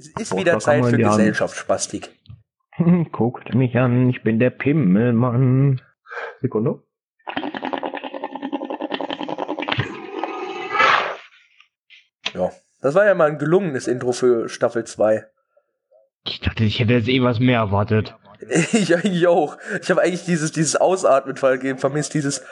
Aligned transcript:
Es 0.00 0.08
ist 0.18 0.34
wieder 0.34 0.58
Zeit 0.58 0.86
für 0.86 0.96
Gesellschaftspastik. 0.96 2.08
Guckt 3.12 3.54
mich 3.54 3.76
an, 3.76 4.08
ich 4.08 4.22
bin 4.22 4.38
der 4.38 4.48
Pimmelmann. 4.48 5.82
Sekunde. 6.40 6.82
Ja, 12.32 12.50
das 12.80 12.94
war 12.94 13.04
ja 13.04 13.14
mal 13.14 13.28
ein 13.28 13.38
gelungenes 13.38 13.88
Intro 13.88 14.12
für 14.12 14.48
Staffel 14.48 14.84
2. 14.84 15.26
Ich 16.24 16.40
dachte, 16.40 16.64
ich 16.64 16.80
hätte 16.80 16.94
jetzt 16.94 17.08
eh 17.08 17.22
was 17.22 17.38
mehr 17.38 17.58
erwartet. 17.58 18.16
Ich 18.72 18.96
eigentlich 18.96 19.26
auch. 19.26 19.58
Ich 19.82 19.90
habe 19.90 20.00
eigentlich 20.00 20.24
dieses, 20.24 20.50
dieses 20.50 20.74
Ausatmen 20.74 21.36
vermisst, 21.36 22.14
dieses. 22.14 22.42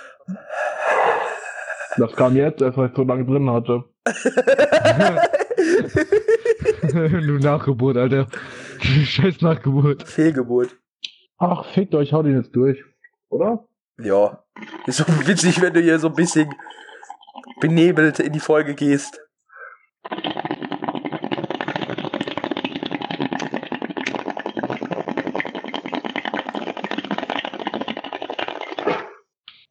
Das 1.97 2.13
kam 2.13 2.37
jetzt, 2.37 2.61
weil 2.61 2.91
ich 2.91 2.95
so 2.95 3.05
lange 3.05 3.25
drin 3.25 3.51
hatte. 3.51 3.85
du 6.93 7.39
Nachgeburt, 7.39 7.97
Alter. 7.97 8.27
Scheiß 8.81 9.41
Nachgeburt. 9.41 10.09
Fehlgeburt. 10.09 10.77
Ach, 11.39 11.65
fickt 11.67 11.95
euch, 11.95 12.13
hau 12.13 12.23
den 12.23 12.37
jetzt 12.37 12.55
durch. 12.55 12.83
Oder? 13.29 13.67
Ja. 14.03 14.45
Ist 14.87 14.99
so 14.99 15.05
witzig, 15.27 15.61
wenn 15.61 15.75
du 15.75 15.81
hier 15.81 15.99
so 15.99 16.09
ein 16.09 16.15
bisschen 16.15 16.55
benebelt 17.61 18.21
in 18.21 18.33
die 18.33 18.41
Folge 18.41 18.75
gehst. 18.75 19.21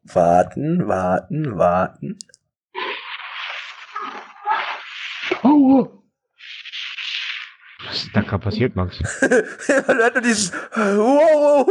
Warten, 0.04 0.88
warten, 0.88 1.58
warten. 1.58 2.18
Oh! 5.44 5.97
Was 8.18 8.24
ist 8.24 8.32
da 8.32 8.38
gerade 8.38 8.44
passiert, 8.44 8.76
Max? 8.76 9.00
Man 9.88 9.98
hört 9.98 10.16
nur 10.16 10.24
dieses 10.24 10.52
wow. 10.74 11.68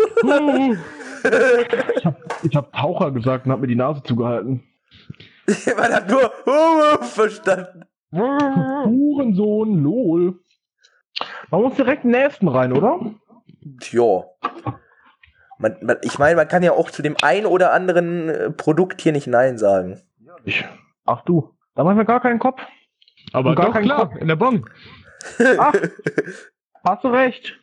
ich 1.96 2.04
habe 2.04 2.16
hab 2.54 2.72
Taucher 2.72 3.10
gesagt 3.10 3.46
und 3.46 3.52
hab 3.52 3.60
mir 3.60 3.66
die 3.66 3.74
Nase 3.74 4.02
zugehalten. 4.04 4.62
Man 5.76 5.92
hat 5.92 6.08
nur 6.08 6.30
verstanden. 7.02 7.84
Hurensohn, 8.12 9.82
lol. 9.82 10.38
Man 11.50 11.62
muss 11.62 11.74
direkt 11.74 12.04
in 12.04 12.12
den 12.12 12.22
nächsten 12.22 12.48
rein, 12.48 12.72
oder? 12.72 13.00
Tja. 13.80 14.24
Man, 15.58 15.76
man, 15.80 15.96
ich 16.02 16.18
meine, 16.18 16.36
man 16.36 16.48
kann 16.48 16.62
ja 16.62 16.72
auch 16.72 16.90
zu 16.90 17.02
dem 17.02 17.16
ein 17.22 17.46
oder 17.46 17.72
anderen 17.72 18.28
äh, 18.28 18.50
Produkt 18.50 19.00
hier 19.00 19.12
nicht 19.12 19.26
Nein 19.26 19.58
sagen. 19.58 20.00
Ich, 20.44 20.64
ach 21.06 21.22
du, 21.22 21.50
da 21.74 21.82
machen 21.82 21.96
wir 21.96 22.04
gar 22.04 22.20
keinen 22.20 22.38
Kopf. 22.38 22.60
Aber 23.32 23.54
gar 23.54 23.72
doch, 23.72 23.80
klar, 23.80 24.08
Kopf. 24.10 24.20
in 24.20 24.28
der 24.28 24.36
Bon. 24.36 24.64
Ach, 25.58 25.74
hast 26.84 27.04
du 27.04 27.08
recht. 27.08 27.58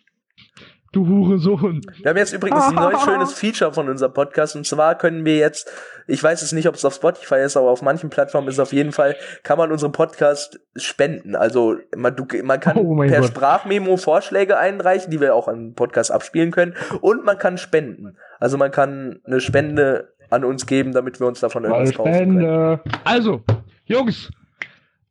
Du 0.94 1.08
Hurensohn. 1.08 1.82
Wir 2.04 2.10
haben 2.12 2.18
jetzt 2.18 2.34
übrigens 2.34 2.68
ein 2.68 2.76
neues 2.76 3.02
schönes 3.06 3.34
Feature 3.34 3.74
von 3.74 3.90
unserem 3.90 4.14
Podcast 4.14 4.56
und 4.56 4.64
zwar 4.68 4.96
können 4.96 5.26
wir 5.26 5.38
jetzt, 5.38 5.68
ich 6.06 6.24
weiß 6.24 6.44
es 6.44 6.52
nicht, 6.52 6.68
ob 6.68 6.76
es 6.76 6.86
auf 6.86 6.94
Spotify 6.94 7.38
ist, 7.38 7.58
aber 7.58 7.72
auf 7.72 7.82
manchen 7.82 8.12
Plattformen 8.12 8.48
ist 8.48 8.56
es 8.56 8.60
auf 8.60 8.74
jeden 8.74 8.92
Fall, 8.92 9.16
kann 9.42 9.58
man 9.58 9.72
unseren 9.72 9.92
Podcast 9.92 10.60
spenden. 10.76 11.36
Also 11.36 11.78
man, 11.96 12.16
du, 12.16 12.28
man 12.44 12.60
kann 12.60 12.78
oh 12.78 12.96
per 12.96 13.22
Gott. 13.22 13.30
Sprachmemo 13.30 13.98
Vorschläge 13.98 14.60
einreichen, 14.60 15.10
die 15.10 15.20
wir 15.20 15.34
auch 15.34 15.48
an 15.48 15.74
Podcast 15.74 16.12
abspielen 16.12 16.52
können 16.52 16.76
und 17.02 17.26
man 17.26 17.40
kann 17.40 17.58
spenden. 17.58 18.16
Also 18.40 18.60
man 18.60 18.70
kann 18.70 19.20
eine 19.26 19.40
Spende 19.40 20.14
an 20.30 20.46
uns 20.46 20.68
geben, 20.68 20.92
damit 20.92 21.20
wir 21.20 21.26
uns 21.26 21.40
davon 21.40 21.64
irgendwas 21.64 21.96
kaufen 21.96 22.14
können. 22.14 22.80
Also, 23.04 23.42
Jungs, 23.86 24.30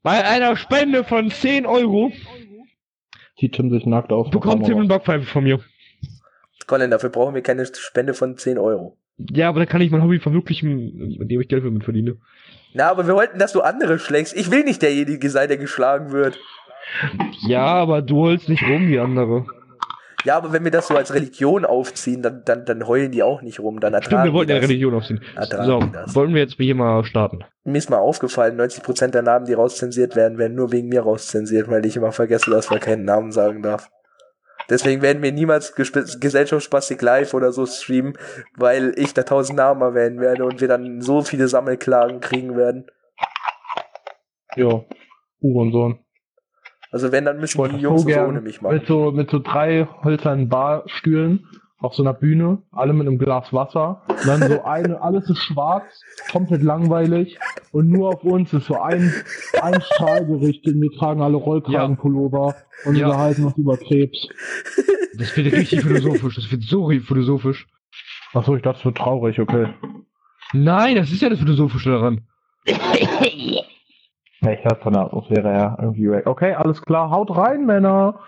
bei 0.03 0.25
einer 0.25 0.57
Spende 0.57 1.05
von 1.05 1.31
10 1.31 1.67
Euro 1.67 2.13
die 3.43 3.51
Tim 3.51 3.71
sich 3.71 3.85
nackt 3.87 4.13
auf. 4.13 4.31
Bekommt 4.31 4.65
Tim 4.65 4.79
einen 4.79 4.89
Backpfeife 4.89 5.27
von 5.27 5.45
mir. 5.45 5.61
Colin, 6.67 6.91
dafür 6.91 7.11
brauchen 7.11 7.35
wir 7.35 7.43
keine 7.43 7.67
Spende 7.67 8.15
von 8.15 8.39
10 8.39 8.57
Euro. 8.57 8.97
Ja, 9.19 9.49
aber 9.49 9.59
dann 9.59 9.69
kann 9.69 9.81
ich 9.81 9.91
mein 9.91 10.03
Hobby 10.03 10.21
verwirklichen, 10.21 11.19
indem 11.21 11.41
ich 11.41 11.49
Geld 11.49 11.65
damit 11.65 11.85
verdiene. 11.85 12.17
Na, 12.73 12.89
aber 12.89 13.07
wir 13.07 13.15
wollten, 13.15 13.39
dass 13.39 13.53
du 13.53 13.61
andere 13.61 13.99
schlägst. 13.99 14.35
Ich 14.35 14.51
will 14.51 14.65
nicht 14.65 14.81
derjenige 14.81 15.29
sein, 15.29 15.49
der 15.49 15.59
geschlagen 15.59 16.13
wird. 16.13 16.39
Ja, 17.47 17.65
aber 17.65 18.01
du 18.01 18.17
holst 18.17 18.49
nicht 18.49 18.63
rum 18.63 18.89
wie 18.89 18.99
andere. 18.99 19.45
Ja, 20.25 20.37
aber 20.37 20.53
wenn 20.53 20.65
wir 20.65 20.71
das 20.71 20.89
so 20.89 20.97
als 20.97 21.13
Religion 21.13 21.65
aufziehen, 21.65 22.23
dann, 22.23 22.43
dann, 22.45 22.65
dann 22.65 22.87
heulen 22.87 23.11
die 23.11 23.23
auch 23.23 23.43
nicht 23.43 23.61
rum. 23.61 23.81
Dann 23.81 23.95
ertragen 23.95 24.21
Stimmt, 24.21 24.25
wir 24.25 24.33
wollten 24.33 24.51
ja 24.53 24.59
Religion 24.59 24.95
aufziehen. 24.95 25.21
so, 25.65 25.81
wollen 26.15 26.35
wir 26.35 26.43
jetzt 26.43 26.55
hier 26.55 26.75
mal 26.75 27.05
starten? 27.05 27.45
Mir 27.65 27.79
ist 27.79 27.91
mal 27.91 27.99
aufgefallen, 27.99 28.61
90% 28.61 29.09
der 29.09 29.23
Namen, 29.23 29.47
die 29.47 29.53
rauszensiert 29.53 30.17
werden, 30.17 30.39
werden 30.39 30.55
nur 30.55 30.73
wegen 30.73 30.89
mir 30.89 31.03
rauszensiert, 31.03 31.69
weil 31.69 31.85
ich 31.87 31.97
immer 31.97 32.13
vergesse, 32.13 32.51
dass 32.51 32.71
man 32.71 32.81
keinen 32.81 33.05
Namen 33.05 33.33
sagen 33.33 33.63
darf. 33.63 33.89
Deswegen 34.71 35.03
werden 35.03 35.23
wir 35.23 35.33
niemals 35.33 35.75
Gesellschaftspastik 35.75 37.03
live 37.03 37.35
oder 37.35 37.53
so 37.53 37.67
streamen, 37.67 38.15
weil 38.57 38.95
ich 38.97 39.13
da 39.13 39.25
tausend 39.25 39.59
Namen 39.59 39.83
erwähnen 39.83 40.21
werde 40.21 40.45
und 40.45 40.61
wir 40.61 40.69
dann 40.69 41.01
so 41.01 41.23
viele 41.23 41.49
Sammelklagen 41.49 42.21
kriegen 42.21 42.57
werden. 42.57 42.87
Ja, 44.55 44.85
Hurensohn. 45.41 45.99
Also 46.93 47.11
wenn, 47.11 47.25
dann 47.25 47.41
müssen 47.41 47.63
die 47.71 47.79
Jungs 47.79 48.03
so 48.03 48.21
ohne 48.21 48.43
mich 48.43 48.61
machen. 48.61 48.75
Mit 48.75 48.87
so, 48.87 49.11
mit 49.11 49.31
so 49.31 49.39
drei 49.39 49.89
hölzernen 50.05 50.49
Barstühlen 50.51 51.47
auf 51.79 51.95
so 51.95 52.03
einer 52.03 52.13
Bühne, 52.13 52.63
alle 52.71 52.93
mit 52.93 53.09
einem 53.09 53.19
Glas 53.19 53.53
Wasser. 53.53 54.03
Und 54.09 54.27
dann 54.27 54.49
so 54.49 54.63
eine, 54.63 55.01
alles 55.01 55.29
ist 55.29 55.39
schwarz, 55.39 55.85
komplett 56.31 56.63
langweilig. 56.63 57.39
Und 57.73 57.89
nur 57.89 58.11
auf 58.11 58.23
uns 58.23 58.53
ist 58.53 58.67
so 58.67 58.79
ein, 58.81 59.13
ein 59.61 59.81
Strahl 59.81 60.27
gerichtet. 60.27 60.77
Wir 60.81 60.93
tragen 60.93 61.23
alle 61.23 61.37
Rollkragenpullover 61.39 62.49
ja. 62.49 62.89
und 62.89 62.97
ja. 62.97 63.07
unterhalten 63.07 63.45
uns 63.47 63.57
über 63.57 63.79
Krebs. 63.79 64.29
Das 65.19 65.37
wird 65.37 65.53
richtig 65.53 65.81
philosophisch. 65.81 66.37
Das 66.37 66.53
wird 66.53 66.63
so 66.63 66.89
philosophisch. 66.89 67.67
Achso, 68.35 68.55
ich 68.55 68.63
dachte, 68.63 68.79
es 68.79 68.85
wird 68.85 68.99
traurig, 68.99 69.41
okay. 69.41 69.69
Nein, 70.53 70.97
das 70.97 71.11
ist 71.11 71.23
ja 71.23 71.31
das 71.31 71.39
Philosophische 71.39 71.91
daran. 71.91 72.21
Ich 74.51 74.65
hör 74.65 74.77
von 74.83 74.93
der 74.93 75.03
Atmosphäre 75.03 75.49
her 75.49 75.79
irgendwie 75.81 76.11
weg. 76.11 76.27
Okay, 76.27 76.55
alles 76.55 76.83
klar. 76.83 77.11
Haut 77.11 77.37
rein, 77.37 77.65
Männer. 77.65 78.19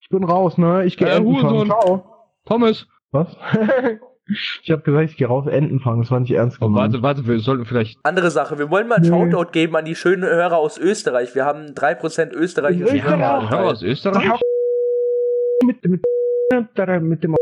Ich 0.00 0.08
bin 0.08 0.24
raus, 0.24 0.56
ne? 0.56 0.84
Ich 0.86 0.96
gehe 0.96 1.08
äh, 1.08 1.16
Enten 1.16 1.38
fangen. 1.40 1.66
Ciao. 1.66 2.04
Thomas. 2.46 2.86
Was? 3.10 3.28
ich 4.26 4.70
habe 4.70 4.80
gesagt, 4.82 5.10
ich 5.10 5.16
gehe 5.18 5.26
raus 5.26 5.46
Enten 5.46 5.80
fangen. 5.80 6.00
Das 6.00 6.10
war 6.10 6.20
nicht 6.20 6.30
ernst 6.30 6.56
oh, 6.60 6.66
gemeint. 6.66 6.94
Oh, 6.94 7.02
warte, 7.02 7.20
warte, 7.20 7.26
wir 7.28 7.38
sollten 7.40 7.66
vielleicht... 7.66 7.98
Andere 8.02 8.30
Sache. 8.30 8.58
Wir 8.58 8.70
wollen 8.70 8.88
mal 8.88 8.96
ein 8.96 9.02
nee. 9.02 9.08
Shoutout 9.08 9.50
geben 9.52 9.76
an 9.76 9.84
die 9.84 9.94
schönen 9.94 10.22
Hörer 10.22 10.56
aus 10.56 10.78
Österreich. 10.78 11.34
Wir 11.34 11.44
haben 11.44 11.74
3% 11.74 12.32
Österreicher. 12.32 12.90
Wir 12.90 13.04
haben 13.04 13.50
Hörer 13.50 13.66
aus 13.66 13.82
Österreich? 13.82 14.40
Mit, 15.66 15.84
mit, 15.84 16.02
mit 17.02 17.24
dem... 17.24 17.36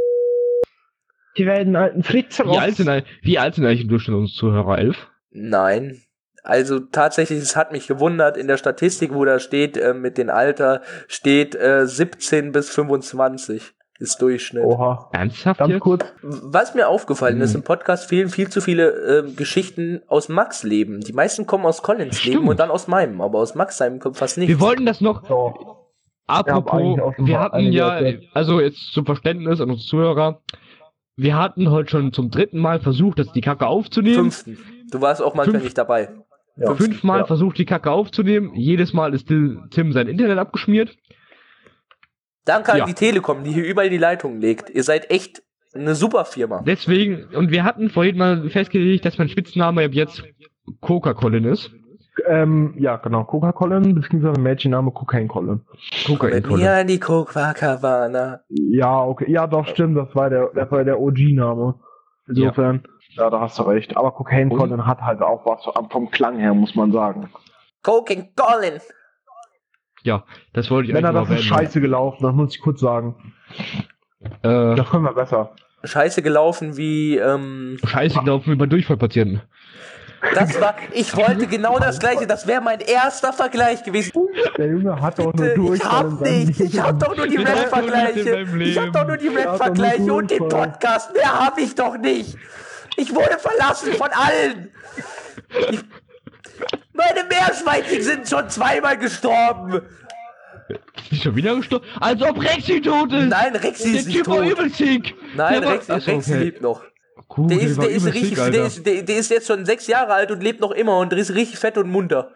Die 1.36 1.46
werden 1.46 1.76
alten 1.76 2.02
Fritze 2.02 2.44
wie 2.44 2.58
alt, 2.58 2.74
sind, 2.74 3.04
wie 3.22 3.38
alt 3.38 3.54
sind 3.54 3.64
eigentlich 3.64 3.82
im 3.82 3.88
Durchschnitt 3.88 4.16
unsere 4.16 4.36
Zuhörer? 4.36 4.78
Elf? 4.78 5.08
Nein, 5.30 6.02
also 6.42 6.80
tatsächlich, 6.80 7.40
es 7.40 7.56
hat 7.56 7.72
mich 7.72 7.86
gewundert, 7.86 8.36
in 8.36 8.48
der 8.48 8.56
Statistik, 8.56 9.14
wo 9.14 9.24
da 9.24 9.38
steht, 9.38 9.76
äh, 9.76 9.94
mit 9.94 10.18
dem 10.18 10.30
Alter, 10.30 10.82
steht 11.06 11.54
äh, 11.54 11.86
17 11.86 12.52
bis 12.52 12.70
25 12.70 13.74
ist 13.98 14.22
Durchschnitt. 14.22 14.64
Oha. 14.64 15.10
Ernsthaft? 15.12 15.58
Ganz 15.58 15.80
kurz. 15.80 16.04
Was 16.22 16.74
mir 16.74 16.88
aufgefallen 16.88 17.36
hm. 17.36 17.42
ist, 17.42 17.54
im 17.54 17.62
Podcast 17.62 18.08
fehlen 18.08 18.28
viel 18.28 18.48
zu 18.48 18.60
viele 18.60 18.90
äh, 18.90 19.32
Geschichten 19.32 20.02
aus 20.06 20.28
Max 20.28 20.62
Leben. 20.62 21.00
Die 21.00 21.12
meisten 21.12 21.46
kommen 21.46 21.66
aus 21.66 21.82
Collins 21.82 22.18
Stimmt. 22.18 22.36
Leben 22.36 22.48
und 22.48 22.60
dann 22.60 22.70
aus 22.70 22.86
meinem, 22.86 23.20
aber 23.20 23.38
aus 23.38 23.54
Max 23.54 23.76
seinem 23.76 23.98
kommt 23.98 24.16
fast 24.16 24.38
nicht. 24.38 24.48
Wir 24.48 24.60
wollten 24.60 24.86
das 24.86 25.00
noch. 25.00 25.26
So. 25.26 25.88
Apropos, 26.26 26.98
wir 27.18 27.40
hatten 27.40 27.72
ja, 27.72 28.00
also 28.34 28.60
jetzt 28.60 28.92
zum 28.92 29.06
Verständnis 29.06 29.60
an 29.60 29.70
unsere 29.70 29.88
Zuhörer, 29.88 30.42
wir 31.16 31.36
hatten 31.36 31.70
heute 31.70 31.90
schon 31.90 32.12
zum 32.12 32.30
dritten 32.30 32.58
Mal 32.58 32.80
versucht, 32.80 33.18
das 33.18 33.32
die 33.32 33.40
Kacke 33.40 33.66
aufzunehmen. 33.66 34.30
Fünften. 34.30 34.58
Du 34.92 35.00
warst 35.00 35.22
auch 35.22 35.34
manchmal 35.34 35.54
Fünf 35.54 35.64
nicht 35.64 35.78
dabei. 35.78 36.10
Ja. 36.58 36.74
Fünfmal 36.74 37.20
ja. 37.20 37.26
versucht 37.26 37.58
die 37.58 37.64
Kacke 37.64 37.90
aufzunehmen. 37.90 38.52
Jedes 38.54 38.92
Mal 38.92 39.14
ist 39.14 39.28
Tim 39.28 39.92
sein 39.92 40.08
Internet 40.08 40.38
abgeschmiert. 40.38 40.96
Danke 42.44 42.72
an 42.72 42.78
ja. 42.78 42.86
die 42.86 42.94
Telekom, 42.94 43.44
die 43.44 43.52
hier 43.52 43.64
überall 43.64 43.90
die 43.90 43.98
Leitungen 43.98 44.40
legt. 44.40 44.70
Ihr 44.70 44.82
seid 44.82 45.10
echt 45.10 45.42
eine 45.74 45.94
super 45.94 46.24
Firma. 46.24 46.62
Deswegen, 46.66 47.26
und 47.34 47.50
wir 47.50 47.62
hatten 47.64 47.90
vorhin 47.90 48.16
mal 48.16 48.48
festgelegt, 48.48 49.04
dass 49.04 49.18
mein 49.18 49.28
Spitzname 49.28 49.84
ab 49.84 49.92
jetzt 49.92 50.24
Coca-Colin 50.80 51.44
ist. 51.44 51.70
Ähm, 52.26 52.74
ja, 52.78 52.96
genau. 52.96 53.24
Coca-Colin, 53.24 53.94
beziehungsweise 53.94 54.40
Mädchenname 54.40 54.90
Cocaine-Colin. 54.90 55.60
Cocaine-Colin. 56.06 56.64
Ja, 56.64 56.82
die 56.84 56.98
Coca-Cabana. 56.98 58.40
Ja, 58.48 59.04
okay. 59.04 59.30
Ja, 59.30 59.46
doch, 59.46 59.66
stimmt. 59.66 59.96
Das 59.96 60.14
war 60.14 60.30
der, 60.30 60.50
das 60.54 60.70
war 60.70 60.84
der 60.84 61.00
OG-Name. 61.00 61.74
Insofern. 62.26 62.82
Ja. 62.84 62.90
Ja, 63.10 63.30
da 63.30 63.40
hast 63.40 63.58
du 63.58 63.62
recht. 63.62 63.96
Aber 63.96 64.12
Cocaine 64.12 64.54
Colin 64.54 64.86
hat 64.86 65.00
halt 65.00 65.22
auch 65.22 65.44
was 65.44 65.64
vom 65.90 66.10
Klang 66.10 66.38
her, 66.38 66.54
muss 66.54 66.74
man 66.74 66.92
sagen. 66.92 67.30
Cocaine 67.82 68.28
Colin! 68.36 68.80
Ja, 70.02 70.24
das 70.52 70.70
wollte 70.70 70.88
ich 70.88 70.94
Männer, 70.94 71.12
das 71.12 71.28
ist 71.30 71.44
scheiße 71.44 71.80
gelaufen, 71.80 72.22
das 72.22 72.34
muss 72.34 72.54
ich 72.54 72.60
kurz 72.60 72.80
sagen. 72.80 73.34
Äh, 74.42 74.76
das 74.76 74.88
können 74.90 75.04
wir 75.04 75.12
besser. 75.12 75.54
Scheiße 75.84 76.22
gelaufen 76.22 76.76
wie, 76.76 77.16
ähm. 77.16 77.78
Scheiße 77.84 78.20
gelaufen 78.20 78.52
wie 78.52 78.56
bei 78.56 78.66
Durchfallpatienten. 78.66 79.42
Das 80.34 80.60
war, 80.60 80.74
ich 80.92 81.16
wollte 81.16 81.46
genau 81.46 81.78
das 81.78 81.98
gleiche, 81.98 82.26
das 82.26 82.46
wäre 82.46 82.60
mein 82.60 82.80
erster 82.80 83.32
Vergleich 83.32 83.82
gewesen. 83.84 84.12
Der 84.56 84.66
Junge 84.66 85.00
hat 85.00 85.18
doch 85.18 85.32
nur 85.32 85.48
durch. 85.54 85.80
ich 85.80 85.84
hab 85.84 86.20
nicht, 86.20 86.60
ich 86.60 86.80
hab 86.80 86.98
doch 86.98 87.16
nur 87.16 87.26
die 87.26 87.36
Rap-Vergleiche. 87.36 88.46
Ich 88.60 88.78
hab 88.78 88.92
doch 88.92 89.06
nur 89.06 89.16
die. 89.16 89.28
Rap-Vergleiche 89.28 90.12
und 90.12 90.30
den. 90.30 90.48
Podcast. 90.48 91.12
Mehr 91.14 91.46
hab 91.46 91.58
ich 91.58 91.74
doch 91.74 91.96
nicht. 91.96 92.36
Ich 92.98 93.14
wurde 93.14 93.38
verlassen 93.38 93.92
von 93.94 94.08
allen. 94.10 94.70
Ich, 95.70 95.80
meine 96.92 97.24
Meerschweinchen 97.28 98.02
sind 98.02 98.28
schon 98.28 98.48
zweimal 98.50 98.98
gestorben. 98.98 99.82
Ist 101.10 101.22
schon 101.22 101.36
wieder 101.36 101.56
gestorben? 101.56 101.86
Als 102.00 102.20
ob 102.22 102.42
Rexy 102.42 102.80
tot 102.82 103.12
ist! 103.12 103.28
Nein, 103.28 103.54
Rexy 103.56 103.90
der 103.92 104.00
ist 104.00 104.06
nicht 104.06 104.16
Typ 104.18 104.26
war 104.28 104.36
tot. 104.42 104.50
übel 104.50 104.70
sick! 104.70 105.14
Nein, 105.36 105.52
Der 105.60 105.62
war- 105.64 105.74
Rexy, 105.74 105.92
Achso, 105.92 106.10
Rexy 106.10 106.32
okay. 106.32 106.42
lebt 106.44 106.60
noch. 106.60 106.82
Cool, 107.36 107.46
Der 107.48 107.60
ist, 107.60 107.76
war 107.76 107.84
der, 107.86 107.94
ist 107.94 108.02
übel 108.02 108.12
richtig, 108.12 108.38
sick, 108.38 108.52
der, 108.52 108.64
ist, 108.66 108.86
der, 108.86 109.02
der 109.02 109.16
ist 109.16 109.30
jetzt 109.30 109.46
schon 109.46 109.64
sechs 109.64 109.86
Jahre 109.86 110.12
alt 110.12 110.30
und 110.30 110.42
lebt 110.42 110.60
noch 110.60 110.72
immer 110.72 110.98
und 110.98 111.12
ist 111.12 111.34
richtig 111.34 111.58
fett 111.58 111.78
und 111.78 111.88
munter. 111.90 112.32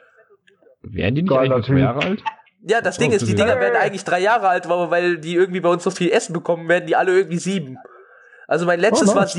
Wären 0.83 1.15
die 1.15 1.23
nicht 1.23 1.31
Geiler 1.31 1.57
eigentlich 1.57 1.67
zwei 1.67 1.73
Typ. 1.75 1.83
Jahre 1.83 2.03
alt? 2.05 2.23
Ja, 2.65 2.81
das 2.81 2.97
Ding 2.99 3.11
ist, 3.11 3.27
die 3.27 3.35
Dinger 3.35 3.59
werden 3.59 3.77
eigentlich 3.77 4.05
drei 4.05 4.21
Jahre 4.21 4.49
alt, 4.49 4.67
aber 4.67 4.91
weil 4.91 5.19
die 5.19 5.35
irgendwie 5.35 5.61
bei 5.61 5.69
uns 5.69 5.83
so 5.83 5.91
viel 5.91 6.11
Essen 6.13 6.33
bekommen, 6.33 6.69
werden 6.69 6.87
die 6.87 6.95
alle 6.95 7.13
irgendwie 7.13 7.39
sieben. 7.39 7.77
Also 8.47 8.67
mein 8.67 8.79
letztes 8.81 9.09
Oh, 9.11 9.15
war 9.17 9.23
nice. 9.23 9.35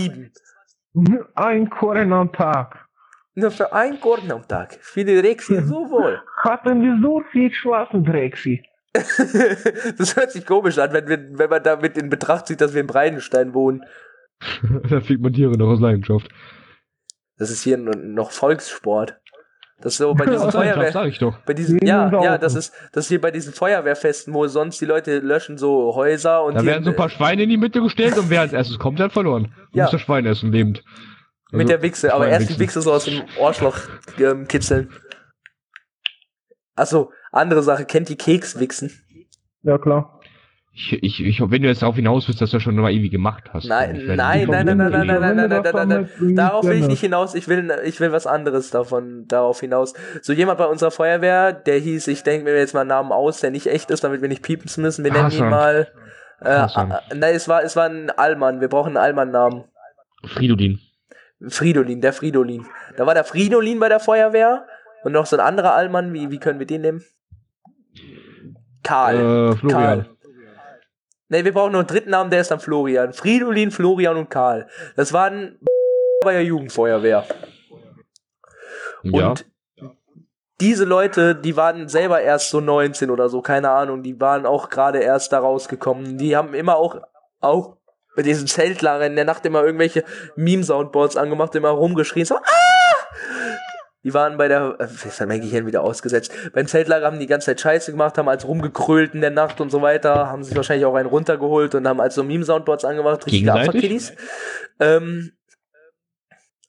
Sieben. 0.94 1.25
Ein 1.36 1.69
Korn 1.69 2.13
am 2.13 2.31
Tag. 2.31 2.88
Nur 3.36 3.51
für 3.51 3.74
einen 3.74 4.00
Korn 4.00 4.31
am 4.31 4.48
Tag. 4.48 4.78
Für 4.81 5.04
die 5.04 5.18
Rexy 5.18 5.62
so 5.63 5.90
wohl. 5.90 6.22
Hatten 6.44 6.81
wir 6.81 7.00
so 7.01 7.22
viel 7.31 7.51
mit 7.94 8.10
Rexy. 8.10 8.63
das 8.94 10.16
hört 10.16 10.31
sich 10.31 10.45
komisch 10.45 10.78
an, 10.78 10.94
wenn, 10.94 11.07
wir, 11.07 11.40
wenn 11.40 11.50
man 11.50 11.63
damit 11.63 11.98
in 11.98 12.10
Betracht 12.10 12.45
zieht, 12.45 12.62
dass 12.62 12.75
wir 12.75 12.81
in 12.81 12.88
Breidenstein 12.88 13.56
wohnen. 13.56 13.84
da 14.90 15.00
fliegt 15.00 15.22
man 15.22 15.34
Tiere 15.34 15.57
noch 15.57 15.69
aus 15.69 15.80
Leidenschaft. 15.80 16.30
Das 17.38 17.50
ist 17.50 17.63
hier 17.63 17.78
noch 17.78 18.31
Volkssport. 18.31 19.19
Das 19.81 19.93
ist 19.93 19.97
so 19.97 20.13
bei 20.13 20.25
diesen 20.25 20.49
Feuerwehr... 20.51 20.91
sag 20.93 21.07
ich 21.07 21.19
doch. 21.19 21.37
Bei 21.39 21.53
diesen, 21.53 21.85
ja, 21.85 22.09
ja, 22.23 22.37
das 22.37 22.55
ist, 22.55 22.73
das 22.93 23.05
ist 23.05 23.09
hier 23.09 23.19
bei 23.19 23.31
diesen 23.31 23.53
Feuerwehrfesten, 23.53 24.33
wo 24.33 24.47
sonst 24.47 24.79
die 24.79 24.85
Leute 24.85 25.19
löschen 25.19 25.57
so 25.57 25.93
Häuser 25.95 26.43
und 26.43 26.53
Da 26.55 26.61
hier, 26.61 26.71
werden 26.71 26.83
so 26.85 26.91
ein 26.91 26.95
paar 26.95 27.09
Schweine 27.09 27.43
in 27.43 27.49
die 27.49 27.57
Mitte 27.57 27.81
gestellt 27.81 28.17
und 28.17 28.29
wer 28.29 28.41
als 28.41 28.53
erstes 28.53 28.79
kommt, 28.79 28.99
der 28.99 29.05
hat 29.05 29.13
verloren. 29.13 29.53
Du 29.71 29.79
Ja. 29.79 29.83
musst 29.83 29.93
das 29.95 30.01
Schwein 30.01 30.25
essen, 30.25 30.51
lebend. 30.53 30.83
mit 31.51 31.61
Also, 31.61 31.67
der 31.73 31.81
Wichse, 31.81 32.13
aber 32.13 32.27
erst 32.29 32.49
die. 32.49 32.59
Wichse 32.59 32.81
so 32.81 32.93
aus 32.93 33.05
dem 33.05 33.23
Ohrschloch 33.37 33.77
ähm, 34.19 34.47
kitzeln. 34.47 34.89
Achso, 36.75 37.11
andere 37.31 37.61
Sache, 37.61 37.85
kennt 37.85 38.09
die 38.09 38.15
Kekswichsen? 38.15 38.91
Ja, 39.63 39.77
klar. 39.77 40.19
Ich, 40.75 40.91
ich, 41.03 41.23
ich, 41.23 41.39
wenn 41.39 41.61
du 41.61 41.67
jetzt 41.67 41.83
darauf 41.83 41.95
hinaus 41.95 42.27
willst, 42.27 42.41
dass 42.41 42.49
du 42.49 42.55
das 42.55 42.63
schon 42.63 42.75
mal 42.75 42.91
irgendwie 42.91 43.11
gemacht 43.11 43.43
hast. 43.53 43.65
Nein, 43.65 44.05
nein, 44.07 44.17
nein, 44.17 44.47
nein, 44.47 44.65
nein, 44.65 44.77
nein, 44.77 44.91
nein, 44.91 45.07
nein, 45.07 45.19
nein, 45.19 45.35
nein, 45.35 45.49
nein, 45.49 45.61
nein, 45.63 45.87
nein. 45.87 46.09
nein. 46.19 46.35
Darauf 46.35 46.65
will 46.65 46.79
ich 46.79 46.87
nicht 46.87 47.01
hinaus, 47.01 47.35
ich 47.35 47.47
will, 47.47 47.71
ich 47.85 47.99
will 47.99 48.11
was 48.11 48.25
anderes 48.25 48.71
davon, 48.71 49.27
darauf 49.27 49.59
hinaus. 49.59 49.93
So 50.23 50.33
jemand 50.33 50.57
bei 50.57 50.65
unserer 50.65 50.89
Feuerwehr, 50.89 51.53
der 51.53 51.77
hieß, 51.77 52.07
ich 52.07 52.23
denke 52.23 52.45
mir 52.45 52.57
jetzt 52.57 52.73
mal 52.73 52.81
einen 52.81 52.89
Namen 52.89 53.11
aus, 53.11 53.39
der 53.39 53.51
nicht 53.51 53.67
echt 53.67 53.91
ist, 53.91 54.03
damit 54.03 54.23
wir 54.23 54.29
nicht 54.29 54.41
piepen 54.41 54.71
müssen, 54.77 55.03
wir 55.03 55.11
nennen 55.11 55.29
ihn 55.29 55.43
Hassan. 55.43 55.49
mal, 55.51 55.87
äh, 56.41 56.49
Hassan. 56.49 56.91
äh, 56.91 57.15
nein, 57.15 57.35
es 57.35 57.47
war, 57.47 57.63
es 57.63 57.75
war 57.75 57.87
ein 57.87 58.09
Allmann, 58.09 58.59
wir 58.59 58.67
brauchen 58.67 58.97
einen 58.97 59.05
Allmann-Namen. 59.05 59.65
Fridolin. 60.25 60.79
Fridolin, 61.49 62.01
der 62.01 62.13
Fridolin. 62.13 62.65
Da 62.97 63.05
war 63.05 63.13
der 63.13 63.25
Fridolin 63.25 63.79
bei 63.79 63.89
der 63.89 63.99
Feuerwehr 63.99 64.65
und 65.03 65.11
noch 65.11 65.27
so 65.27 65.35
ein 65.35 65.39
anderer 65.39 65.75
Allmann, 65.75 66.13
wie, 66.13 66.31
wie 66.31 66.39
können 66.39 66.57
wir 66.57 66.65
den 66.65 66.81
nehmen? 66.81 67.03
Karl. 68.81 69.15
Äh, 69.15 69.55
Florian. 69.55 69.81
Karl. 69.81 70.12
Ne, 71.33 71.44
wir 71.44 71.51
brauchen 71.51 71.71
noch 71.71 71.80
einen 71.80 71.88
dritten 71.88 72.12
Namen, 72.12 72.30
der 72.30 72.41
ist 72.41 72.51
dann 72.51 72.59
Florian. 72.59 73.12
Fridolin, 73.12 73.71
Florian 73.71 74.18
und 74.18 74.30
Karl. 74.30 74.68
Das 74.95 75.13
waren 75.13 75.57
bei 76.24 76.33
der 76.33 76.44
Jugendfeuerwehr. 76.44 77.25
Ja. 79.01 79.30
Und 79.30 79.45
diese 80.62 80.85
Leute, 80.85 81.33
die 81.33 81.57
waren 81.57 81.89
selber 81.89 82.21
erst 82.21 82.51
so 82.51 82.59
19 82.59 83.09
oder 83.09 83.30
so, 83.30 83.41
keine 83.41 83.71
Ahnung, 83.71 84.03
die 84.03 84.21
waren 84.21 84.45
auch 84.45 84.69
gerade 84.69 85.00
erst 85.00 85.33
da 85.33 85.39
rausgekommen. 85.39 86.19
Die 86.19 86.38
haben 86.38 86.53
immer 86.53 86.75
auch, 86.75 87.01
auch 87.41 87.77
bei 88.15 88.21
diesen 88.21 88.45
Zeltlagern 88.45 89.07
in 89.07 89.15
der 89.15 89.25
Nacht 89.25 89.44
immer 89.47 89.63
irgendwelche 89.63 90.03
Meme-Soundboards 90.35 91.18
angemacht, 91.18 91.56
immer 91.56 91.69
rumgeschrien, 91.69 92.25
so, 92.25 92.35
ah! 92.35 92.72
Die 94.03 94.13
waren 94.13 94.38
bei 94.38 94.47
der, 94.47 94.75
äh, 94.79 94.85
hat 94.85 95.27
mein 95.27 95.41
Gehirn 95.41 95.65
wieder 95.65 95.81
ausgesetzt. 95.81 96.31
Beim 96.53 96.67
Zeltlager 96.67 97.05
haben 97.05 97.15
die 97.15 97.21
die 97.21 97.27
ganze 97.27 97.45
Zeit 97.47 97.61
Scheiße 97.61 97.91
gemacht, 97.91 98.17
haben 98.17 98.27
als 98.27 98.45
rumgekrölt 98.47 99.13
in 99.13 99.21
der 99.21 99.31
Nacht 99.31 99.61
und 99.61 99.69
so 99.71 99.81
weiter, 99.81 100.27
haben 100.27 100.44
sich 100.44 100.55
wahrscheinlich 100.55 100.85
auch 100.85 100.95
einen 100.95 101.07
runtergeholt 101.07 101.73
und 101.75 101.88
haben 101.88 102.01
als 102.01 102.15
so 102.15 102.23
Meme-Soundboards 102.23 102.83
angemacht, 102.83 103.25
richtige 103.25 103.45
Gegenseitig? 103.45 103.67
Abfuckkiddies. 103.69 104.13
Ähm, 104.79 105.31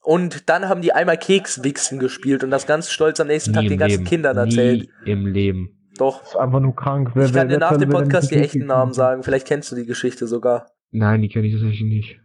und 0.02 0.48
dann 0.50 0.68
haben 0.68 0.82
die 0.82 0.92
einmal 0.92 1.16
Kekswichsen 1.16 1.98
gespielt 1.98 2.44
und 2.44 2.50
das 2.50 2.66
ganz 2.66 2.90
stolz 2.90 3.18
am 3.20 3.26
nächsten 3.26 3.52
Tag 3.52 3.62
Nie 3.62 3.68
den 3.68 3.74
im 3.74 3.78
ganzen 3.80 3.96
Leben. 3.96 4.08
Kindern 4.08 4.36
erzählt. 4.36 4.88
Nie 5.04 5.10
im 5.10 5.26
Leben. 5.26 5.90
Doch. 5.96 6.20
Das 6.20 6.30
ist 6.30 6.36
einfach 6.36 6.60
nur 6.60 6.76
krank. 6.76 7.12
Wer, 7.14 7.26
Ich 7.26 7.32
kann 7.32 7.48
dir 7.48 7.58
nach 7.58 7.76
dem 7.76 7.88
Podcast 7.88 8.30
die 8.30 8.36
echten 8.36 8.66
Namen 8.66 8.92
sagen. 8.92 9.22
Vielleicht 9.22 9.46
kennst 9.46 9.72
du 9.72 9.76
die 9.76 9.86
Geschichte 9.86 10.26
sogar. 10.26 10.66
Nein, 10.90 11.22
die 11.22 11.28
kenne 11.28 11.46
ich 11.46 11.54
tatsächlich 11.54 11.82
nicht. 11.82 12.20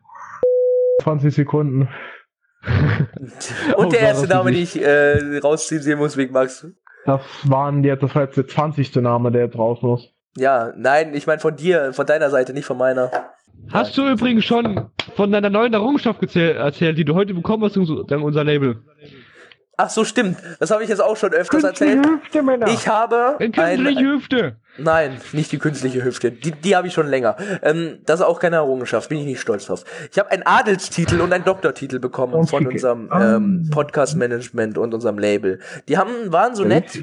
20 1.02 1.34
Sekunden. 1.34 1.88
Und 3.78 3.94
der 3.94 4.02
erste 4.02 4.28
Name, 4.28 4.52
den 4.52 4.60
nicht. 4.60 4.76
ich 4.76 4.84
äh, 4.84 5.38
rausziehen 5.40 5.82
sehen 5.82 5.98
muss, 5.98 6.18
wegen 6.18 6.34
Max. 6.34 6.68
Das 7.06 7.22
waren 7.44 7.84
jetzt, 7.84 8.04
das 8.04 8.14
war 8.16 8.24
jetzt 8.24 8.38
der 8.38 8.48
20. 8.48 8.96
Name, 8.98 9.32
der 9.32 9.46
jetzt 9.46 9.58
raus 9.58 9.80
muss. 9.82 10.10
Ja, 10.36 10.74
nein, 10.76 11.14
ich 11.14 11.26
meine 11.28 11.40
von 11.40 11.56
dir, 11.56 11.94
von 11.94 12.06
deiner 12.06 12.30
Seite, 12.30 12.54
nicht 12.54 12.66
von 12.66 12.78
meiner. 12.78 13.12
Hast 13.72 13.98
du 13.98 14.08
übrigens 14.08 14.46
schon 14.46 14.90
von 15.16 15.32
deiner 15.32 15.50
neuen 15.50 15.74
Errungenschaft 15.74 16.24
erzählt, 16.36 16.98
die 16.98 17.06
du 17.06 17.16
heute 17.16 17.34
bekommen 17.34 17.64
hast, 17.64 17.76
dank 17.76 18.24
unser 18.24 18.44
Label? 18.44 18.84
Ach 19.82 19.90
so, 19.90 20.04
stimmt. 20.04 20.38
Das 20.60 20.72
habe 20.72 20.84
ich 20.84 20.90
jetzt 20.90 21.02
auch 21.02 21.16
schon 21.16 21.32
öfters 21.32 21.64
erzählt. 21.64 22.06
Hüfte, 22.06 22.44
Männer. 22.44 22.68
Ich 22.68 22.86
habe 22.90 23.38
Eine 23.40 23.50
künstliche 23.50 24.00
ein, 24.00 24.06
Hüfte. 24.06 24.56
Nein, 24.78 25.22
nicht 25.32 25.54
die 25.54 25.58
künstliche 25.58 26.04
Hüfte. 26.04 26.32
Die, 26.34 26.52
die 26.52 26.76
habe 26.76 26.88
ich 26.88 26.94
schon 26.94 27.08
länger. 27.08 27.38
Ähm, 27.62 28.00
das 28.06 28.20
ist 28.20 28.26
auch 28.26 28.42
keine 28.42 28.58
Errungenschaft, 28.58 29.08
bin 29.08 29.20
ich 29.20 29.26
nicht 29.26 29.40
stolz 29.40 29.68
drauf. 29.68 29.86
Ich 30.12 30.20
habe 30.20 30.32
einen 30.32 30.44
Adelstitel 30.46 31.22
und 31.22 31.32
einen 31.32 31.46
Doktortitel 31.46 32.00
bekommen 32.00 32.34
Oh, 32.34 32.44
von 32.44 32.68
unserem 32.68 33.10
ähm, 33.14 33.70
Podcast-Management 33.72 34.78
und 34.78 34.94
unserem 34.94 35.18
Label. 35.18 35.60
Die 35.88 35.98
haben, 35.98 36.12
waren 36.34 36.56
so 36.56 36.66
nett. 36.66 37.02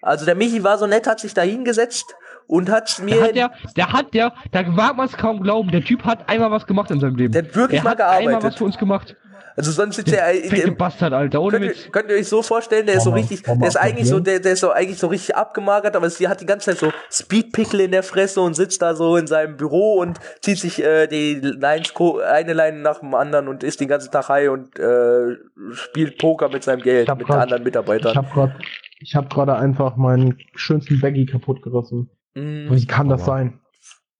Also 0.00 0.24
der 0.24 0.34
Michi 0.34 0.64
war 0.64 0.78
so 0.78 0.86
nett, 0.86 1.06
hat 1.06 1.20
sich 1.20 1.34
da 1.34 1.42
hingesetzt 1.42 2.14
und 2.46 2.70
hat 2.70 2.96
Der 2.98 3.04
mir 3.04 3.22
hat 3.22 3.34
der, 3.36 3.50
der 3.76 3.92
hat 3.92 4.14
der, 4.14 4.32
da 4.50 4.62
mag 4.62 4.96
man 4.96 5.06
es 5.08 5.16
kaum 5.16 5.42
glauben, 5.42 5.70
der 5.70 5.82
Typ 5.84 6.04
hat 6.04 6.26
einmal 6.28 6.50
was 6.50 6.66
gemacht 6.66 6.90
in 6.90 7.00
seinem 7.00 7.16
Leben. 7.16 7.32
Der 7.32 7.42
hat 7.44 7.54
wirklich 7.54 7.80
er 7.80 7.84
mal 7.84 7.90
hat 7.90 8.00
einmal 8.00 8.22
gearbeitet. 8.24 8.44
was 8.44 8.56
für 8.56 8.64
uns 8.64 8.78
gemacht. 8.78 9.14
Also 9.56 9.70
sonst 9.70 9.96
sitzt 9.96 10.12
er 10.12 10.24
Fette 10.34 10.62
der, 10.66 10.70
Bastard, 10.72 11.12
Alter, 11.12 11.40
ohne 11.40 11.58
könnt, 11.58 11.70
Witz. 11.70 11.84
ihr, 11.86 11.92
könnt 11.92 12.10
ihr 12.10 12.16
euch 12.16 12.26
so 12.28 12.42
vorstellen, 12.42 12.86
der 12.86 12.96
ist 12.96 13.04
so 13.04 13.10
richtig, 13.10 13.42
der 13.42 13.68
ist 13.68 13.76
eigentlich 13.76 14.08
so, 14.08 14.18
der, 14.18 14.40
der 14.40 14.52
ist 14.54 14.60
so 14.60 14.72
eigentlich 14.72 14.98
so 14.98 15.06
richtig 15.06 15.36
abgemagert, 15.36 15.94
aber 15.94 16.10
sie 16.10 16.26
hat 16.26 16.40
die 16.40 16.46
ganze 16.46 16.70
Zeit 16.70 16.78
so 16.78 16.92
Speedpickel 17.10 17.80
in 17.80 17.92
der 17.92 18.02
Fresse 18.02 18.40
und 18.40 18.54
sitzt 18.54 18.82
da 18.82 18.94
so 18.96 19.16
in 19.16 19.26
seinem 19.28 19.56
Büro 19.56 19.94
und 20.00 20.18
zieht 20.40 20.58
sich 20.58 20.82
äh, 20.82 21.06
die 21.06 21.34
Lines, 21.34 21.92
eine 22.28 22.52
Line 22.52 22.78
nach 22.80 22.98
dem 22.98 23.14
anderen 23.14 23.46
und 23.46 23.62
isst 23.62 23.80
den 23.80 23.86
ganzen 23.88 24.10
Tag 24.10 24.28
high 24.28 24.48
und 24.50 24.76
äh, 24.78 25.36
spielt 25.72 26.18
Poker 26.18 26.48
mit 26.48 26.64
seinem 26.64 26.80
Geld, 26.82 27.04
Ich 27.04 27.08
hab 27.08 27.18
mit 27.18 27.26
grad- 27.28 27.42
anderen 27.42 27.62
Ich 27.62 27.66
Mitarbeitern. 27.66 28.16
habe 28.16 28.28
gerade 28.34 28.54
ich 29.00 29.14
hab 29.14 29.30
gerade 29.32 29.54
einfach 29.54 29.96
meinen 29.96 30.38
schönsten 30.56 30.98
Baggy 31.00 31.26
kaputt 31.26 31.62
gerissen. 31.62 32.10
Mhm. 32.34 32.68
Wie 32.70 32.86
kann 32.86 33.08
das 33.08 33.24
sein? 33.24 33.60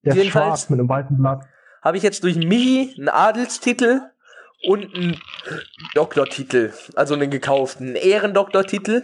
Der 0.05 0.15
ist 0.15 0.27
schwarz 0.27 0.69
mit 0.69 0.79
einem 0.79 0.87
weißen 0.87 1.17
Blatt. 1.17 1.43
Habe 1.81 1.97
ich 1.97 2.03
jetzt 2.03 2.23
durch 2.23 2.35
Michi 2.37 2.93
einen 2.97 3.09
Adelstitel 3.09 4.01
und 4.65 4.95
einen 4.95 5.19
Doktortitel, 5.93 6.71
also 6.95 7.13
einen 7.13 7.29
gekauften 7.29 7.95
Ehrendoktortitel. 7.95 9.03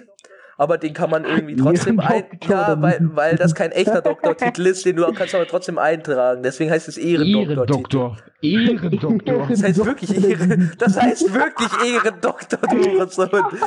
Aber 0.57 0.77
den 0.77 0.93
kann 0.93 1.09
man 1.09 1.25
irgendwie 1.25 1.55
trotzdem 1.55 1.99
ein, 1.99 2.23
Ehrendoktor, 2.23 2.55
ja, 2.55 2.81
weil, 2.81 2.99
weil 3.01 3.35
das 3.35 3.55
kein 3.55 3.71
echter 3.71 4.01
Doktortitel 4.03 4.67
ist, 4.67 4.85
den 4.85 4.95
du 4.95 5.11
kannst 5.11 5.33
aber 5.33 5.47
trotzdem 5.47 5.79
eintragen. 5.79 6.43
Deswegen 6.43 6.69
heißt 6.69 6.87
es. 6.87 6.97
Ehrendoktor. 6.97 8.17
Ehrendoktor. 8.43 9.47
Das 9.49 9.63
heißt 9.63 9.83
wirklich 9.83 10.23
Ehren, 10.23 10.71
das 10.77 11.01
heißt 11.01 11.33
wirklich 11.33 11.69
Ehrendoktor, 11.83 12.59
du. 12.69 13.57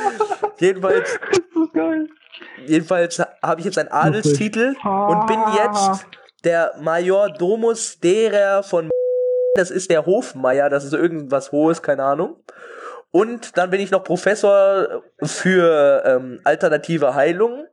Jedenfalls, 0.59 1.19
Das 1.29 1.63
ist 1.63 1.73
geil. 1.73 2.07
jedenfalls 2.65 3.21
habe 3.43 3.59
ich 3.59 3.65
jetzt 3.65 3.77
einen 3.77 3.89
Adelstitel 3.91 4.75
und 4.85 5.27
bin 5.27 5.39
jetzt 5.57 6.05
der 6.45 6.75
Major 6.79 7.29
Domus 7.29 7.99
derer 7.99 8.63
von 8.63 8.89
das 9.55 9.71
ist 9.71 9.89
der 9.89 10.05
Hofmeier, 10.05 10.69
das 10.69 10.83
ist 10.83 10.93
irgendwas 10.93 11.51
Hohes, 11.51 11.81
keine 11.81 12.03
Ahnung. 12.03 12.35
Und 13.11 13.57
dann 13.57 13.69
bin 13.69 13.79
ich 13.79 13.91
noch 13.91 14.03
Professor 14.03 15.03
für 15.23 16.03
ähm, 16.05 16.41
alternative 16.43 17.15
Heilung 17.15 17.65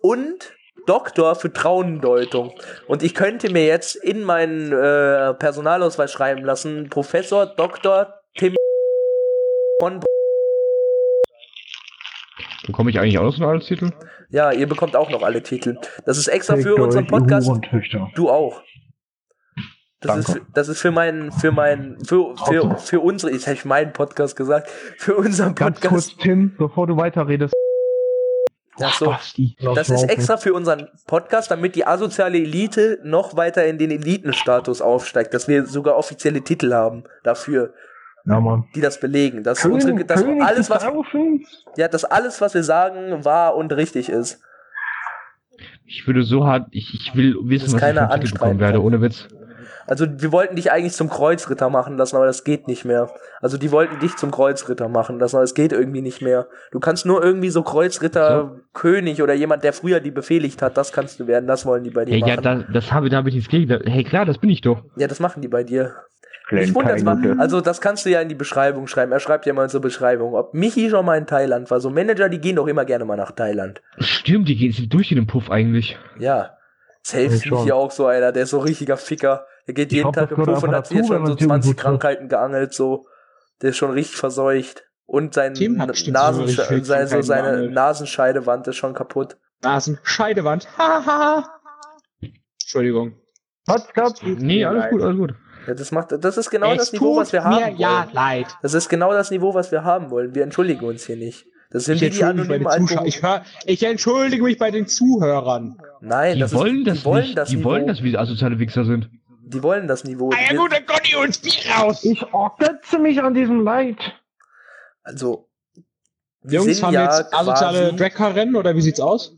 und 0.00 0.52
Doktor 0.86 1.34
für 1.34 1.50
Traumdeutung. 1.50 2.52
Und 2.86 3.02
ich 3.02 3.14
könnte 3.14 3.50
mir 3.50 3.64
jetzt 3.64 3.96
in 3.96 4.22
meinen 4.22 4.70
äh, 4.72 5.32
Personalausweis 5.34 6.12
schreiben 6.12 6.44
lassen, 6.44 6.90
Professor 6.90 7.46
Dr. 7.46 8.20
Tim 8.36 8.54
von 9.80 10.00
Bekomme 12.66 12.90
ich 12.90 12.98
eigentlich 12.98 13.18
auch 13.18 13.24
noch 13.24 13.34
so 13.34 13.42
einen 13.42 13.50
Adelstitel? 13.50 13.90
Ja, 14.30 14.52
ihr 14.52 14.66
bekommt 14.66 14.96
auch 14.96 15.10
noch 15.10 15.22
alle 15.22 15.42
Titel. 15.42 15.78
Das 16.04 16.18
ist 16.18 16.28
extra 16.28 16.56
für 16.56 16.74
unseren 16.76 17.06
Podcast. 17.06 17.50
Du 18.14 18.30
auch. 18.30 18.62
Das 20.04 20.16
ist, 20.18 20.28
Danke. 20.28 20.40
für- 20.44 20.46
das 20.52 20.68
ist 20.68 20.80
für 20.80 20.90
meinen, 20.90 21.32
für 21.32 21.50
meinen, 21.52 22.04
für, 22.04 22.36
für, 22.36 22.76
für 22.78 23.00
unsere, 23.00 23.32
jetzt 23.32 23.46
habe 23.46 23.54
ich 23.54 23.64
meinen 23.64 23.92
Podcast 23.92 24.36
gesagt, 24.36 24.68
für 24.98 25.14
unseren 25.16 25.54
Ganz 25.54 25.80
Podcast. 25.80 25.92
kurz, 26.12 26.16
Tim, 26.22 26.54
bevor 26.56 26.86
du 26.86 26.96
weiterredest. 26.96 27.54
Ach 28.82 28.92
so. 28.92 29.14
Das 29.74 29.88
ist 29.88 30.02
extra 30.10 30.36
für 30.36 30.52
unseren 30.52 30.88
Podcast, 31.06 31.50
damit 31.50 31.76
die 31.76 31.86
asoziale 31.86 32.38
Elite 32.38 32.98
noch 33.04 33.36
weiter 33.36 33.64
in 33.66 33.78
den 33.78 33.90
Elitenstatus 33.92 34.80
aufsteigt, 34.82 35.32
dass 35.32 35.46
wir 35.46 35.66
sogar 35.66 35.96
offizielle 35.96 36.42
Titel 36.42 36.72
haben 36.72 37.04
dafür, 37.22 37.72
Ja, 38.24 38.40
Mann. 38.40 38.64
die 38.74 38.80
das 38.80 38.98
belegen, 38.98 39.44
dass 39.44 39.62
König, 39.62 39.84
unsere, 39.84 40.04
dass 40.04 40.24
König 40.24 40.42
alles, 40.42 40.70
was, 40.70 40.84
ja, 41.76 41.86
dass 41.86 42.04
alles, 42.04 42.40
was 42.40 42.54
wir 42.54 42.64
sagen, 42.64 43.24
wahr 43.24 43.54
und 43.54 43.72
richtig 43.72 44.08
ist. 44.08 44.40
Ich 45.86 46.04
würde 46.08 46.24
so 46.24 46.44
hart, 46.44 46.66
ich, 46.72 46.92
ich 46.94 47.14
will 47.14 47.36
wissen, 47.44 47.66
ist 47.66 47.74
was 47.74 47.82
ich 47.92 47.98
anstreiten 48.00 48.58
werde, 48.58 48.82
ohne 48.82 49.00
Witz. 49.00 49.28
Also, 49.86 50.06
wir 50.08 50.32
wollten 50.32 50.56
dich 50.56 50.72
eigentlich 50.72 50.94
zum 50.94 51.08
Kreuzritter 51.10 51.68
machen 51.70 51.96
lassen, 51.96 52.16
aber 52.16 52.26
das 52.26 52.44
geht 52.44 52.68
nicht 52.68 52.84
mehr. 52.84 53.10
Also, 53.40 53.58
die 53.58 53.70
wollten 53.72 53.98
dich 54.00 54.16
zum 54.16 54.30
Kreuzritter 54.30 54.88
machen 54.88 55.18
lassen, 55.18 55.36
aber 55.36 55.44
es 55.44 55.54
geht 55.54 55.72
irgendwie 55.72 56.02
nicht 56.02 56.22
mehr. 56.22 56.46
Du 56.72 56.80
kannst 56.80 57.04
nur 57.06 57.22
irgendwie 57.22 57.50
so 57.50 57.62
Kreuzritter, 57.62 58.56
König 58.72 59.22
oder 59.22 59.34
jemand, 59.34 59.62
der 59.64 59.72
früher 59.72 60.00
die 60.00 60.10
befehligt 60.10 60.62
hat, 60.62 60.76
das 60.76 60.92
kannst 60.92 61.20
du 61.20 61.26
werden, 61.26 61.46
das 61.46 61.66
wollen 61.66 61.84
die 61.84 61.90
bei 61.90 62.04
dir 62.04 62.12
Hey, 62.12 62.20
ja, 62.20 62.40
machen. 62.40 62.42
da, 62.66 62.72
das 62.72 62.92
habe, 62.92 63.08
da 63.10 63.18
habe 63.18 63.28
ich 63.28 63.34
nichts 63.34 63.50
gegen. 63.50 63.68
Da- 63.68 63.80
Hey, 63.84 64.04
klar, 64.04 64.24
das 64.24 64.38
bin 64.38 64.50
ich 64.50 64.60
doch. 64.62 64.82
Ja, 64.96 65.06
das 65.06 65.20
machen 65.20 65.42
die 65.42 65.48
bei 65.48 65.62
dir. 65.64 65.94
Ich 66.50 66.74
wundere 66.74 67.02
mal, 67.02 67.40
also 67.40 67.62
das 67.62 67.80
kannst 67.80 68.04
du 68.04 68.10
ja 68.10 68.20
in 68.20 68.28
die 68.28 68.34
Beschreibung 68.34 68.86
schreiben. 68.86 69.12
Er 69.12 69.20
schreibt 69.20 69.46
ja 69.46 69.54
mal 69.54 69.64
in 69.64 69.70
zur 69.70 69.80
Beschreibung, 69.80 70.34
ob 70.34 70.52
Michi 70.52 70.90
schon 70.90 71.06
mal 71.06 71.16
in 71.16 71.26
Thailand 71.26 71.70
war. 71.70 71.80
So 71.80 71.88
Manager, 71.88 72.28
die 72.28 72.38
gehen 72.38 72.56
doch 72.56 72.66
immer 72.66 72.84
gerne 72.84 73.06
mal 73.06 73.16
nach 73.16 73.32
Thailand. 73.32 73.80
Stimmt, 73.98 74.48
die 74.48 74.56
geht 74.56 74.92
durch 74.92 75.10
in 75.10 75.16
den 75.16 75.26
Puff 75.26 75.50
eigentlich. 75.50 75.98
Ja. 76.18 76.50
Safe 77.02 77.24
Ja, 77.24 77.30
ist. 77.32 77.50
Michi 77.50 77.72
auch 77.72 77.90
so 77.90 78.06
einer, 78.06 78.30
der 78.30 78.42
ist 78.42 78.50
so 78.50 78.58
richtiger 78.58 78.98
Ficker. 78.98 79.46
Der 79.66 79.74
geht 79.74 79.92
Ich 79.92 79.96
jeden 79.98 80.12
Tag 80.12 80.30
im 80.30 80.36
Puff 80.36 80.62
und 80.62 80.74
hat 80.74 80.90
jetzt 80.90 80.90
dazu, 80.90 80.94
wenn 80.94 81.06
schon 81.06 81.26
so 81.26 81.32
man 81.32 81.36
Tim 81.38 81.46
20 81.48 81.70
gut 81.70 81.76
trifft. 81.78 81.84
Krankheiten 82.00 82.28
geangelt, 82.28 82.74
so. 82.74 83.06
Der 83.62 83.70
ist 83.70 83.76
schon 83.76 83.90
richtig 83.92 84.16
verseucht. 84.16 84.84
Und 85.06 85.34
sein 85.34 85.54
Tim 85.54 85.80
hat 85.80 85.88
bestimmt 85.88 86.14
Nasen, 86.14 86.46
so 86.48 86.62
richtig 86.62 86.86
seine, 86.86 87.06
so 87.08 87.20
seine. 87.22 87.70
Nasenscheidewand 87.70 88.66
ist 88.68 88.76
schon 88.76 88.94
kaputt. 88.94 89.36
Nasenscheidewand. 89.62 90.66
Haha. 90.78 91.48
Entschuldigung. 92.60 93.14
Hat's 93.68 93.92
gehabt? 93.92 94.22
Nee, 94.24 94.64
alles 94.64 94.90
gut, 94.90 95.02
alles 95.02 95.16
gut. 95.16 95.34
Ja, 95.66 95.74
das 95.74 95.92
macht, 95.92 96.12
das 96.12 96.36
ist 96.36 96.50
genau 96.50 96.72
es 96.72 96.78
das 96.78 96.92
Niveau, 96.92 97.16
was 97.16 97.32
wir 97.32 97.40
mir 97.40 97.44
haben 97.46 97.76
ja 97.78 98.02
wollen. 98.04 98.14
leid. 98.14 98.46
Das 98.62 98.74
ist 98.74 98.88
genau 98.90 99.12
das 99.12 99.30
Niveau, 99.30 99.54
was 99.54 99.72
wir 99.72 99.82
haben 99.84 100.10
wollen. 100.10 100.34
Wir 100.34 100.42
entschuldigen 100.42 100.84
uns 100.84 101.06
hier 101.06 101.16
nicht. 101.16 101.46
Das 101.70 101.86
sind 101.86 101.94
Ich 101.94 102.00
die 102.00 102.06
entschuldige, 102.20 102.48
mich 102.52 102.62
bei 102.64 102.70
anonymen. 102.70 102.88
Alkohol 102.98 103.08
ich, 103.08 103.22
hör, 103.22 103.42
ich 103.64 103.82
entschuldige 103.82 104.42
mich 104.42 104.58
bei 104.58 104.70
den 104.70 104.86
Zuhörern. 104.86 105.78
Nein, 106.00 106.34
Die 106.34 106.40
das 106.40 106.54
wollen 106.54 106.78
ist, 106.82 106.86
das 106.88 106.98
die 106.98 107.04
wollen 107.04 107.22
nicht. 107.24 107.38
das 107.38 107.48
die 107.48 107.56
Niveau. 107.56 107.70
wollen, 107.70 107.86
dass 107.86 108.02
wir 108.02 108.20
asoziale 108.20 108.58
Wichser 108.58 108.84
sind. 108.84 109.08
Die 109.54 109.62
wollen 109.62 109.86
das 109.86 110.04
Niveau. 110.04 110.30
Ah 110.34 110.52
ja 110.52 110.56
gut, 110.56 110.72
dann 110.72 110.84
Conny 110.84 111.14
uns 111.14 111.38
Bier 111.38 111.72
raus. 111.74 112.04
Ich 112.04 112.22
ergötze 112.22 112.98
mich 112.98 113.22
an 113.22 113.34
diesem 113.34 113.60
Leid. 113.60 113.98
Also, 115.04 115.48
wir 116.42 116.58
Jungs, 116.58 116.76
sind 116.76 116.86
haben 116.86 116.94
ja 116.94 117.08
wir 117.08 117.18
jetzt 117.18 117.32
asoziale 117.32 117.78
quasi, 117.78 117.96
Dragcar-Rennen 117.96 118.56
oder 118.56 118.74
wie 118.74 118.82
sieht's 118.82 119.00
aus? 119.00 119.32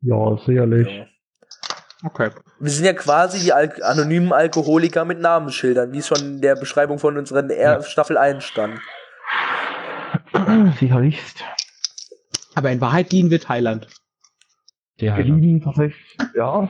Ja, 0.00 0.38
sicherlich. 0.46 0.88
Ja. 0.88 1.06
Okay. 2.04 2.30
Wir 2.60 2.70
sind 2.70 2.84
ja 2.84 2.92
quasi 2.92 3.40
die 3.40 3.52
Al 3.52 3.72
anonymen 3.82 4.32
Alkoholiker 4.32 5.04
mit 5.04 5.18
Namensschildern, 5.18 5.92
wie 5.92 5.98
es 5.98 6.06
schon 6.06 6.18
in 6.18 6.40
der 6.40 6.54
Beschreibung 6.54 7.00
von 7.00 7.18
unseren 7.18 7.50
R 7.50 7.82
Staffel 7.82 8.16
1 8.16 8.44
stand. 8.44 8.80
Sicherlichst. 10.78 11.42
Aber 12.54 12.70
in 12.70 12.80
Wahrheit 12.80 13.10
dienen 13.10 13.30
wir 13.30 13.40
Thailand. 13.40 13.88
Der 15.00 15.16
Wir 15.16 15.24
lieben 15.24 15.60
tatsächlich, 15.60 16.16
ja, 16.34 16.68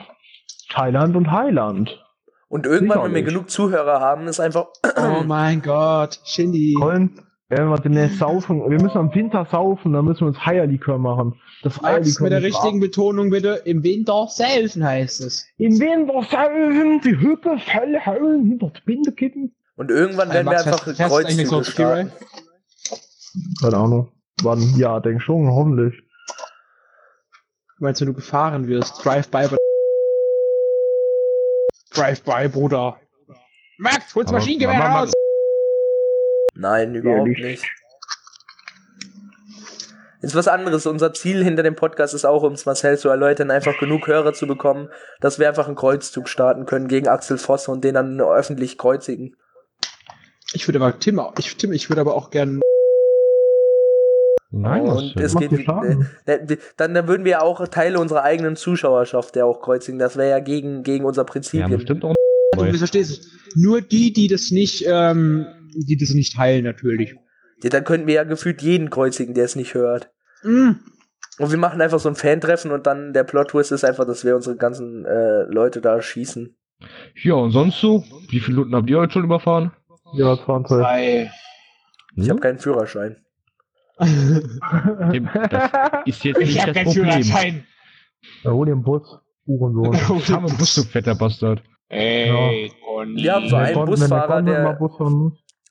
Thailand 0.70 1.16
und 1.16 1.30
Heiland. 1.30 2.02
Und 2.48 2.66
irgendwann, 2.66 3.02
wenn 3.04 3.14
wir 3.14 3.22
genug 3.22 3.50
Zuhörer 3.50 4.00
haben, 4.00 4.26
ist 4.26 4.40
einfach, 4.40 4.68
Oh 4.96 5.22
mein 5.24 5.60
Gott, 5.60 6.18
Shindy. 6.24 6.74
Colin, 6.78 7.20
wenn 7.50 7.68
wir 7.68 7.78
demnächst 7.78 8.18
saufen, 8.18 8.60
wir 8.70 8.80
müssen 8.80 8.96
am 8.98 9.14
Winter 9.14 9.46
saufen, 9.50 9.92
dann 9.92 10.04
müssen 10.04 10.20
wir 10.20 10.28
uns 10.28 10.38
Eierlikör 10.44 10.98
machen. 10.98 11.34
Das 11.62 11.80
Max, 11.80 12.20
mit 12.20 12.32
der 12.32 12.42
richtigen 12.42 12.80
Betonung 12.80 13.30
bitte. 13.30 13.62
Im 13.64 13.82
Winter 13.82 14.26
selten 14.28 14.84
heißt 14.84 15.20
es. 15.22 15.46
Im 15.58 15.78
Winter 15.78 16.22
saufen, 16.22 17.00
die 17.04 17.18
Hüppe 17.20 17.58
voll 17.58 17.98
hauen, 18.04 18.46
hinter 18.46 18.70
die 18.70 18.80
Binde 18.84 19.12
kippen. 19.12 19.54
und 19.76 19.90
irgendwann 19.90 20.30
werden 20.32 20.46
wir 20.50 20.58
einfach 20.58 20.84
Kreuzzüge 20.84 21.64
starten. 21.64 22.12
Keine 23.60 23.76
Ahnung. 23.76 24.12
Wann? 24.42 24.60
Ja, 24.76 25.00
denk 25.00 25.20
schon, 25.22 25.48
hoffentlich. 25.48 25.94
Meinst 27.78 28.00
du, 28.00 28.06
wenn 28.06 28.12
du 28.12 28.16
gefahren 28.16 28.66
wirst? 28.68 29.04
Drive-by. 29.04 29.48
Drive-by, 31.98 32.48
Bruder. 32.48 33.00
Max, 33.78 34.14
hol's 34.14 34.30
Maschinengewehr 34.30 34.78
raus! 34.80 35.12
Nein, 36.54 36.94
überhaupt 36.94 37.28
nicht. 37.28 37.40
nicht. 37.42 37.64
Ist 40.20 40.34
was 40.34 40.48
anderes. 40.48 40.86
Unser 40.86 41.12
Ziel 41.12 41.44
hinter 41.44 41.62
dem 41.62 41.76
Podcast 41.76 42.12
ist 42.12 42.24
auch, 42.24 42.42
um 42.42 42.52
es 42.54 42.66
Marcel 42.66 42.98
zu 42.98 43.08
erläutern, 43.08 43.52
einfach 43.52 43.78
genug 43.78 44.08
Hörer 44.08 44.32
zu 44.32 44.46
bekommen, 44.48 44.88
dass 45.20 45.38
wir 45.38 45.46
einfach 45.48 45.66
einen 45.68 45.76
Kreuzzug 45.76 46.28
starten 46.28 46.66
können 46.66 46.88
gegen 46.88 47.06
Axel 47.06 47.38
Voss 47.38 47.68
und 47.68 47.84
den 47.84 47.94
dann 47.94 48.20
öffentlich 48.20 48.78
kreuzigen. 48.78 49.36
Ich 50.52 50.66
würde 50.66 50.80
aber 50.80 50.98
Tim, 50.98 51.20
auch- 51.20 51.34
ich, 51.38 51.56
Tim, 51.56 51.72
ich 51.72 51.88
würde 51.88 52.00
aber 52.00 52.14
auch 52.16 52.30
gern. 52.30 52.60
Nein, 54.50 54.82
und 54.82 55.14
was 55.14 55.34
es 55.34 55.36
geht, 55.36 55.52
äh, 55.52 56.56
dann, 56.76 56.94
dann 56.94 57.06
würden 57.06 57.24
wir 57.24 57.32
ja 57.32 57.40
auch 57.42 57.68
Teile 57.68 58.00
unserer 58.00 58.22
eigenen 58.22 58.56
Zuschauerschaft 58.56 59.36
ja 59.36 59.44
auch 59.44 59.60
kreuzigen. 59.60 59.98
Das 59.98 60.16
wäre 60.16 60.30
ja 60.30 60.38
gegen, 60.38 60.82
gegen 60.82 61.04
unser 61.04 61.24
Prinzip. 61.24 61.60
ja, 61.60 61.68
bestimmt 61.68 62.04
auch. 62.04 62.14
Du 62.56 62.78
verstehst 62.78 63.10
es. 63.10 63.32
Nur 63.54 63.82
die, 63.82 64.12
die 64.12 64.26
das 64.26 64.50
nicht, 64.50 64.84
ähm, 64.86 65.46
die 65.74 65.98
das 65.98 66.14
nicht 66.14 66.34
teilen, 66.34 66.64
natürlich. 66.64 67.14
Ja, 67.62 67.68
dann 67.68 67.84
könnten 67.84 68.06
wir 68.06 68.14
ja 68.14 68.24
gefühlt 68.24 68.62
jeden 68.62 68.88
kreuzigen, 68.88 69.34
der 69.34 69.44
es 69.44 69.54
nicht 69.54 69.74
hört. 69.74 70.10
Mm. 70.42 70.70
Und 71.38 71.50
wir 71.50 71.58
machen 71.58 71.80
einfach 71.80 72.00
so 72.00 72.08
ein 72.08 72.16
Fan-Treffen 72.16 72.72
und 72.72 72.86
dann 72.86 73.12
der 73.12 73.24
Plot-Twist 73.24 73.70
ist 73.70 73.84
einfach, 73.84 74.06
dass 74.06 74.24
wir 74.24 74.34
unsere 74.34 74.56
ganzen 74.56 75.04
äh, 75.04 75.42
Leute 75.42 75.80
da 75.80 76.00
schießen. 76.00 76.56
Ja, 77.22 77.34
und 77.34 77.50
sonst 77.50 77.80
so? 77.80 78.04
Wie 78.28 78.40
viele 78.40 78.56
Minuten 78.56 78.74
habt 78.74 78.90
ihr 78.90 78.98
heute 78.98 79.12
schon 79.12 79.24
überfahren? 79.24 79.72
Ja, 80.14 80.36
20. 80.42 80.78
Drei. 80.78 81.30
Ich 82.16 82.30
habe 82.30 82.40
keinen 82.40 82.58
Führerschein. 82.58 83.16
Dem- 84.00 85.28
Das 85.50 85.70
ist 86.06 86.24
jetzt 86.24 86.38
nicht 86.38 86.66
das 86.66 86.84
Problem. 86.84 87.64
Ja, 88.42 88.50
hol 88.50 88.66
den 88.66 88.82
Bus. 88.82 89.02
Uhrensohn. 89.46 89.94
Ich 89.94 90.30
habe 90.30 90.46
einen 90.48 90.56
Bus, 90.58 90.74
du 90.74 90.82
fetter 90.90 91.14
Bastard. 91.14 91.62
Ey, 91.88 92.70
Conny. 92.84 93.22
Wir 93.22 93.34
haben 93.34 93.48
so 93.48 93.56
einen 93.56 93.84
Busfahrer, 93.86 94.42
der 94.42 94.72
Bus. 94.74 94.92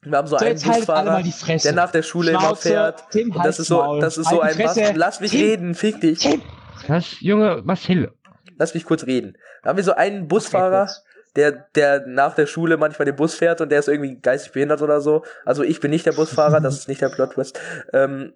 Wir 0.02 0.18
haben 0.18 0.28
so 0.28 0.38
So, 0.38 0.46
einen 0.46 0.60
Busfahrer, 0.62 1.22
der 1.22 1.74
nach 1.74 1.92
der 1.92 2.02
Schule 2.02 2.32
immer 2.32 2.40
Schnauze, 2.42 2.70
fährt. 2.70 3.04
Tim, 3.12 3.32
Und 3.36 3.46
das 3.46 3.60
ist 3.60 3.68
so, 3.68 4.00
das 4.00 4.18
ist 4.18 4.30
so 4.30 4.42
Halt 4.42 4.60
ein 4.60 4.66
was, 4.66 4.96
lass 4.96 5.20
mich 5.20 5.32
Tim. 5.32 5.42
reden, 5.42 5.76
fick 5.76 6.02
dich. 6.02 6.20
Tim. 6.20 6.42
Was, 6.88 7.20
Junge, 7.20 7.62
Marcel? 7.66 8.12
Lass 8.58 8.74
mich 8.74 8.86
kurz 8.86 9.06
reden. 9.06 9.34
Da 9.64 9.70
haben 9.70 9.78
wir 9.78 9.84
so 9.84 9.94
einen 9.94 10.28
Busfahrer, 10.28 10.90
der, 11.38 11.52
der 11.52 12.06
nach 12.08 12.34
der 12.34 12.48
Schule 12.48 12.78
manchmal 12.78 13.06
den 13.06 13.16
Bus 13.16 13.36
fährt 13.36 13.62
und 13.62 13.72
der 13.72 13.80
ist 13.80 13.88
irgendwie 13.88 14.20
geistig 14.20 14.52
behindert 14.52 14.82
oder 14.82 15.00
so. 15.00 15.24
Also 15.46 15.64
ich 15.64 15.80
bin 15.80 15.92
nicht 15.92 16.06
der 16.06 16.14
Busfahrer, 16.14 16.60
das 16.60 16.76
ist 16.76 16.88
nicht 16.90 17.02
der 17.02 17.10
Plot 17.10 17.34
Twist. 17.34 17.60
Ähm, 17.94 18.34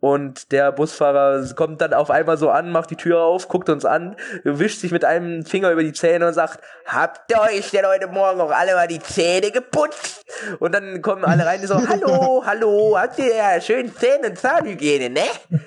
und 0.00 0.52
der 0.52 0.70
Busfahrer 0.70 1.44
kommt 1.56 1.80
dann 1.80 1.92
auf 1.92 2.10
einmal 2.10 2.36
so 2.36 2.50
an, 2.50 2.70
macht 2.70 2.90
die 2.90 2.96
Tür 2.96 3.20
auf, 3.22 3.48
guckt 3.48 3.68
uns 3.68 3.84
an, 3.84 4.14
wischt 4.44 4.80
sich 4.80 4.92
mit 4.92 5.04
einem 5.04 5.44
Finger 5.44 5.72
über 5.72 5.82
die 5.82 5.92
Zähne 5.92 6.28
und 6.28 6.34
sagt, 6.34 6.60
habt 6.86 7.28
ihr 7.32 7.40
euch 7.40 7.72
denn 7.72 7.84
heute 7.84 8.06
Morgen 8.06 8.40
auch 8.40 8.52
alle 8.52 8.74
mal 8.74 8.86
die 8.86 9.00
Zähne 9.00 9.50
geputzt? 9.50 10.24
Und 10.60 10.72
dann 10.72 11.02
kommen 11.02 11.24
alle 11.24 11.44
rein, 11.44 11.60
die 11.60 11.66
so, 11.66 11.74
hallo, 11.88 12.44
hallo, 12.46 12.96
habt 12.96 13.18
ihr 13.18 13.34
ja 13.34 13.60
schön 13.60 13.92
Zähne 13.92 14.28
und 14.28 14.38
Zahnhygiene, 14.38 15.10
ne? 15.10 15.60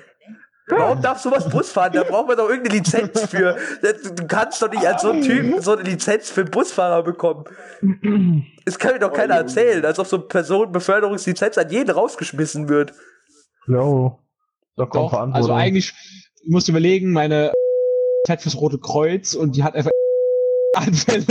Warum 0.71 1.01
darf 1.01 1.19
sowas 1.19 1.49
Bus 1.49 1.71
fahren? 1.71 1.91
Da 1.93 2.03
braucht 2.03 2.27
man 2.27 2.37
doch 2.37 2.49
irgendeine 2.49 2.77
Lizenz 2.77 3.25
für. 3.29 3.57
Du 3.81 4.13
du 4.15 4.27
kannst 4.27 4.61
doch 4.61 4.71
nicht 4.71 4.85
als 4.85 5.01
so 5.01 5.11
ein 5.11 5.21
Typ 5.21 5.61
so 5.61 5.73
eine 5.73 5.83
Lizenz 5.83 6.29
für 6.29 6.45
Busfahrer 6.45 7.03
bekommen. 7.03 7.45
Das 8.65 8.79
kann 8.79 8.93
mir 8.93 8.99
doch 8.99 9.13
keiner 9.13 9.35
erzählen, 9.35 9.83
als 9.85 9.99
ob 9.99 10.07
so 10.07 10.17
eine 10.17 10.25
Personenbeförderungslizenz 10.25 11.57
an 11.57 11.69
jeden 11.69 11.91
rausgeschmissen 11.91 12.69
wird. 12.69 12.93
Ja. 13.67 14.17
Da 14.77 14.85
kommt 14.85 15.11
Doch, 15.13 15.33
also 15.33 15.53
eigentlich, 15.53 15.93
ich 16.41 16.49
muss 16.49 16.67
überlegen, 16.69 17.11
meine 17.11 17.51
hat 18.29 18.41
fürs 18.41 18.55
Rote 18.55 18.77
Kreuz 18.77 19.33
und 19.33 19.55
die 19.55 19.63
hat 19.63 19.75
einfach 19.75 19.91
Anfälle. 20.75 21.25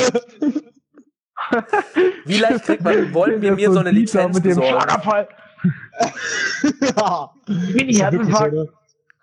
Wie 2.27 2.39
leicht 2.39 2.65
kriegt 2.65 2.83
man, 2.83 3.15
wollen 3.15 3.41
wir 3.41 3.53
mir 3.53 3.73
so 3.73 3.79
eine 3.79 3.91
Lizenz 3.91 4.37
mit 4.37 4.45
dem 4.45 4.57
besorgen? 4.57 4.69
Schlaganfall. 4.69 5.29
ja. 6.97 7.31
Bin 7.47 7.89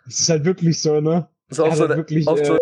Das 0.08 0.16
ich 0.16 0.22
ist 0.22 0.30
halt 0.30 0.46
wirklich 0.46 0.82
so, 0.82 1.02
ne? 1.02 1.28
Das 1.50 1.58
ist 1.60 1.64
halt 1.64 1.66
wirklich 1.66 1.66
so, 1.66 1.66
ne? 1.66 1.66
So 1.66 1.66
Ja, 1.66 1.76
so, 1.76 1.86
eine, 1.86 1.98
wirklich, 1.98 2.26
so, 2.26 2.36
äh, 2.38 2.58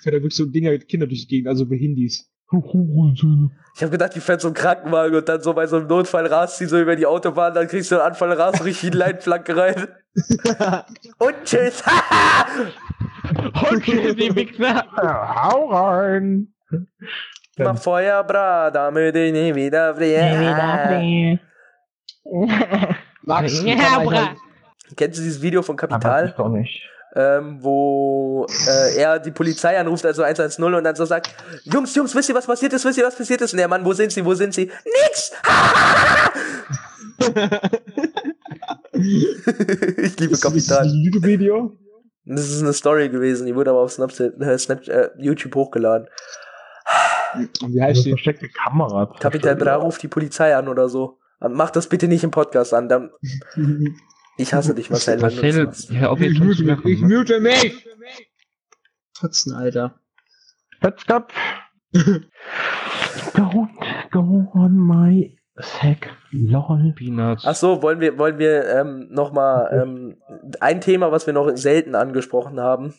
Fährt 0.00 0.14
da 0.14 0.18
wirklich 0.18 0.34
so 0.34 0.46
Dinger 0.46 0.70
mit 0.72 0.88
Kinder 0.88 1.06
durch 1.06 1.20
die 1.22 1.36
Gegend, 1.36 1.48
also 1.48 1.66
Behindis. 1.66 2.28
ich 3.76 3.82
habe 3.82 3.92
gedacht, 3.92 4.14
die 4.14 4.20
fährt 4.20 4.40
so 4.40 4.48
einen 4.48 4.54
Krankenwagen 4.54 5.16
und 5.16 5.28
dann 5.28 5.40
so 5.40 5.54
bei 5.54 5.66
so 5.66 5.76
einem 5.76 5.86
Notfall 5.86 6.26
rast 6.26 6.58
sie 6.58 6.66
so 6.66 6.78
über 6.80 6.96
die 6.96 7.06
Autobahn, 7.06 7.54
dann 7.54 7.66
kriegst 7.68 7.90
du 7.90 7.94
einen 7.94 8.08
Anfall, 8.08 8.32
rast 8.32 8.64
richtig 8.64 8.84
in 8.84 8.90
die 8.92 8.98
Leitplanke 8.98 9.56
rein. 9.56 9.88
Und 11.18 11.34
tschüss. 11.44 11.82
Okay, 13.54 14.14
die 14.14 14.34
Wichser. 14.34 14.84
Ja, 14.96 15.48
hau 15.50 15.70
rein. 15.70 16.52
Mach 17.56 17.78
Feuer, 17.78 18.24
bra, 18.24 18.70
damit 18.70 19.14
ich 19.14 19.32
nie 19.32 19.54
wieder 19.54 19.94
friere. 19.94 21.38
Max, 23.22 23.62
Ja, 23.62 23.64
wie 23.64 23.76
kann 23.76 24.04
man 24.04 24.06
bra. 24.06 24.34
Kennst 24.96 25.18
du 25.18 25.22
dieses 25.22 25.40
Video 25.42 25.62
von 25.62 25.78
Aber 25.78 25.88
Kapital? 25.88 26.28
ich 26.28 26.34
doch 26.34 26.48
nicht. 26.48 26.82
ähm, 27.14 27.58
wo 27.60 28.46
äh, 28.68 28.96
er 28.96 29.18
die 29.18 29.30
Polizei 29.32 29.78
anruft, 29.78 30.04
also 30.06 30.22
110 30.22 30.62
und 30.64 30.84
dann 30.84 30.96
so 30.96 31.04
sagt, 31.04 31.34
Jungs, 31.64 31.94
Jungs, 31.94 32.14
wisst 32.14 32.28
ihr, 32.28 32.34
was 32.34 32.46
passiert 32.46 32.72
ist, 32.72 32.84
wisst 32.84 32.98
ihr, 32.98 33.04
was 33.06 33.16
passiert 33.16 33.40
ist? 33.42 33.52
Und 33.52 33.58
der 33.58 33.68
Mann, 33.68 33.84
wo 33.84 33.92
sind 33.92 34.12
sie, 34.12 34.24
wo 34.24 34.34
sind 34.34 34.54
sie? 34.54 34.70
Nix! 34.84 35.32
ich 38.92 40.18
liebe 40.18 40.32
Ist 40.32 40.44
das 40.44 40.44
ein 40.44 40.50
Kapital. 40.52 40.86
YouTube-Video? 40.86 41.76
Das 42.24 42.48
ist 42.48 42.62
eine 42.62 42.72
Story 42.72 43.08
gewesen, 43.08 43.46
die 43.46 43.54
wurde 43.54 43.70
aber 43.70 43.80
auf 43.80 43.92
Snapchat, 43.92 44.40
äh, 44.40 44.58
Snap, 44.58 44.86
äh, 44.88 45.10
YouTube 45.18 45.54
hochgeladen. 45.54 46.08
Und 47.62 47.74
wie 47.74 47.82
heißt 47.82 48.04
die? 48.04 48.10
versteckte 48.10 48.48
Kamera. 48.48 49.12
Kapital 49.18 49.56
Bra 49.56 49.74
ruft 49.76 50.02
die 50.02 50.08
Polizei 50.08 50.54
an 50.54 50.68
oder 50.68 50.88
so. 50.88 51.18
Mach 51.40 51.70
das 51.70 51.88
bitte 51.88 52.06
nicht 52.06 52.22
im 52.22 52.30
Podcast 52.30 52.72
an, 52.74 52.88
dann, 52.88 53.10
ich 54.36 54.52
hasse 54.54 54.74
dich, 54.74 54.90
Marcel. 54.90 55.18
Marcel, 55.18 55.70
hör 55.90 56.10
auf 56.10 56.20
jetzt 56.20 56.32
Ich 56.32 56.40
mute 56.40 56.64
mich. 56.64 56.84
Ich 56.84 57.00
mute 57.00 57.40
mich. 57.40 57.86
Fotzen, 59.16 59.54
Alter. 59.54 60.00
Fetzkopf. 60.80 61.32
Don't 63.34 63.70
go 64.10 64.50
on 64.54 64.76
my 64.76 65.36
sack. 65.56 66.10
Lol. 66.30 66.94
Peanuts. 66.96 67.44
Ach 67.46 67.54
so, 67.54 67.82
wollen 67.82 68.00
wir, 68.00 68.18
wollen 68.18 68.38
wir 68.38 68.68
ähm, 68.68 69.08
noch 69.10 69.32
mal 69.32 69.68
ähm, 69.72 70.16
ein 70.60 70.80
Thema, 70.80 71.12
was 71.12 71.26
wir 71.26 71.34
noch 71.34 71.54
selten 71.56 71.94
angesprochen 71.94 72.58
haben. 72.58 72.94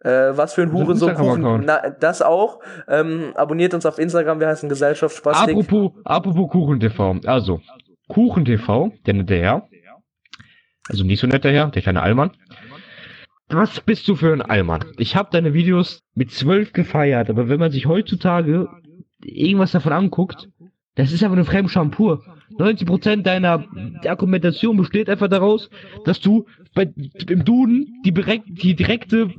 Äh, 0.00 0.36
was 0.36 0.54
für 0.54 0.62
ein 0.62 0.72
Hurensohn 0.72 1.14
Kuchen. 1.14 1.64
Na, 1.64 1.90
das 1.90 2.22
auch. 2.22 2.60
Ähm, 2.86 3.32
abonniert 3.34 3.74
uns 3.74 3.84
auf 3.84 3.98
Instagram, 3.98 4.38
wir 4.38 4.46
heißen 4.46 4.68
Gesellschaft 4.68 5.16
Spastik. 5.16 5.56
Apropos, 5.56 5.92
apropos 6.04 6.50
Kuchen 6.50 6.78
TV. 6.78 7.16
Also, 7.24 7.60
Kuchen 8.08 8.44
TV, 8.44 8.92
der 9.06 9.40
Herr. 9.40 9.68
Also 10.88 11.04
nicht 11.04 11.20
so 11.20 11.26
netter 11.26 11.50
Herr, 11.50 11.68
der 11.70 11.82
kleine 11.82 12.02
Allmann. 12.02 12.30
Was 13.48 13.80
bist 13.80 14.06
du 14.08 14.14
für 14.16 14.32
ein 14.32 14.42
Allmann? 14.42 14.84
Ich 14.98 15.16
habe 15.16 15.30
deine 15.32 15.54
Videos 15.54 16.02
mit 16.14 16.30
zwölf 16.32 16.72
gefeiert, 16.72 17.30
aber 17.30 17.48
wenn 17.48 17.60
man 17.60 17.70
sich 17.70 17.86
heutzutage 17.86 18.68
irgendwas 19.22 19.72
davon 19.72 19.92
anguckt, 19.92 20.48
das 20.96 21.12
ist 21.12 21.22
einfach 21.22 21.36
eine 21.36 21.44
Fremdscham 21.44 21.90
pur. 21.90 22.22
90% 22.58 23.22
deiner 23.22 23.64
Argumentation 24.06 24.76
besteht 24.76 25.08
einfach 25.08 25.28
daraus, 25.28 25.70
dass 26.04 26.20
du 26.20 26.46
bei, 26.74 26.92
im 27.28 27.44
Duden 27.44 28.02
die, 28.04 28.12
die 28.12 28.74
direkte 28.74 29.30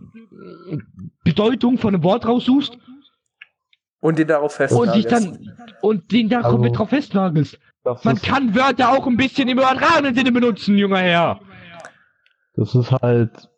Bedeutung 1.23 1.77
von 1.77 1.93
einem 1.93 2.03
Wort 2.03 2.25
raussuchst 2.27 2.77
Und 3.99 4.19
den 4.19 4.27
darauf 4.27 4.53
festnageln. 4.53 4.89
und 4.89 4.95
dich 4.95 5.05
dann 5.07 5.55
und 5.81 6.11
den 6.11 6.29
da 6.29 6.37
Also- 6.41 6.51
komplett 6.51 6.77
drauf 6.77 6.89
festnagelst. 6.89 7.59
Man 7.83 8.21
kann 8.21 8.55
Wörter 8.55 8.89
auch 8.89 9.07
ein 9.07 9.17
bisschen 9.17 9.47
im 9.47 9.57
übertragenen 9.57 10.13
Sinne 10.13 10.31
benutzen, 10.31 10.77
junger 10.77 10.99
Herr. 10.99 11.39
das 12.55 12.75
ist 12.75 12.91
halt, 12.91 13.49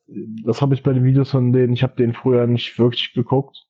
das 0.45 0.61
habe 0.61 0.75
ich 0.75 0.83
bei 0.83 0.93
den 0.93 1.03
Videos 1.03 1.31
von 1.31 1.51
denen, 1.51 1.73
ich 1.73 1.83
habe 1.83 1.95
den 1.95 2.13
früher 2.13 2.47
nicht 2.47 2.77
wirklich 2.77 3.13
geguckt, 3.13 3.65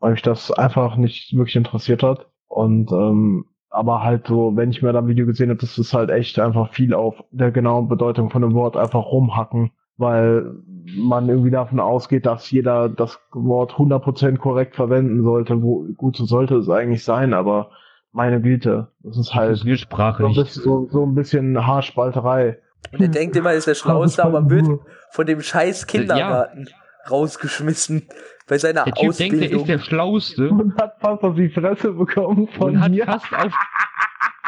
weil 0.00 0.12
mich 0.12 0.22
das 0.22 0.50
einfach 0.50 0.96
nicht 0.96 1.36
wirklich 1.36 1.56
interessiert 1.56 2.02
hat. 2.02 2.26
Und 2.48 2.90
ähm, 2.92 3.46
aber 3.70 4.02
halt 4.02 4.26
so, 4.26 4.56
wenn 4.56 4.70
ich 4.70 4.82
mir 4.82 4.92
da 4.92 5.00
ein 5.00 5.08
Video 5.08 5.26
gesehen 5.26 5.50
habe, 5.50 5.60
das 5.60 5.76
ist 5.76 5.92
halt 5.92 6.10
echt 6.10 6.38
einfach 6.38 6.72
viel 6.72 6.94
auf 6.94 7.22
der 7.30 7.50
genauen 7.50 7.88
Bedeutung 7.88 8.30
von 8.30 8.42
dem 8.42 8.54
Wort 8.54 8.76
einfach 8.76 9.04
rumhacken, 9.04 9.72
weil 9.98 10.54
man 10.96 11.28
irgendwie 11.28 11.50
davon 11.50 11.80
ausgeht, 11.80 12.26
dass 12.26 12.50
jeder 12.50 12.88
das 12.88 13.18
Wort 13.32 13.74
100% 13.74 14.38
korrekt 14.38 14.76
verwenden 14.76 15.22
sollte. 15.22 15.62
Wo, 15.62 15.86
gut, 15.96 16.16
so 16.16 16.24
sollte 16.24 16.56
es 16.56 16.70
eigentlich 16.70 17.04
sein, 17.04 17.34
aber 17.34 17.70
meine 18.16 18.40
Güte, 18.40 18.88
das 19.04 19.18
ist 19.18 19.34
halt 19.34 19.48
Funktioniert 19.50 19.80
Sprache 19.80 20.22
so 20.22 20.26
ein 20.28 20.32
nicht. 20.32 20.44
bisschen, 20.44 20.62
so, 20.62 20.88
so 20.90 21.04
ein 21.04 21.14
bisschen 21.14 21.66
Haarspalterei. 21.66 22.58
Und 22.92 23.00
der 23.00 23.08
denkt 23.08 23.36
immer, 23.36 23.50
er 23.50 23.56
ist 23.58 23.66
der 23.66 23.74
Schlauste, 23.74 24.24
aber 24.24 24.48
wird 24.50 24.80
von 25.10 25.26
dem 25.26 25.40
scheiß 25.42 25.86
Kindergarten 25.86 26.68
rausgeschmissen. 27.10 28.08
Bei 28.48 28.58
seiner 28.58 28.84
Der 28.84 28.94
Typ 28.94 29.16
denkt, 29.16 29.34
er 29.34 29.40
Ausbildung. 29.42 29.60
ist 29.60 29.68
der 29.68 29.78
Schlauste 29.80 30.50
und 30.50 30.76
hat 30.80 30.96
fast 31.00 31.22
auf 31.24 31.34
die 31.34 31.48
Fresse 31.48 31.92
bekommen 31.92 32.48
von 32.56 32.74
und 32.74 32.80
hat 32.80 32.90
mir. 32.92 33.04
fast 33.04 33.32
auf 33.34 33.52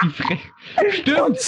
die 0.03 0.11
Fre 0.11 0.39
Stimmt, 0.91 1.39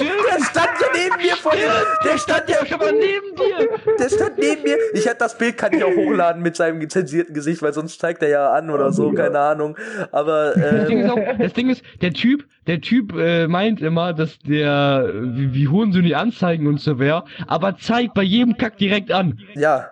der 0.00 0.44
stand 0.44 0.68
ja 0.80 0.86
neben 0.94 1.16
mir 1.22 1.36
vor 1.36 1.52
dem, 1.52 1.70
der 2.04 2.18
stand 2.18 2.48
ja 2.48 2.66
schon 2.66 2.78
mal 2.78 2.92
neben 2.92 3.34
dir. 3.36 3.68
Der 3.98 4.08
stand 4.08 4.38
neben 4.38 4.62
mir. 4.62 4.76
Ich 4.94 5.06
hatte 5.06 5.18
das 5.18 5.36
Bild, 5.38 5.56
kann 5.56 5.72
ich 5.72 5.82
auch 5.82 5.94
hochladen 5.94 6.42
mit 6.42 6.56
seinem 6.56 6.88
zensierten 6.88 7.34
Gesicht, 7.34 7.62
weil 7.62 7.72
sonst 7.72 8.00
zeigt 8.00 8.22
er 8.22 8.28
ja 8.28 8.52
an 8.52 8.70
oder 8.70 8.92
so, 8.92 9.12
keine 9.12 9.38
Ahnung. 9.38 9.76
Aber 10.12 10.54
Das 10.54 10.88
Ding, 10.88 10.98
ähm, 11.00 11.04
ist 11.06 11.10
auch, 11.10 11.38
das 11.38 11.52
Ding 11.52 11.70
ist, 11.70 11.82
der 12.02 12.12
Typ, 12.12 12.46
der 12.66 12.80
Typ 12.80 13.14
äh, 13.16 13.46
meint 13.48 13.80
immer, 13.80 14.12
dass 14.12 14.38
der 14.40 15.08
äh, 15.08 15.36
wie, 15.36 15.54
wie 15.54 15.68
Hurensohn 15.68 16.02
die 16.02 16.16
Anzeigen 16.16 16.66
und 16.66 16.80
so 16.80 16.98
wäre, 16.98 17.24
aber 17.46 17.76
zeigt 17.76 18.14
bei 18.14 18.22
jedem 18.22 18.56
Kack 18.56 18.76
direkt 18.78 19.10
an. 19.12 19.38
ja. 19.54 19.90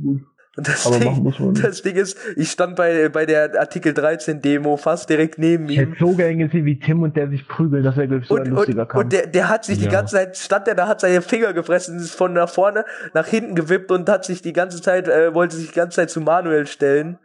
Und 0.00 0.26
das, 0.62 0.86
Aber 0.86 0.98
Ding, 0.98 1.22
muss 1.22 1.38
man 1.38 1.52
nicht. 1.52 1.64
das 1.64 1.82
Ding 1.82 1.96
ist, 1.96 2.18
ich 2.36 2.50
stand 2.50 2.76
bei, 2.76 3.08
bei 3.08 3.26
der 3.26 3.58
Artikel 3.60 3.94
13 3.94 4.42
Demo 4.42 4.76
fast 4.76 5.08
direkt 5.08 5.38
neben 5.38 5.68
Ich 5.68 5.76
ihm. 5.78 5.90
hätte 5.90 5.98
so 6.00 6.14
gern 6.14 6.38
gesehen, 6.38 6.64
wie 6.64 6.78
Tim 6.78 7.02
und 7.02 7.16
der 7.16 7.28
sich 7.30 7.46
prügeln, 7.46 7.84
das 7.84 7.96
wäre, 7.96 8.08
glaube 8.08 8.22
ich, 8.22 8.28
so 8.28 8.34
ein 8.36 8.42
Und, 8.42 8.48
lustiger 8.50 8.82
und, 8.82 8.88
Kampf. 8.88 9.04
und 9.04 9.12
der, 9.12 9.26
der 9.28 9.48
hat 9.48 9.64
sich 9.64 9.78
die 9.78 9.84
Ja. 9.84 9.90
ganze 9.90 10.16
Zeit, 10.16 10.36
stand 10.36 10.66
der 10.66 10.74
da, 10.74 10.88
hat 10.88 11.00
seine 11.00 11.22
Finger 11.22 11.52
gefressen, 11.52 11.96
ist 11.98 12.14
von 12.14 12.32
nach 12.32 12.48
vorne 12.48 12.84
nach 13.14 13.26
hinten 13.26 13.54
gewippt 13.54 13.90
und 13.92 14.08
hat 14.08 14.24
sich 14.24 14.42
die 14.42 14.52
ganze 14.52 14.82
Zeit, 14.82 15.08
äh, 15.08 15.32
wollte 15.34 15.56
sich 15.56 15.68
die 15.68 15.74
ganze 15.76 15.96
Zeit 15.96 16.10
zu 16.10 16.20
Manuel 16.20 16.66
stellen, 16.66 17.18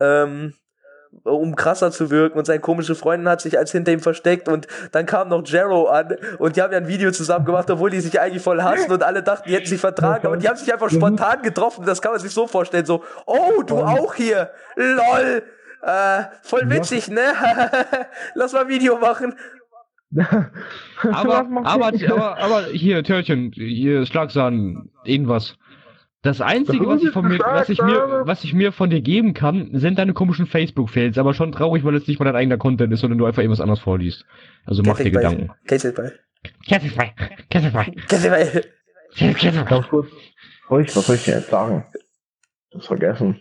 ähm, 0.00 0.54
um 1.24 1.56
krasser 1.56 1.90
zu 1.90 2.10
wirken 2.10 2.38
und 2.38 2.44
seine 2.44 2.60
komische 2.60 2.94
Freundin 2.94 3.28
hat 3.28 3.40
sich 3.40 3.58
als 3.58 3.72
hinter 3.72 3.92
ihm 3.92 4.00
versteckt 4.00 4.48
und 4.48 4.66
dann 4.92 5.06
kam 5.06 5.28
noch 5.28 5.46
Jero 5.46 5.86
an 5.88 6.16
und 6.38 6.56
die 6.56 6.62
haben 6.62 6.72
ja 6.72 6.78
ein 6.78 6.88
Video 6.88 7.10
zusammen 7.10 7.44
gemacht, 7.44 7.70
obwohl 7.70 7.90
die 7.90 8.00
sich 8.00 8.20
eigentlich 8.20 8.42
voll 8.42 8.62
hassen 8.62 8.90
und 8.90 9.02
alle 9.02 9.22
dachten, 9.22 9.48
die 9.48 9.54
hätten 9.54 9.66
sich 9.66 9.80
vertragen, 9.80 10.26
aber 10.26 10.36
die 10.36 10.48
haben 10.48 10.56
sich 10.56 10.72
einfach 10.72 10.90
spontan 10.90 11.42
getroffen, 11.42 11.84
das 11.86 12.02
kann 12.02 12.12
man 12.12 12.20
sich 12.20 12.32
so 12.32 12.46
vorstellen, 12.46 12.86
so, 12.86 13.02
oh, 13.26 13.62
du 13.62 13.78
auch 13.78 14.14
hier, 14.14 14.50
lol, 14.76 15.42
äh, 15.82 16.22
voll 16.42 16.68
witzig, 16.70 17.08
ne? 17.08 17.20
Lass 18.34 18.52
mal 18.52 18.62
ein 18.62 18.68
Video 18.68 18.98
machen. 18.98 19.34
Aber, 21.02 21.46
aber, 21.64 21.92
aber, 22.08 22.38
aber 22.38 22.62
hier, 22.72 23.04
Törchen, 23.04 23.52
hier, 23.52 24.06
Schlagsahnen, 24.06 24.90
irgendwas. 25.04 25.58
Das 26.22 26.40
Einzige, 26.40 26.84
was 26.86 27.02
ich 27.02 27.10
von 27.10 27.28
mir, 27.28 27.38
was 27.38 27.68
ich 27.68 27.80
mir, 27.80 28.22
was 28.24 28.42
ich 28.42 28.52
mir 28.52 28.72
von 28.72 28.90
dir 28.90 29.00
geben 29.00 29.34
kann, 29.34 29.70
sind 29.74 29.98
deine 29.98 30.14
komischen 30.14 30.46
Facebook-Fails, 30.46 31.16
aber 31.16 31.32
schon 31.32 31.52
traurig, 31.52 31.84
weil 31.84 31.94
es 31.94 32.08
nicht 32.08 32.18
mal 32.18 32.24
dein 32.24 32.34
eigener 32.34 32.58
Content 32.58 32.92
ist, 32.92 33.00
sondern 33.00 33.18
du 33.18 33.26
einfach 33.26 33.42
irgendwas 33.42 33.60
anderes 33.60 33.80
vorliest. 33.80 34.24
Also 34.64 34.82
mach 34.84 34.98
dir 34.98 35.10
Gedanken. 35.12 35.50
Kesselball. 35.66 36.18
Kesselfrei, 36.66 37.14
Kesselball. 37.50 37.86
Kesselfrei. 38.08 39.64
Ganz 39.68 39.88
kurz. 39.88 40.08
Ruhig, 40.70 40.94
was 40.96 41.06
soll 41.06 41.16
ich 41.16 41.24
dir 41.24 41.34
jetzt 41.36 41.50
sagen? 41.50 41.84
Das 42.72 42.86
vergessen. 42.86 43.40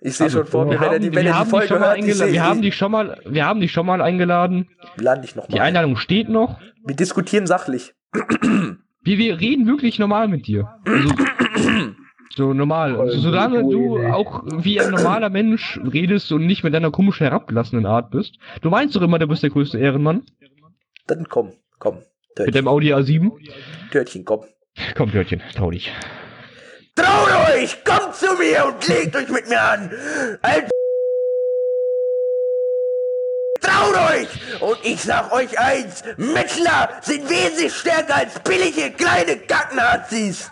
Ich 0.00 0.16
sehe 0.16 0.28
schon 0.28 0.46
vor 0.46 0.66
mir, 0.66 0.72
Wir 0.72 0.80
wenn 0.80 0.88
er 0.88 0.92
haben, 0.94 1.00
die, 1.02 1.14
wenn 1.14 1.24
wir 1.24 1.32
er 1.32 1.44
die 1.44 1.50
Folge 1.50 1.68
schon 1.68 1.80
mal 1.80 1.96
hört, 1.96 2.06
ich 2.06 2.32
wir 2.32 2.44
haben 2.44 2.62
dich 2.62 2.76
schon 2.76 2.92
mal, 2.92 3.20
wir 3.24 3.46
haben 3.46 3.60
dich 3.60 3.72
schon 3.72 3.86
mal 3.86 4.02
eingeladen. 4.02 4.68
lade 4.96 5.22
dich 5.22 5.36
noch 5.36 5.46
Die 5.46 5.56
mal. 5.56 5.62
Einladung 5.62 5.96
steht 5.96 6.28
noch. 6.28 6.60
Wir 6.84 6.96
diskutieren 6.96 7.46
sachlich. 7.46 7.94
Wir, 9.02 9.18
wir 9.18 9.40
reden 9.40 9.66
wirklich 9.66 9.98
normal 9.98 10.28
mit 10.28 10.46
dir. 10.46 10.68
Also, 10.84 11.08
so 12.34 12.52
normal. 12.52 12.98
Also, 12.98 13.18
solange 13.18 13.62
du 13.62 13.98
auch 14.06 14.42
wie 14.46 14.80
ein 14.80 14.90
normaler 14.90 15.30
Mensch 15.30 15.78
redest 15.92 16.32
und 16.32 16.46
nicht 16.46 16.64
mit 16.64 16.74
deiner 16.74 16.90
komischen 16.90 17.26
herabgelassenen 17.26 17.86
Art 17.86 18.10
bist. 18.10 18.38
Du 18.62 18.70
meinst 18.70 18.96
doch 18.96 19.02
immer, 19.02 19.18
du 19.18 19.26
bist 19.26 19.42
der 19.42 19.50
größte 19.50 19.78
Ehrenmann. 19.78 20.22
Dann 21.06 21.26
komm, 21.28 21.52
komm. 21.78 21.96
Mit 21.96 22.36
Törtchen, 22.36 22.54
deinem 22.54 22.68
Audi 22.68 22.92
A7. 22.92 23.30
Törtchen, 23.90 24.24
komm. 24.24 24.44
Komm, 24.94 25.10
Törtchen, 25.10 25.40
trau 25.54 25.70
dich. 25.70 25.90
Traut 26.96 27.28
euch! 27.54 27.84
Kommt 27.84 28.14
zu 28.14 28.34
mir 28.36 28.66
und 28.66 28.88
legt 28.88 29.14
euch 29.16 29.28
mit 29.28 29.48
mir 29.48 29.60
an! 29.60 29.90
Als 30.40 30.70
Traut 33.60 33.94
euch! 34.12 34.28
Und 34.60 34.78
ich 34.82 35.02
sag 35.02 35.30
euch 35.32 35.58
eins, 35.58 36.02
Mettler 36.16 36.88
sind 37.02 37.28
wesentlich 37.28 37.74
stärker 37.74 38.16
als 38.16 38.38
billige 38.40 38.90
kleine 38.92 39.36
Kacknazis! 39.36 40.50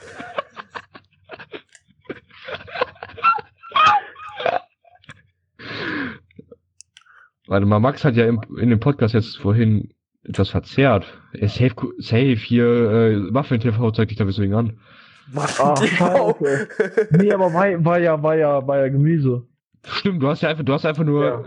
Warte 7.47 7.67
mal, 7.67 7.79
Max 7.81 8.05
hat 8.05 8.17
ja 8.17 8.27
im, 8.27 8.41
in 8.59 8.71
dem 8.71 8.81
Podcast 8.81 9.15
jetzt 9.15 9.37
vorhin 9.37 9.93
etwas 10.23 10.49
verzerrt. 10.49 11.07
Er 11.33 11.49
safe, 11.49 11.75
safe 11.99 12.37
hier, 12.37 12.65
äh, 12.65 13.35
Waffen-TV 13.35 13.91
zeigt 13.91 14.11
dich 14.11 14.19
da 14.19 14.25
deswegen 14.25 14.55
an. 14.55 14.79
Ah, 15.35 15.77
scheiße. 15.77 16.69
Nee, 17.11 17.33
aber 17.33 17.53
war, 17.53 17.85
war 17.85 17.99
ja, 17.99 18.23
war 18.23 18.37
ja, 18.37 18.67
war 18.67 18.79
ja 18.79 18.89
Gemüse. 18.89 19.47
Stimmt, 19.87 20.23
du 20.23 20.29
hast 20.29 20.43
ja 20.43 20.49
einfach, 20.49 20.65
du 20.65 20.73
hast 20.73 20.87
einfach 20.87 21.05
nur 21.05 21.25
Ja. 21.25 21.45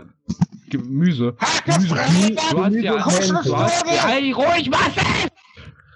Gemüse. 0.70 1.34
Gemüse. 1.64 1.94
Du 1.94 2.62
hast 2.64 2.74
ja, 2.74 2.92
du 2.92 3.56
hast 3.56 3.86
ja, 3.86 4.34
ruhig, 4.34 4.70
was? 4.70 5.28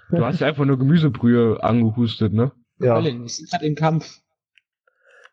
Du 0.09 0.25
hast 0.25 0.39
ja 0.41 0.47
einfach 0.47 0.65
nur 0.65 0.77
Gemüsebrühe 0.77 1.63
angehustet, 1.63 2.33
ne? 2.33 2.51
Ja. 2.79 3.01
Wir 3.03 3.27
sind 3.29 3.49
gerade 3.49 3.65
im 3.65 3.75
Kampf. 3.75 4.19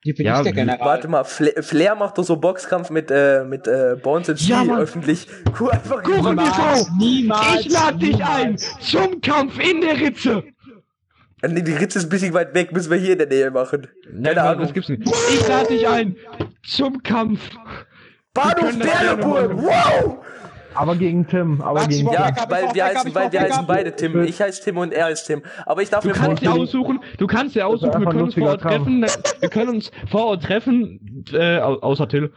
Hier 0.02 0.14
bin 0.14 0.24
Ja, 0.26 0.38
ich 0.38 0.44
der 0.44 0.52
General. 0.52 0.80
Warte 0.80 1.08
mal, 1.08 1.24
Flair, 1.24 1.62
Flair 1.62 1.94
macht 1.94 2.16
doch 2.16 2.24
so 2.24 2.36
Boxkampf 2.36 2.88
mit, 2.90 3.10
äh, 3.10 3.44
mit 3.44 3.66
äh, 3.66 3.96
Bones 4.02 4.30
and 4.30 4.40
Ja, 4.48 4.64
öffentlich. 4.78 5.26
Cool, 5.58 5.70
einfach 5.70 6.02
Kuchen 6.02 6.36
niemals. 6.36 6.84
TV. 6.86 6.96
niemals. 6.98 7.60
Ich 7.66 7.70
lade 7.72 7.98
dich 7.98 8.24
ein 8.24 8.56
zum 8.80 9.20
Kampf 9.20 9.58
in 9.58 9.80
der 9.82 9.98
Ritze. 10.00 10.42
Äh, 11.42 11.48
Nee, 11.48 11.62
die 11.62 11.72
Ritze 11.72 11.98
ist 11.98 12.06
ein 12.06 12.08
bisschen 12.10 12.32
weit 12.34 12.54
weg, 12.54 12.72
müssen 12.72 12.90
wir 12.90 12.98
hier 12.98 13.12
in 13.12 13.18
der 13.18 13.26
Nähe 13.28 13.50
machen. 13.50 13.88
Nein, 14.10 14.22
Keine 14.22 14.36
Mann, 14.36 14.46
Ahnung. 14.46 14.62
das 14.64 14.72
gibt's 14.74 14.88
nicht. 14.88 15.02
Ich 15.06 15.48
lade 15.48 15.68
dich 15.68 15.86
ein 15.88 16.16
zum 16.66 17.02
Kampf. 17.02 17.40
Bahnhof 18.32 18.78
Berleburg, 18.78 19.52
wow! 19.56 20.18
Aber 20.74 20.94
gegen 20.96 21.26
Tim, 21.26 21.60
aber 21.60 21.80
Warte, 21.80 21.88
gegen 21.90 22.10
Ja, 22.12 22.30
weil 22.48 22.72
wir 22.74 22.84
heißen, 22.84 23.14
weil 23.14 23.32
wir 23.32 23.40
heißen 23.40 23.66
beide 23.66 23.94
Tim. 23.96 24.22
Ich 24.22 24.40
heiße 24.40 24.62
Tim 24.62 24.76
und 24.78 24.92
er 24.92 25.10
ist 25.10 25.24
Tim. 25.24 25.42
Aber 25.66 25.82
ich 25.82 25.90
darf 25.90 26.02
Du 26.02 26.08
mir 26.08 26.14
kannst 26.14 26.42
dir 26.42 26.46
vorstellen, 26.50 26.62
aussuchen, 26.62 27.00
du 27.18 27.26
kannst 27.26 27.54
dir 27.54 27.66
aussuchen, 27.66 28.00
wir 28.00 28.06
können 28.08 28.22
uns 28.22 28.34
vor 28.34 28.48
Ort 28.48 28.60
treffen, 28.62 29.06
wir 29.40 29.48
können 29.48 29.68
uns 29.70 29.90
vor 30.10 30.26
Ort 30.26 30.42
treffen, 30.44 31.24
äh, 31.32 31.58
au- 31.58 31.80
außer 31.80 32.08
Till. 32.08 32.32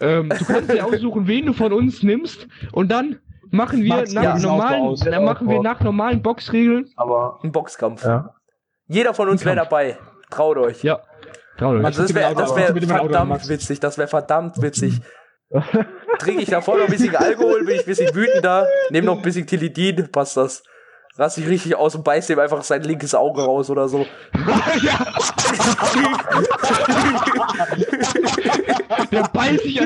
Ähm, 0.00 0.28
du 0.30 0.44
kannst 0.44 0.72
dir 0.72 0.86
aussuchen, 0.86 1.26
wen 1.26 1.46
du 1.46 1.52
von 1.52 1.72
uns 1.72 2.02
nimmst 2.02 2.46
und 2.72 2.90
dann 2.90 3.18
machen 3.50 3.82
wir 3.82 3.96
Max, 3.96 4.12
nach 4.12 4.22
ja, 4.22 4.34
auch 4.34 4.38
normalen, 4.40 4.82
aus. 4.82 5.00
dann 5.00 5.24
machen 5.24 5.48
wir 5.48 5.60
nach 5.60 5.80
normalen 5.80 6.22
Boxregeln. 6.22 6.86
Aber, 6.96 7.38
ein 7.42 7.52
Boxkampf. 7.52 8.04
ja. 8.04 8.34
Jeder 8.88 9.14
von 9.14 9.28
uns 9.28 9.44
wäre 9.44 9.56
dabei. 9.56 9.96
Traut 10.30 10.56
euch. 10.58 10.82
Ja. 10.82 11.00
Trau 11.58 11.76
dich. 11.76 11.84
Also 11.84 12.02
das 12.02 12.14
wäre 12.14 12.30
dem 12.34 12.36
das 12.38 12.56
wär 12.56 12.96
Auto, 13.00 13.08
verdammt 13.12 13.48
witzig. 13.48 13.80
Das 13.80 13.98
wäre 13.98 14.08
verdammt 14.08 14.60
witzig. 14.60 15.00
Trinke 16.18 16.42
ich 16.42 16.48
davor 16.50 16.76
noch 16.78 16.84
ein 16.84 16.90
bisschen 16.90 17.14
Alkohol, 17.16 17.64
bin 17.64 17.74
ich 17.74 17.80
ein 17.82 17.86
bisschen 17.86 18.14
wütender, 18.14 18.66
nehme 18.90 19.06
noch 19.06 19.16
ein 19.16 19.22
bisschen 19.22 19.46
Tilidin, 19.46 20.10
passt 20.10 20.36
das. 20.36 20.62
Rass 21.16 21.36
ich 21.36 21.46
richtig 21.46 21.76
aus 21.76 21.94
und 21.94 22.04
beiß 22.04 22.26
dem 22.28 22.38
einfach 22.38 22.62
sein 22.62 22.82
linkes 22.82 23.14
Auge 23.14 23.42
raus 23.42 23.68
oder 23.68 23.86
so. 23.86 24.06
Der 29.10 29.22
beißt 29.32 29.62
sich, 29.62 29.76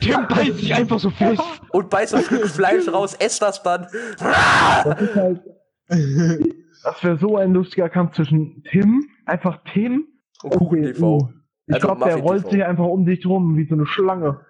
der 0.00 0.18
beißt 0.28 0.58
sich 0.58 0.74
einfach 0.74 0.98
so 0.98 1.10
fest. 1.10 1.42
Und 1.72 1.90
beiß 1.90 2.14
ein 2.14 2.22
Stück 2.22 2.46
Fleisch 2.46 2.88
raus, 2.88 3.14
ess 3.14 3.38
das 3.38 3.62
dann. 3.62 3.86
Das 4.18 5.00
ist 5.00 5.14
halt. 5.16 5.40
Das 6.82 7.02
wäre 7.04 7.18
so 7.18 7.36
ein 7.36 7.52
lustiger 7.52 7.88
Kampf 7.88 8.14
zwischen 8.14 8.62
Tim, 8.70 9.04
einfach 9.26 9.58
Tim 9.72 10.06
Und 10.42 10.50
Kuchen 10.56 10.82
TV. 10.82 11.30
Ich 11.66 11.74
Also 11.74 11.86
glaube, 11.88 12.04
der 12.04 12.16
rollt 12.16 12.42
TV. 12.42 12.50
sich 12.50 12.64
einfach 12.64 12.84
um 12.86 13.04
dich 13.04 13.26
rum 13.26 13.56
wie 13.56 13.66
so 13.68 13.74
eine 13.74 13.86
Schlange. 13.86 14.40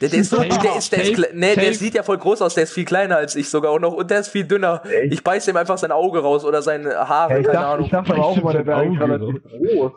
Der, 0.00 0.08
der 0.10 0.20
ist, 0.20 0.32
der 0.32 0.46
ist, 0.46 0.62
der 0.62 0.76
ist, 0.76 0.90
Safe, 0.90 1.02
kle- 1.12 1.30
nee, 1.34 1.56
der 1.56 1.74
sieht 1.74 1.94
ja 1.94 2.04
voll 2.04 2.18
groß 2.18 2.40
aus, 2.42 2.54
der 2.54 2.62
ist 2.64 2.72
viel 2.72 2.84
kleiner 2.84 3.16
als 3.16 3.34
ich 3.34 3.50
sogar 3.50 3.72
und 3.72 3.82
noch, 3.82 3.92
und 3.94 4.10
der 4.10 4.20
ist 4.20 4.28
viel 4.28 4.44
dünner. 4.44 4.82
Echt? 4.84 5.12
Ich 5.12 5.24
beiß 5.24 5.44
dem 5.46 5.56
einfach 5.56 5.76
sein 5.76 5.90
Auge 5.90 6.20
raus 6.20 6.44
oder 6.44 6.62
seine 6.62 6.94
Haare, 7.08 7.32
Ja, 7.32 7.38
ich, 7.40 7.46
keine 7.46 7.58
dachte, 7.58 7.66
Ahnung. 7.68 7.84
ich 7.86 7.90
dachte 7.90 8.12
aber 8.14 8.24
auch 8.24 8.36
immer, 8.36 8.52
der 8.52 8.64
wäre 8.66 8.78
eigentlich 8.78 9.00
relativ 9.00 9.42
groß. 9.42 9.92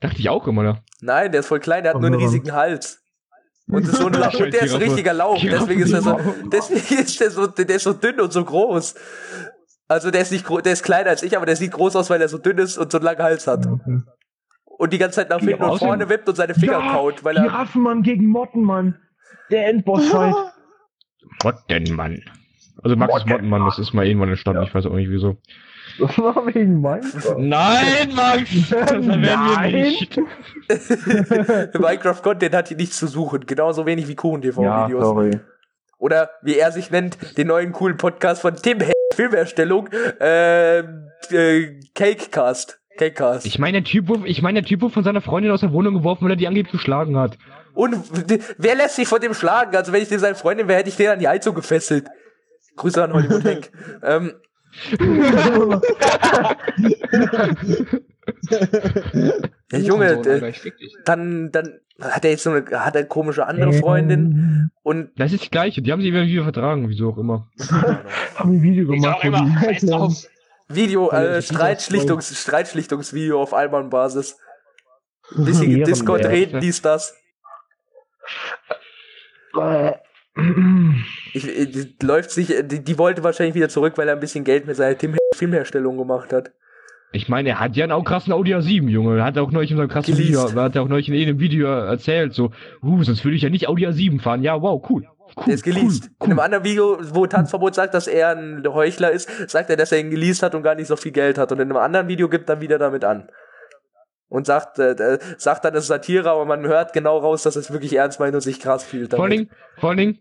Dachte 0.00 0.16
ich 0.18 0.28
auch 0.28 0.46
immer, 0.46 0.62
ne? 0.62 0.82
Nein, 1.00 1.32
der 1.32 1.40
ist 1.40 1.46
voll 1.46 1.60
klein, 1.60 1.82
der 1.82 1.94
hat 1.94 2.00
nur 2.00 2.10
einen 2.10 2.20
riesigen 2.20 2.52
Hals. 2.52 3.00
Und, 3.70 3.84
ist 3.84 3.96
so 3.96 4.06
und 4.06 4.14
der 4.16 4.28
ist 4.32 4.40
ein 4.40 4.50
Giraffe. 4.50 4.80
richtiger 4.80 5.12
Lauch, 5.14 5.40
deswegen 5.42 5.82
ist 5.82 5.92
er 5.92 6.02
so, 6.02 6.14
Giraffe. 6.16 6.34
deswegen 6.52 7.02
ist 7.02 7.20
der 7.20 7.30
so, 7.30 7.46
der 7.46 7.68
ist 7.76 7.82
so 7.84 7.92
dünn 7.94 8.20
und 8.20 8.32
so 8.32 8.44
groß. 8.44 8.94
Also 9.88 10.10
der 10.10 10.20
ist 10.22 10.32
nicht 10.32 10.44
gro- 10.46 10.60
der 10.60 10.74
ist 10.74 10.82
kleiner 10.82 11.10
als 11.10 11.22
ich, 11.22 11.36
aber 11.36 11.46
der 11.46 11.56
sieht 11.56 11.72
groß 11.72 11.96
aus, 11.96 12.10
weil 12.10 12.20
er 12.20 12.28
so 12.28 12.36
dünn 12.38 12.58
ist 12.58 12.76
und 12.76 12.92
so 12.92 12.98
einen 12.98 13.04
langen 13.06 13.22
Hals 13.22 13.46
hat. 13.46 13.66
Okay. 13.66 14.00
Und 14.64 14.92
die 14.92 14.98
ganze 14.98 15.16
Zeit 15.16 15.30
nach 15.30 15.40
hinten 15.40 15.62
und 15.64 15.78
vorne 15.78 16.08
wippt 16.08 16.28
und 16.28 16.34
seine 16.36 16.54
Finger 16.54 16.92
kaut, 16.92 17.24
weil 17.24 17.36
er. 17.36 17.42
Giraffenmann 17.44 18.02
gegen 18.02 18.26
Mottenmann. 18.28 18.98
Der 19.50 19.68
Endboss-Fight. 19.68 20.34
Mottenmann. 21.44 22.22
Also 22.82 22.96
Max 22.96 23.16
ist 23.16 23.26
Mottenmann, 23.26 23.64
das 23.64 23.78
ist 23.78 23.92
mal 23.92 24.06
irgendwann 24.06 24.28
entstanden, 24.28 24.62
ich 24.62 24.74
weiß 24.74 24.86
auch 24.86 24.94
nicht 24.94 25.10
wieso. 25.10 25.36
Das 25.98 26.16
war 26.18 26.46
wegen 26.46 26.80
Minecraft. 26.80 27.36
Nein, 27.38 28.14
Max! 28.14 28.50
Das 28.70 28.90
werden 28.92 29.22
wir 29.22 29.36
Nein. 29.36 29.72
nicht. 29.74 30.20
Minecraft-Content 31.78 32.54
hat 32.54 32.68
hier 32.68 32.76
nichts 32.76 32.98
zu 32.98 33.06
suchen, 33.06 33.46
genauso 33.46 33.86
wenig 33.86 34.06
wie 34.06 34.12
Ja, 34.12 34.16
Kuchen-TV-Videos. 34.16 35.02
sorry. 35.04 35.40
Oder 35.98 36.30
wie 36.42 36.56
er 36.56 36.70
sich 36.70 36.90
nennt, 36.90 37.36
den 37.36 37.48
neuen 37.48 37.72
coolen 37.72 37.96
Podcast 37.96 38.42
von 38.42 38.54
Tim 38.54 38.80
H 38.80 38.92
Filmerstellung, 39.14 39.88
ähm, 40.20 41.08
äh, 41.30 41.80
Cakecast. 41.94 42.78
Cakecast. 42.96 43.46
Ich 43.46 43.58
meine, 43.58 43.80
der 43.82 43.84
Typ, 43.90 44.06
wurde- 44.08 44.28
ich 44.28 44.40
meine, 44.42 44.60
der 44.62 44.68
Typ 44.68 44.80
wurde 44.82 44.94
von 44.94 45.02
seiner 45.02 45.20
Freundin 45.20 45.50
aus 45.50 45.60
der 45.60 45.72
Wohnung 45.72 45.94
geworfen, 45.94 46.24
weil 46.24 46.32
er 46.32 46.36
die 46.36 46.46
angeblich 46.46 46.70
geschlagen 46.72 47.16
hat. 47.16 47.36
Und 47.78 47.94
wer 48.58 48.74
lässt 48.74 48.96
sich 48.96 49.06
von 49.06 49.20
dem 49.20 49.34
schlagen? 49.34 49.76
Also 49.76 49.92
wenn 49.92 50.02
ich 50.02 50.08
dem 50.08 50.18
seine 50.18 50.34
Freundin 50.34 50.66
wäre, 50.66 50.80
hätte 50.80 50.88
ich 50.88 50.96
den 50.96 51.10
an 51.10 51.20
die 51.20 51.28
Heizung 51.28 51.54
gefesselt. 51.54 52.08
Grüße 52.74 53.00
an 53.04 53.12
Hollywood 53.12 53.44
Hank. 53.44 53.70
ähm, 54.02 54.32
ja, 59.70 59.78
Junge, 59.78 60.10
äh, 60.26 60.52
dann, 61.04 61.50
dann 61.52 61.80
hat 62.00 62.24
er 62.24 62.32
jetzt 62.32 62.42
so 62.42 62.50
eine, 62.50 62.64
hat 62.84 62.96
er 62.96 63.04
komische 63.04 63.46
andere 63.46 63.72
Freundin 63.72 64.70
und 64.82 65.10
Das 65.16 65.32
ist 65.32 65.42
das 65.44 65.50
Gleiche, 65.50 65.80
die 65.80 65.92
haben 65.92 66.00
sich 66.00 66.10
immer 66.10 66.22
wieder 66.26 66.42
vertragen, 66.42 66.88
wieso 66.88 67.10
auch 67.10 67.18
immer. 67.18 67.48
Haben 68.34 68.56
ein 68.56 68.62
Video 68.62 68.92
Ich 68.92 69.00
gemacht. 69.00 69.24
immer, 69.24 69.46
drauf. 69.82 70.26
Video, 70.68 71.10
äh, 71.10 71.38
ich- 71.38 71.46
Streitschlichtungs, 71.46 72.40
Streitschlichtungsvideo 72.42 73.40
auf 73.40 73.54
Alman-Basis. 73.54 74.36
Bisschen. 75.36 75.84
Discord 75.84 76.24
reden, 76.24 76.60
dies, 76.60 76.82
das. 76.82 77.14
Äh, 79.60 79.92
Ich, 81.32 81.46
äh, 81.46 81.66
die, 81.66 81.94
läuft 82.02 82.30
sich, 82.30 82.56
äh, 82.56 82.62
die, 82.62 82.82
die 82.82 82.98
wollte 82.98 83.24
wahrscheinlich 83.24 83.54
wieder 83.54 83.68
zurück, 83.68 83.94
weil 83.96 84.08
er 84.08 84.14
ein 84.14 84.20
bisschen 84.20 84.44
Geld 84.44 84.66
mit 84.66 84.76
seiner 84.76 84.96
Tim 84.96 85.16
Filmherstellung 85.34 85.96
gemacht 85.98 86.32
hat. 86.32 86.52
Ich 87.12 87.28
meine, 87.28 87.50
er 87.50 87.60
hat 87.60 87.74
ja 87.76 87.84
einen 87.84 87.92
auch 87.92 88.04
krassen 88.04 88.32
Audi 88.32 88.54
A7, 88.54 88.88
Junge. 88.88 89.18
Er 89.18 89.24
hat 89.24 89.38
auch 89.38 89.50
neulich 89.50 89.70
in 89.70 89.78
seinem 89.78 89.88
krassen 89.88 90.14
Geleast. 90.14 90.50
Video, 90.50 90.58
er 90.58 90.64
hat 90.64 90.76
auch 90.76 90.88
neulich 90.88 91.08
in 91.08 91.14
einem 91.14 91.40
Video 91.40 91.66
erzählt, 91.66 92.34
so, 92.34 92.50
uh, 92.82 93.02
sonst 93.02 93.24
würde 93.24 93.36
ich 93.36 93.42
ja 93.42 93.50
nicht 93.50 93.66
Audi 93.66 93.86
A7 93.86 94.20
fahren. 94.20 94.42
Ja, 94.42 94.60
wow, 94.60 94.84
cool. 94.90 95.06
cool 95.36 95.44
Der 95.46 95.54
ist 95.54 95.62
geleast. 95.62 96.10
Cool, 96.20 96.26
In 96.26 96.32
einem 96.32 96.40
anderen 96.40 96.64
Video, 96.64 96.98
wo 97.14 97.26
Tanzverbot 97.26 97.74
sagt, 97.74 97.94
dass 97.94 98.08
er 98.08 98.36
ein 98.36 98.62
Heuchler 98.66 99.10
ist, 99.10 99.50
sagt 99.50 99.70
er, 99.70 99.76
dass 99.76 99.90
er 99.92 100.00
ihn 100.00 100.10
geleast 100.10 100.42
hat 100.42 100.54
und 100.54 100.62
gar 100.62 100.74
nicht 100.74 100.88
so 100.88 100.96
viel 100.96 101.12
Geld 101.12 101.38
hat. 101.38 101.50
Und 101.50 101.60
in 101.60 101.70
einem 101.70 101.78
anderen 101.78 102.08
Video 102.08 102.28
gibt 102.28 102.48
er 102.50 102.60
wieder 102.60 102.78
damit 102.78 103.04
an. 103.04 103.28
Und 104.28 104.46
sagt, 104.46 104.78
äh, 104.78 105.18
sagt 105.38 105.64
dann, 105.64 105.74
es 105.74 105.84
ist 105.84 105.88
Satire, 105.88 106.30
aber 106.30 106.44
man 106.44 106.62
hört 106.66 106.92
genau 106.92 107.16
raus, 107.18 107.42
dass 107.44 107.56
es 107.56 107.70
wirklich 107.72 107.94
ernst 107.94 108.20
meint 108.20 108.34
und 108.34 108.42
sich 108.42 108.60
krass 108.60 108.84
fühlt. 108.84 109.10
Vor 109.14 109.24
allen 109.24 109.30
damit. 109.30 109.48
Dingen, 109.48 109.58
vor 109.78 109.88
allen 109.90 109.98
Dingen, 109.98 110.18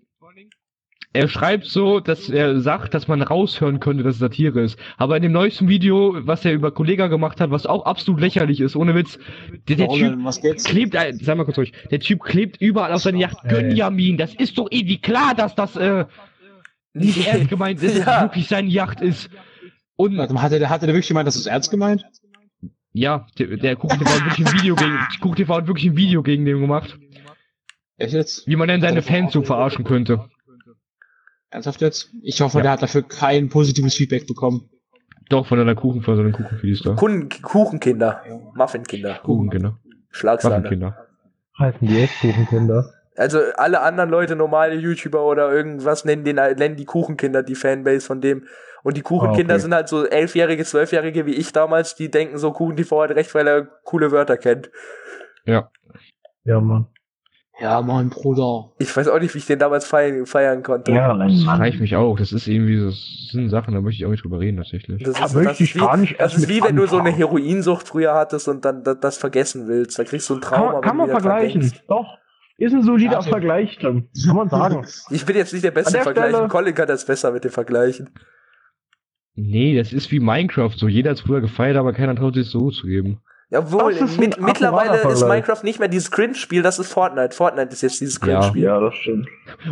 er 1.13 1.27
schreibt 1.27 1.65
so, 1.65 1.99
dass 1.99 2.29
er 2.29 2.59
sagt, 2.61 2.93
dass 2.93 3.07
man 3.07 3.21
raushören 3.21 3.79
könnte, 3.79 4.03
dass 4.03 4.15
es 4.15 4.19
Satire 4.19 4.61
ist. 4.61 4.77
Aber 4.97 5.17
in 5.17 5.23
dem 5.23 5.31
neuesten 5.31 5.67
Video, 5.67 6.13
was 6.19 6.45
er 6.45 6.53
über 6.53 6.71
Kollega 6.71 7.07
gemacht 7.07 7.41
hat, 7.41 7.49
was 7.49 7.65
auch 7.65 7.85
absolut 7.85 8.21
lächerlich 8.21 8.59
ist, 8.61 8.75
ohne 8.75 8.93
Witz, 8.93 9.17
der, 9.67 9.77
der 9.77 9.87
Typ 9.89 9.97
denn? 9.99 10.23
Was 10.23 10.41
geht's? 10.41 10.63
klebt, 10.65 10.93
äh, 10.95 11.13
sag 11.19 11.37
mal 11.37 11.45
kurz 11.45 11.57
ruhig, 11.57 11.73
der 11.89 11.99
Typ 11.99 12.21
klebt 12.23 12.61
überall 12.61 12.93
auf 12.93 13.01
seine 13.01 13.17
Yacht. 13.19 13.37
Gönjamin, 13.49 14.17
das 14.17 14.35
ist 14.35 14.57
doch 14.57 14.67
irgendwie 14.69 14.99
klar, 15.01 15.33
dass 15.35 15.55
das 15.55 15.75
äh, 15.75 16.05
nicht 16.93 17.25
ernst 17.27 17.49
gemeint 17.49 17.81
ist, 17.81 17.97
dass 17.97 18.05
Ja. 18.05 18.15
es 18.17 18.21
wirklich 18.23 18.47
seine 18.47 18.69
Yacht 18.69 19.01
ist. 19.01 19.29
Und 19.95 20.17
Warte 20.17 20.33
mal, 20.33 20.43
Hatte 20.43 20.59
der, 20.59 20.69
hatte 20.69 20.85
der 20.85 20.93
wirklich 20.93 21.07
gemeint, 21.07 21.27
dass 21.27 21.35
es 21.35 21.47
ernst 21.47 21.71
gemeint? 21.71 22.05
Ja, 22.99 23.27
der, 23.37 23.57
der 23.57 23.75
Kuchen 23.75 23.99
TV 23.99 24.09
hat 24.11 24.25
wirklich 24.25 24.47
ein 24.47 24.59
Video 24.61 24.75
gegen, 24.75 24.99
Kuchen 25.21 25.35
TV 25.35 25.55
hat 25.55 25.67
wirklich 25.67 25.85
ein 25.85 25.97
Video 25.97 26.23
gegen 26.23 26.45
den 26.45 26.59
gemacht, 26.59 26.97
Echt 27.97 28.13
jetzt? 28.13 28.47
wie 28.47 28.55
man 28.55 28.67
denn 28.67 28.81
seine 28.81 29.01
Fans 29.01 29.33
so 29.33 29.41
verarschen 29.41 29.83
könnte. 29.85 30.25
Ernsthaft 31.49 31.81
jetzt? 31.81 32.11
Ich 32.21 32.41
hoffe, 32.41 32.57
Ja. 32.57 32.63
der 32.63 32.71
hat 32.73 32.81
dafür 32.83 33.03
kein 33.03 33.49
positives 33.49 33.95
Feedback 33.95 34.27
bekommen. 34.27 34.69
Doch, 35.29 35.47
von 35.47 35.59
einer 35.59 35.75
Kuchen, 35.75 36.01
von 36.03 36.15
seinen 36.15 36.31
Kuchenfilis 36.31 36.81
da. 36.81 36.93
Kuchen, 36.95 37.29
Kuchenkinder. 37.41 38.21
Muffinkinder. 38.55 39.15
Kuchenkinder. 39.23 39.79
Schlagsahne. 40.11 40.55
Waffenkinder. 40.55 41.07
heißen 41.57 41.87
die 41.87 41.99
echt 41.99 42.19
Kuchenkinder. 42.21 42.93
Also 43.15 43.39
alle 43.55 43.81
anderen 43.81 44.09
Leute, 44.09 44.35
normale 44.35 44.75
YouTuber 44.75 45.25
oder 45.25 45.51
irgendwas, 45.51 46.05
nennen, 46.05 46.23
den, 46.23 46.35
nennen 46.35 46.75
die 46.75 46.85
Kuchenkinder 46.85 47.41
die 47.43 47.55
Fanbase 47.55 48.05
von 48.05 48.21
dem. 48.21 48.45
Und 48.83 48.95
die 48.97 49.01
Kuchenkinder 49.01 49.53
Ah, 49.53 49.55
okay. 49.55 49.61
sind 49.61 49.73
halt 49.73 49.87
so 49.89 50.05
elfjährige, 50.05 50.63
zwölfjährige 50.63 51.25
wie 51.25 51.33
ich 51.33 51.51
damals, 51.51 51.95
die 51.95 52.09
denken 52.11 52.37
so, 52.37 52.51
Kuchen 52.51 52.75
TV 52.77 53.01
hat 53.03 53.11
recht, 53.11 53.33
weil 53.35 53.47
er 53.47 53.63
coole 53.83 54.11
Wörter 54.11 54.37
kennt. 54.37 54.69
Ja. 55.45 55.69
Ja, 56.43 56.59
Mann. 56.61 56.87
Ja, 57.59 57.81
mein 57.81 58.09
Bruder. 58.11 58.71
Ich 58.77 58.95
weiß 58.95 59.07
auch 59.07 59.19
nicht, 59.19 59.33
wie 59.33 59.39
ich 59.39 59.47
den 59.47 59.57
damals 59.57 59.83
feiern, 59.87 60.27
feiern 60.27 60.61
konnte. 60.61 60.91
Ja, 60.91 61.17
Das 61.17 61.43
frage 61.43 61.69
ich 61.69 61.79
mich 61.79 61.95
auch. 61.95 62.15
Das 62.19 62.31
ist 62.31 62.45
irgendwie, 62.47 62.79
das 62.79 63.29
sind 63.31 63.49
Sachen, 63.49 63.73
da 63.73 63.81
möchte 63.81 63.99
ich 63.99 64.05
auch 64.05 64.11
nicht 64.11 64.23
drüber 64.23 64.39
reden, 64.39 64.57
tatsächlich. 64.57 65.01
Das 65.03 65.15
Da 65.15 65.25
ist, 65.25 65.33
möchte 65.33 65.49
das 65.49 65.59
ich 65.61 65.75
wie, 65.75 65.79
gar 65.79 65.97
nicht 65.97 66.13
das 66.19 66.33
erst 66.33 66.43
ist 66.43 66.49
wie 66.49 66.61
wenn 66.63 66.75
du 66.75 66.85
so 66.85 66.97
eine 66.99 67.09
anfangen. 67.09 67.17
Heroinsucht 67.17 67.87
früher 67.87 68.13
hattest 68.13 68.47
und 68.47 68.63
dann 68.63 68.83
das, 68.83 68.99
das 68.99 69.17
vergessen 69.17 69.67
willst. 69.67 69.97
Da 69.97 70.03
kriegst 70.03 70.29
du 70.29 70.35
ein 70.35 70.41
Trauma. 70.41 70.73
Kann, 70.73 70.81
kann 70.81 70.97
man 70.97 71.09
vergleichen. 71.09 71.73
Doch. 71.87 72.05
Ist 72.59 72.73
ein 72.73 72.83
solider 72.83 73.13
Warte. 73.17 73.29
Vergleich. 73.29 73.79
Kann 73.79 74.07
man 74.33 74.49
sagen. 74.49 74.85
Ich 75.09 75.25
bin 75.25 75.35
jetzt 75.35 75.51
nicht 75.51 75.65
der 75.65 75.71
beste 75.71 75.93
der 75.93 76.03
Vergleichen. 76.03 76.35
Stelle- 76.35 76.49
Colin 76.49 76.75
kann 76.75 76.87
das 76.87 77.05
besser 77.05 77.31
mit 77.31 77.43
dem 77.43 77.51
Vergleichen. 77.51 78.11
Nee, 79.39 79.77
das 79.77 79.93
ist 79.93 80.11
wie 80.11 80.19
Minecraft. 80.19 80.71
So, 80.75 80.87
jeder 80.87 81.11
hat 81.11 81.19
früher 81.19 81.41
gefeiert, 81.41 81.77
aber 81.77 81.93
keiner 81.93 82.15
traut 82.15 82.33
sich 82.33 82.47
so 82.47 82.71
zu 82.71 82.87
geben. 82.87 83.21
Obwohl, 83.51 83.93
ein 83.95 84.17
mit, 84.19 84.41
mittlerweile 84.41 84.97
ist. 85.09 85.21
Minecraft 85.25 85.63
nicht 85.63 85.79
mehr 85.79 85.87
dieses 85.87 86.11
Cringe-Spiel, 86.11 86.63
das 86.63 86.79
ist 86.79 86.91
Fortnite. 86.91 87.33
Fortnite 87.35 87.69
ist 87.71 87.81
jetzt 87.81 88.01
dieses 88.01 88.15
Ja. 88.15 88.25
Cringe-Spiel. 88.39 88.63
ja, 88.63 88.79
das 88.79 88.95
stimmt. 88.95 89.27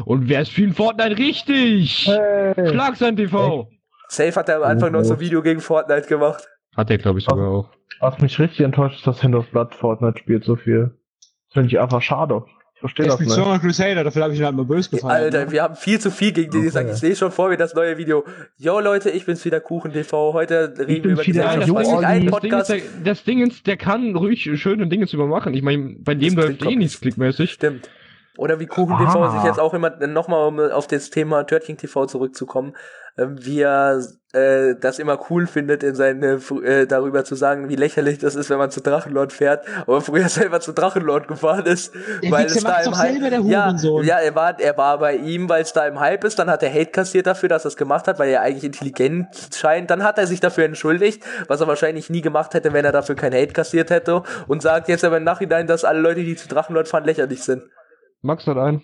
Und 0.06 0.30
wer 0.30 0.42
ist 0.44 0.52
für 0.52 0.62
ein 0.64 0.74
Fortnite 0.74 1.18
richtig? 1.18 2.08
Hey. 2.08 2.70
Schlagsein 2.70 3.18
TV. 3.18 3.68
Safe 4.08 4.32
hat 4.36 4.48
er 4.50 4.58
am 4.58 4.64
Anfang 4.64 4.92
noch 4.94 5.04
so 5.04 5.16
ein 5.16 5.20
Video 5.20 5.42
gegen 5.42 5.60
Fortnite 5.60 6.08
gemacht. 6.08 6.48
Hat 6.78 6.90
er, 6.92 7.00
glaube 7.00 7.20
ich, 7.20 7.26
sogar 7.26 7.50
auch. 7.50 7.70
Was 8.02 8.20
mich 8.20 8.38
richtig 8.40 8.62
enttäuscht, 8.62 8.98
ist, 9.00 9.08
dass 9.08 9.24
Hand 9.24 9.34
of 9.36 9.50
Blood 9.50 9.74
Fortnite 9.74 10.20
spielt 10.20 10.44
so 10.44 10.56
viel. 10.56 10.92
Finde 11.52 11.70
ich 11.70 11.80
einfach 11.80 12.02
schade. 12.02 12.44
Ich 12.76 12.80
verstehe 12.82 13.06
Ich 13.06 13.12
das 13.12 13.20
bin 13.20 13.28
nicht. 13.30 13.62
Crusader, 13.62 14.04
dafür 14.04 14.24
habe 14.24 14.34
ich 14.34 14.40
ihn 14.40 14.46
halt 14.46 14.56
mal 14.56 14.66
böse 14.66 14.90
gefallen. 14.90 15.24
Alter, 15.24 15.50
wir 15.50 15.64
haben 15.64 15.76
viel 15.76 15.98
zu 16.00 16.12
viel 16.12 16.34
gegen 16.34 16.52
den 16.52 16.64
gesagt. 16.64 16.90
Ich 16.92 16.98
sehe 16.98 17.16
schon 17.16 17.32
vor 17.32 17.48
mir 17.48 17.56
das 17.58 17.74
neue 17.74 17.98
Video. 17.98 18.26
Yo 18.58 18.80
Leute, 18.82 19.10
ich 19.12 19.26
bin's 19.26 19.46
wieder 19.46 19.62
Kuchen 19.62 19.94
TV. 19.94 20.34
Heute 20.34 20.74
reden 20.78 21.04
wir 21.06 21.12
über 21.12 21.26
wieder, 21.26 21.44
Gesellschaft. 21.56 21.68
Jo, 21.68 21.76
Olli. 21.98 22.06
ein 22.06 22.26
Das 22.26 22.42
Ding, 22.42 22.52
ist, 22.52 22.68
Podcast. 22.68 22.70
der, 22.70 22.82
das 23.06 23.24
Ding 23.24 23.48
ist, 23.48 23.66
der 23.68 23.78
kann 23.78 24.14
ruhig 24.16 24.50
schöne 24.56 24.88
Dinge 24.88 25.08
zu 25.08 25.16
machen. 25.18 25.54
Ich 25.54 25.62
meine, 25.62 25.96
bei 26.00 26.16
dem 26.16 26.36
läuft 26.36 26.66
eh 26.66 26.76
nichts 26.76 27.00
klickmäßig. 27.00 27.52
Stimmt. 27.54 27.90
Oder 28.38 28.60
wie 28.60 28.66
Kuchen 28.66 28.98
TV 28.98 29.24
Ah. 29.24 29.32
sich 29.32 29.44
jetzt 29.44 29.60
auch 29.60 29.74
immer 29.74 29.92
nochmal 30.08 30.48
um 30.48 30.60
auf 30.60 30.88
das 30.88 31.10
Thema 31.10 31.44
Törtchen 31.46 31.78
TV 31.78 32.06
zurückzukommen, 32.06 32.76
äh, 33.18 33.28
wie 33.30 33.62
er 33.62 34.02
äh, 34.34 34.76
das 34.80 35.00
immer 35.00 35.18
cool 35.30 35.48
findet, 35.48 35.84
in 35.84 35.96
seine 35.96 36.42
äh, 36.64 36.86
darüber 36.86 37.24
zu 37.24 37.36
sagen, 37.36 37.70
wie 37.70 37.78
lächerlich 37.78 38.18
das 38.18 38.36
ist, 38.36 38.50
wenn 38.50 38.58
man 38.58 38.72
zu 38.72 38.82
Drachenlord 38.82 39.32
fährt, 39.32 39.66
aber 39.88 40.02
früher 40.02 40.28
selber 40.30 40.60
zu 40.60 40.74
Drachenlord 40.74 41.30
gefahren 41.30 41.66
ist, 41.66 41.94
Der 42.22 42.32
weil 42.32 42.46
es 42.48 42.62
da 42.62 42.82
im 42.82 42.98
Hype 42.98 43.14
selber, 43.14 43.30
der 43.30 43.40
ja, 43.40 43.74
ja, 44.02 44.18
er 44.20 44.36
war 44.36 44.60
er 44.60 44.78
war 44.78 45.00
bei 45.00 45.16
ihm, 45.16 45.48
weil 45.48 45.62
es 45.62 45.72
da 45.72 45.88
im 45.88 46.00
Hype 46.02 46.26
ist, 46.26 46.38
dann 46.38 46.50
hat 46.50 46.62
er 46.62 46.70
Hate 46.74 46.92
kassiert 46.92 47.28
dafür, 47.28 47.48
dass 47.48 47.64
er 47.66 47.70
es 47.70 47.78
gemacht 47.78 48.08
hat, 48.10 48.20
weil 48.20 48.30
er 48.30 48.42
eigentlich 48.42 48.66
intelligent 48.66 49.28
scheint, 49.56 49.90
dann 49.90 50.04
hat 50.04 50.18
er 50.18 50.28
sich 50.28 50.42
dafür 50.42 50.66
entschuldigt, 50.66 51.24
was 51.48 51.62
er 51.62 51.68
wahrscheinlich 51.68 52.10
nie 52.10 52.22
gemacht 52.22 52.54
hätte, 52.54 52.74
wenn 52.74 52.84
er 52.84 52.92
dafür 52.92 53.16
kein 53.16 53.34
Hate 53.34 53.54
kassiert 53.54 53.90
hätte 53.90 54.24
und 54.48 54.62
sagt 54.62 54.90
jetzt 54.90 55.06
aber 55.06 55.16
im 55.18 55.24
Nachhinein, 55.24 55.68
dass 55.68 55.86
alle 55.86 56.00
Leute, 56.02 56.24
die 56.24 56.36
zu 56.36 56.50
Drachenlord 56.50 56.90
fahren, 56.90 57.06
lächerlich 57.06 57.44
sind. 57.44 57.64
Max 58.26 58.48
hat 58.48 58.58
einen. 58.58 58.82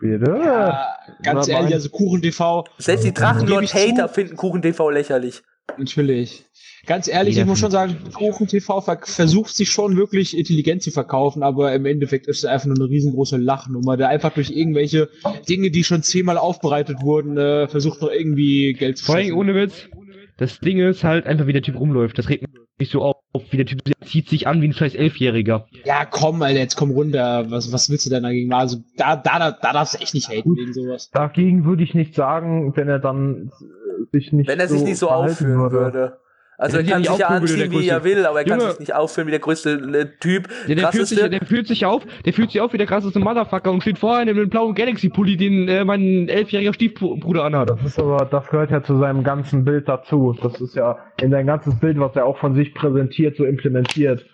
Bitte? 0.00 0.40
Ja, 0.44 0.96
ganz 1.22 1.48
ehrlich, 1.48 1.72
also 1.72 1.88
Kuchen 1.88 2.20
TV, 2.20 2.64
Selbst 2.78 3.04
die 3.04 3.14
Drachenlord-Hater 3.14 4.08
finden 4.08 4.36
Kuchen 4.36 4.60
TV 4.60 4.90
lächerlich. 4.90 5.42
natürlich. 5.78 6.44
Ganz 6.86 7.08
ehrlich, 7.08 7.36
Jeder 7.36 7.44
ich 7.44 7.48
muss 7.48 7.58
schon 7.60 7.70
sagen, 7.70 7.96
Kuchen 8.12 8.46
TV 8.46 8.82
ver 8.82 9.00
versucht 9.02 9.56
sich 9.56 9.70
schon 9.70 9.96
wirklich 9.96 10.36
intelligent 10.36 10.82
zu 10.82 10.90
verkaufen, 10.90 11.42
aber 11.42 11.74
im 11.74 11.86
Endeffekt 11.86 12.26
ist 12.26 12.38
es 12.38 12.44
einfach 12.44 12.66
nur 12.66 12.76
eine 12.76 12.90
riesengroße 12.90 13.38
Lachnummer, 13.38 13.96
der 13.96 14.10
einfach 14.10 14.34
durch 14.34 14.50
irgendwelche 14.50 15.08
Dinge, 15.48 15.70
die 15.70 15.82
schon 15.82 16.02
zehnmal 16.02 16.36
aufbereitet 16.36 16.98
wurden, 17.00 17.38
äh, 17.38 17.68
versucht 17.68 18.02
noch 18.02 18.10
irgendwie 18.10 18.74
Geld 18.74 18.98
zu 18.98 19.06
Vor 19.06 19.14
allem 19.14 19.34
ohne 19.34 19.54
Witz. 19.54 19.88
Das 20.36 20.58
Ding 20.58 20.78
ist 20.78 21.04
halt 21.04 21.26
einfach, 21.26 21.46
wie 21.46 21.52
der 21.52 21.62
Typ 21.62 21.78
rumläuft. 21.78 22.18
Das 22.18 22.28
regt 22.28 22.44
mich 22.78 22.90
so 22.90 23.02
auf. 23.02 23.16
Wie 23.50 23.56
der 23.56 23.66
Typ 23.66 23.80
zieht 24.04 24.28
sich 24.28 24.46
an 24.46 24.62
wie 24.62 24.68
ein 24.68 24.72
scheiß 24.72 24.94
Elfjähriger. 24.94 25.66
Ja, 25.84 26.04
komm, 26.04 26.42
Alter, 26.42 26.60
jetzt 26.60 26.76
komm 26.76 26.90
runter. 26.90 27.50
Was, 27.50 27.72
was 27.72 27.90
willst 27.90 28.06
du 28.06 28.10
denn 28.10 28.22
dagegen 28.22 28.48
machen? 28.48 28.60
Also, 28.60 28.78
da, 28.96 29.16
da, 29.16 29.38
da, 29.38 29.50
da 29.52 29.72
darfst 29.72 29.94
du 29.94 29.98
echt 29.98 30.14
nicht 30.14 30.28
haten 30.28 30.56
wegen 30.56 30.72
sowas. 30.72 31.10
Dagegen 31.10 31.64
würde 31.64 31.82
ich 31.82 31.94
nicht 31.94 32.14
sagen, 32.14 32.76
wenn 32.76 32.88
er 32.88 32.98
dann 32.98 33.50
äh, 33.60 34.16
sich 34.16 34.32
nicht 34.32 34.48
Wenn 34.48 34.60
er 34.60 34.68
sich 34.68 34.82
nicht 34.82 34.98
so 34.98 35.08
aufführen 35.08 35.72
würde. 35.72 36.18
Also 36.56 36.78
Wenn 36.78 36.86
er 36.86 36.92
kann 36.92 37.04
sich 37.04 37.18
ja 37.18 37.26
anziehen, 37.28 37.72
wie 37.72 37.88
er 37.88 38.04
will, 38.04 38.26
aber 38.26 38.40
er 38.40 38.44
kann 38.44 38.60
Junge. 38.60 38.70
sich 38.70 38.80
nicht 38.80 38.94
aufführen 38.94 39.26
wie 39.26 39.32
der 39.32 39.40
größte 39.40 39.70
äh, 39.70 40.06
Typ. 40.20 40.48
Der, 40.68 40.76
der, 40.76 40.92
fühlt 40.92 41.08
sich, 41.08 41.18
der 41.18 41.44
fühlt 41.44 41.66
sich 41.66 41.84
auf, 41.84 42.04
der 42.24 42.32
fühlt 42.32 42.52
sich 42.52 42.60
auf 42.60 42.72
wie 42.72 42.78
der 42.78 42.86
krasseste 42.86 43.18
Motherfucker 43.18 43.72
und 43.72 43.80
steht 43.80 43.98
vor 43.98 44.16
einem 44.16 44.36
mit 44.36 44.42
einem 44.42 44.50
blauen 44.50 44.74
Galaxy-Pulli, 44.74 45.36
den 45.36 45.68
äh, 45.68 45.84
mein 45.84 46.28
elfjähriger 46.28 46.72
Stiefbruder 46.72 47.44
anhat. 47.44 47.70
Das 47.70 47.84
ist 47.84 47.98
aber, 47.98 48.26
das 48.26 48.46
gehört 48.48 48.70
ja 48.70 48.82
zu 48.82 48.96
seinem 48.98 49.24
ganzen 49.24 49.64
Bild 49.64 49.88
dazu. 49.88 50.36
Das 50.40 50.60
ist 50.60 50.76
ja 50.76 50.98
in 51.20 51.30
sein 51.30 51.46
ganzes 51.46 51.78
Bild, 51.80 51.98
was 51.98 52.14
er 52.14 52.24
auch 52.26 52.38
von 52.38 52.54
sich 52.54 52.72
präsentiert, 52.74 53.36
so 53.36 53.44
implementiert. 53.44 54.24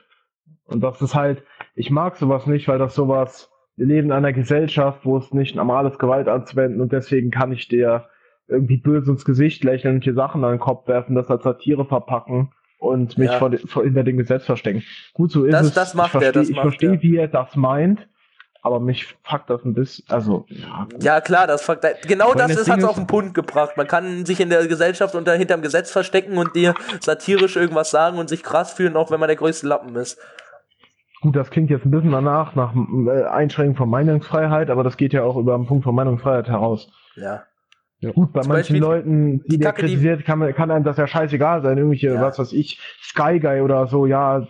Und 0.66 0.82
das 0.82 1.00
ist 1.00 1.14
halt, 1.14 1.42
ich 1.74 1.90
mag 1.90 2.16
sowas 2.16 2.46
nicht, 2.46 2.68
weil 2.68 2.78
das 2.78 2.94
sowas, 2.94 3.50
wir 3.76 3.86
leben 3.86 4.08
in 4.08 4.12
einer 4.12 4.32
Gesellschaft, 4.32 5.00
wo 5.04 5.16
es 5.16 5.32
nicht 5.32 5.56
normal 5.56 5.86
ist, 5.86 5.98
Gewalt 5.98 6.28
anzuwenden 6.28 6.80
und 6.82 6.92
deswegen 6.92 7.30
kann 7.30 7.50
ich 7.50 7.66
dir 7.66 8.04
irgendwie 8.50 8.76
böse 8.76 9.10
ins 9.12 9.24
Gesicht 9.24 9.64
lächeln 9.64 9.96
und 9.96 10.04
dir 10.04 10.14
Sachen 10.14 10.44
an 10.44 10.50
den 10.52 10.60
Kopf 10.60 10.86
werfen, 10.88 11.14
das 11.14 11.28
als 11.28 11.44
Satire 11.44 11.84
verpacken 11.84 12.52
und 12.78 13.16
mich 13.18 13.30
Ja. 13.30 13.38
vor, 13.38 13.50
vor 13.66 13.84
hinter 13.84 14.02
dem 14.04 14.16
Gesetz 14.16 14.44
verstecken. 14.44 14.82
Gut, 15.14 15.30
so 15.32 15.44
ist 15.44 15.52
Das- 15.52 15.66
es. 15.68 15.74
das 15.74 15.94
macht 15.94 16.08
ich 16.08 16.14
er, 16.14 16.20
versteh, 16.32 16.38
das 16.40 16.48
Ich 16.50 16.60
verstehe, 16.60 16.92
er. 16.94 17.02
wie 17.02 17.16
er 17.16 17.28
das 17.28 17.54
meint, 17.56 18.06
aber 18.62 18.80
mich 18.80 19.16
fuckt 19.22 19.48
das 19.50 19.64
ein 19.64 19.72
bisschen, 19.74 20.04
also, 20.08 20.44
ja, 20.48 20.86
Ja, 21.00 21.20
klar, 21.20 21.46
das 21.46 21.62
fuckt- 21.62 22.06
genau 22.08 22.34
das 22.34 22.54
das 22.54 22.68
hat's 22.68 22.82
ist- 22.82 22.88
auf 22.88 22.96
den 22.96 23.06
Punkt 23.06 23.34
gebracht. 23.34 23.76
Man 23.76 23.86
kann 23.86 24.26
sich 24.26 24.40
in 24.40 24.50
der 24.50 24.66
Gesellschaft 24.66 25.14
unter 25.14 25.34
hinterm 25.34 25.62
Gesetz 25.62 25.90
verstecken 25.90 26.36
und 26.38 26.54
dir 26.56 26.74
satirisch 27.00 27.56
irgendwas 27.56 27.90
sagen 27.90 28.18
und 28.18 28.28
sich 28.28 28.42
krass 28.42 28.72
fühlen, 28.72 28.96
auch 28.96 29.10
wenn 29.10 29.20
man 29.20 29.28
der 29.28 29.36
größte 29.36 29.66
Lappen 29.66 29.94
ist. 29.96 30.18
Gut, 31.22 31.36
das 31.36 31.50
klingt 31.50 31.68
jetzt 31.68 31.84
ein 31.84 31.90
bisschen 31.90 32.12
danach, 32.12 32.54
nach 32.54 32.74
äh, 32.74 33.24
Einschränkung 33.24 33.76
von 33.76 33.90
Meinungsfreiheit, 33.90 34.70
aber 34.70 34.82
das 34.84 34.96
geht 34.96 35.12
ja 35.12 35.22
auch 35.22 35.36
über 35.36 35.54
einen 35.54 35.66
Punkt 35.66 35.84
von 35.84 35.94
Meinungsfreiheit 35.94 36.48
heraus. 36.48 36.90
Ja. 37.16 37.42
Gut, 38.14 38.32
bei 38.32 38.40
Zum 38.40 38.48
manchen 38.52 38.52
Beispiel 38.74 38.80
Leuten, 38.80 39.42
die, 39.44 39.48
die 39.50 39.58
der 39.58 39.72
Kacke, 39.72 39.82
kritisiert, 39.82 40.24
kann, 40.24 40.38
man- 40.38 40.54
kann 40.54 40.70
einem 40.70 40.84
das 40.84 40.96
ja 40.96 41.06
scheißegal 41.06 41.62
sein. 41.62 41.76
Irgendwelche, 41.76 42.08
Ja. 42.14 42.22
was 42.22 42.38
weiß 42.38 42.52
ich, 42.54 42.78
Sky 43.02 43.38
Guy 43.38 43.60
oder 43.60 43.86
so, 43.88 44.06
ja, 44.06 44.46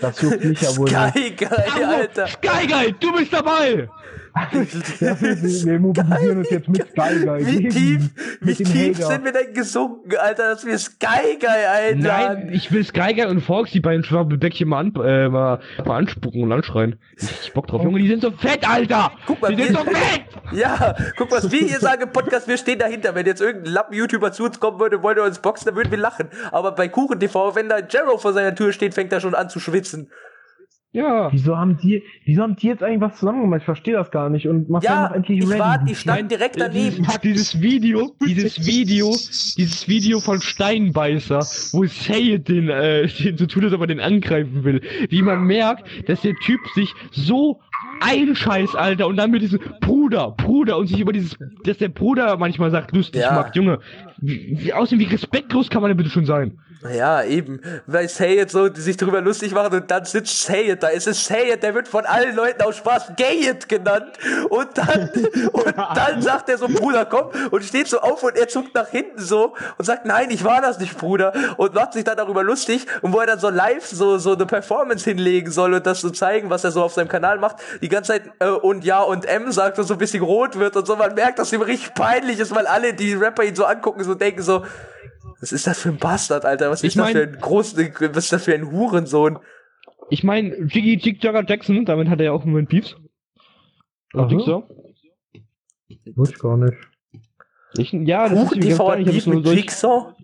das 0.00 0.22
juckt 0.22 0.44
mich 0.44 0.60
ja 0.62 0.76
wohl 0.76 0.84
nicht. 0.90 0.94
Geil, 1.38 1.48
geil, 1.76 1.84
Alter. 1.84 2.26
Sky 2.28 2.66
Guy, 2.68 2.94
du 3.00 3.12
bist 3.16 3.32
dabei! 3.32 3.88
Ja, 5.00 5.20
wir, 5.20 5.42
wir 5.42 5.80
mobilisieren 5.80 6.38
uns 6.38 6.50
jetzt 6.50 6.68
mit 6.68 6.88
Sky 6.90 7.24
Guy. 7.24 7.46
Wie 7.46 7.68
tief, 7.68 8.10
wie 8.40 8.54
tief 8.54 8.96
sind 8.98 9.24
wir 9.24 9.32
denn 9.32 9.54
gesunken, 9.54 10.16
Alter, 10.16 10.50
dass 10.54 10.66
wir 10.66 10.78
Sky 10.78 11.38
Guy 11.40 11.48
einladen? 11.48 12.44
Nein, 12.46 12.52
ich 12.52 12.70
will 12.72 12.84
Sky 12.84 13.14
Guy 13.14 13.26
und 13.26 13.40
Fox, 13.40 13.70
die 13.70 13.80
beiden 13.80 14.04
Schwabbelbäckchen 14.04 14.68
mal, 14.68 14.80
an, 14.80 14.94
äh, 14.96 15.28
mal, 15.28 15.60
mal 15.84 15.96
anspucken 15.96 16.42
und 16.42 16.52
anschreien. 16.52 16.98
Ich 17.16 17.48
hab 17.48 17.54
Bock 17.54 17.66
drauf. 17.68 17.82
Junge, 17.82 18.00
die 18.00 18.08
sind 18.08 18.22
so 18.22 18.30
fett, 18.30 18.68
Alter! 18.68 19.12
Guck 19.26 19.40
mal, 19.40 19.54
die 19.54 19.62
sind 19.62 19.76
so 19.76 19.84
fett! 19.84 20.22
Ja, 20.52 20.94
guck, 21.16 21.30
was 21.30 21.50
wir 21.52 21.60
hier 21.60 21.78
sagen 21.78 22.02
im 22.02 22.12
Podcast, 22.12 22.48
wir 22.48 22.56
stehen 22.56 22.78
dahinter. 22.78 23.14
Wenn 23.14 23.26
jetzt 23.26 23.42
irgendein 23.42 23.72
Lappen-YouTuber 23.72 24.32
zu 24.32 24.44
uns 24.44 24.58
kommen 24.58 24.80
würde 24.80 24.96
und 24.96 25.02
wollte 25.02 25.22
uns 25.22 25.40
boxen, 25.40 25.66
dann 25.66 25.76
würden 25.76 25.90
wir 25.90 25.98
lachen. 25.98 26.28
Aber 26.52 26.72
bei 26.72 26.88
Kuchen 26.88 27.20
TV, 27.20 27.54
wenn 27.54 27.68
da 27.68 27.80
Jero 27.80 28.16
vor 28.16 28.32
seiner 28.32 28.54
Tür 28.54 28.72
steht, 28.72 28.94
fängt 28.94 29.12
er 29.12 29.20
schon 29.20 29.34
an 29.34 29.50
zu 29.50 29.60
schwitzen. 29.60 30.10
Ja. 30.92 31.30
Wieso 31.32 31.56
haben 31.56 31.76
die, 31.76 32.02
wieso 32.24 32.42
haben 32.42 32.56
die 32.56 32.66
jetzt 32.68 32.82
eigentlich 32.82 33.00
was 33.02 33.18
zusammen 33.18 33.42
gemacht? 33.42 33.58
Ich 33.60 33.64
verstehe 33.66 33.94
das 33.94 34.10
gar 34.10 34.30
nicht. 34.30 34.48
Und 34.48 34.70
mach 34.70 34.82
Ja, 34.82 35.08
doch 35.08 35.14
endlich 35.16 35.40
ich 35.40 35.46
ready. 35.48 35.58
war, 35.60 35.84
ich 35.86 35.98
stand 35.98 36.30
direkt 36.30 36.56
Äh, 36.56 36.60
daneben. 36.60 36.96
Dieses, 37.04 37.20
dieses 37.20 37.60
Video, 37.60 38.10
dieses 38.26 38.66
Video, 38.66 39.10
dieses 39.10 39.86
Video 39.86 40.18
von 40.20 40.40
Steinbeißer, 40.40 41.40
wo 41.72 41.84
Sayed 41.84 42.48
den, 42.48 42.70
äh, 42.70 43.06
den 43.06 43.36
so 43.36 43.44
tut, 43.46 43.64
als 43.64 43.74
ob 43.74 43.82
er 43.82 43.86
den 43.86 44.00
angreifen 44.00 44.64
will. 44.64 44.80
Wie 45.10 45.20
man 45.20 45.44
merkt, 45.44 46.08
dass 46.08 46.22
der 46.22 46.34
Typ 46.36 46.60
sich 46.74 46.92
so 47.10 47.60
einscheißt, 48.00 48.74
Alter, 48.74 49.08
und 49.08 49.16
dann 49.16 49.30
mit 49.30 49.42
diesem 49.42 49.60
Bruder, 49.80 50.30
Bruder 50.38 50.78
und 50.78 50.86
sich 50.86 51.00
über 51.00 51.12
dieses, 51.12 51.36
dass 51.64 51.78
der 51.78 51.88
Bruder 51.90 52.36
manchmal 52.38 52.70
sagt, 52.70 52.94
lustig 52.96 53.22
Ja. 53.22 53.32
macht, 53.34 53.56
Junge. 53.56 53.78
Wie, 54.18 54.56
wie 54.58 54.72
außerdem, 54.72 55.00
wie 55.00 55.10
respektlos 55.12 55.68
kann 55.68 55.82
man 55.82 55.90
denn 55.90 55.96
bitte 55.98 56.10
schon 56.10 56.24
sein? 56.24 56.58
Ja, 56.82 57.24
eben. 57.24 57.60
Weil 57.86 58.08
Sayed 58.08 58.50
so 58.50 58.72
sich 58.72 58.96
drüber 58.96 59.20
lustig 59.20 59.52
macht 59.52 59.72
und 59.72 59.90
dann 59.90 60.04
sitzt 60.04 60.44
Sayed 60.44 60.80
da. 60.80 60.90
Es 60.90 61.08
ist 61.08 61.24
Sayed, 61.24 61.62
der 61.62 61.74
wird 61.74 61.88
von 61.88 62.06
allen 62.06 62.36
Leuten 62.36 62.62
aus 62.62 62.76
Spaß 62.76 63.12
Gayet 63.16 63.68
genannt. 63.68 64.12
Und 64.48 64.78
dann, 64.78 65.10
und 65.52 65.76
dann 65.76 66.22
sagt 66.22 66.48
er 66.48 66.58
so, 66.58 66.68
Bruder, 66.68 67.04
komm, 67.04 67.30
und 67.50 67.64
steht 67.64 67.88
so 67.88 67.98
auf 67.98 68.22
und 68.22 68.36
er 68.36 68.46
zuckt 68.46 68.74
nach 68.74 68.88
hinten 68.88 69.18
so 69.18 69.54
und 69.76 69.84
sagt, 69.84 70.06
nein, 70.06 70.30
ich 70.30 70.44
war 70.44 70.60
das 70.60 70.78
nicht, 70.78 70.96
Bruder. 70.96 71.32
Und 71.56 71.74
macht 71.74 71.94
sich 71.94 72.04
dann 72.04 72.16
darüber 72.16 72.44
lustig. 72.44 72.86
Und 73.02 73.12
wo 73.12 73.18
er 73.18 73.26
dann 73.26 73.40
so 73.40 73.48
live 73.48 73.84
so, 73.84 74.18
so 74.18 74.34
eine 74.34 74.46
Performance 74.46 75.04
hinlegen 75.04 75.50
soll 75.50 75.74
und 75.74 75.84
das 75.84 76.00
so 76.00 76.10
zeigen, 76.10 76.48
was 76.48 76.62
er 76.62 76.70
so 76.70 76.84
auf 76.84 76.94
seinem 76.94 77.08
Kanal 77.08 77.38
macht, 77.38 77.56
die 77.82 77.88
ganze 77.88 78.12
Zeit, 78.12 78.22
äh, 78.38 78.48
und 78.48 78.84
ja 78.84 79.00
und 79.00 79.24
M 79.24 79.50
sagt 79.50 79.80
und 79.80 79.84
so 79.84 79.94
ein 79.94 79.98
bisschen 79.98 80.22
rot 80.22 80.56
wird 80.56 80.76
und 80.76 80.86
so. 80.86 80.94
Man 80.94 81.14
merkt, 81.14 81.40
dass 81.40 81.52
ihm 81.52 81.62
richtig 81.62 81.94
peinlich 81.94 82.38
ist, 82.38 82.54
weil 82.54 82.68
alle, 82.68 82.94
die 82.94 83.14
Rapper 83.14 83.42
ihn 83.42 83.56
so 83.56 83.64
angucken, 83.64 84.04
so 84.04 84.14
denken 84.14 84.42
so, 84.42 84.64
was 85.40 85.52
ist 85.52 85.66
das 85.66 85.80
für 85.80 85.90
ein 85.90 85.98
Bastard, 85.98 86.44
Alter? 86.44 86.70
Was 86.70 86.82
Ich 86.82 86.88
ist 86.88 86.96
das 86.98 87.04
mein- 87.04 87.16
für 87.16 87.22
ein 87.22 87.38
groß, 87.40 87.76
was 87.76 88.24
ist 88.24 88.32
das 88.32 88.44
für 88.44 88.54
ein 88.54 88.70
Hurensohn? 88.70 89.38
Ich 90.10 90.24
meine, 90.24 90.54
Jiggy 90.56 90.96
Jig 90.96 91.22
Jagger 91.22 91.44
Jackson, 91.46 91.84
damit 91.84 92.08
hat 92.08 92.18
er 92.20 92.26
ja 92.26 92.32
auch 92.32 92.44
im 92.44 92.50
Moment 92.50 92.68
Beefs. 92.70 92.96
Jigsaw. 94.14 94.62
Wusste 96.14 96.34
ich 96.36 96.40
gar 96.42 96.56
nicht. 96.56 96.74
Ich, 97.76 97.92
ja, 97.92 98.28
das 98.28 98.32
ist 98.32 98.48
Kuchen 98.48 98.60
ganz 98.60 98.72
TV 98.72 98.90
hab 98.90 99.04
Beef 99.04 99.22
so 99.24 99.30
mit 99.30 99.44
solch- 99.44 99.56
Jigsaw? 99.58 100.14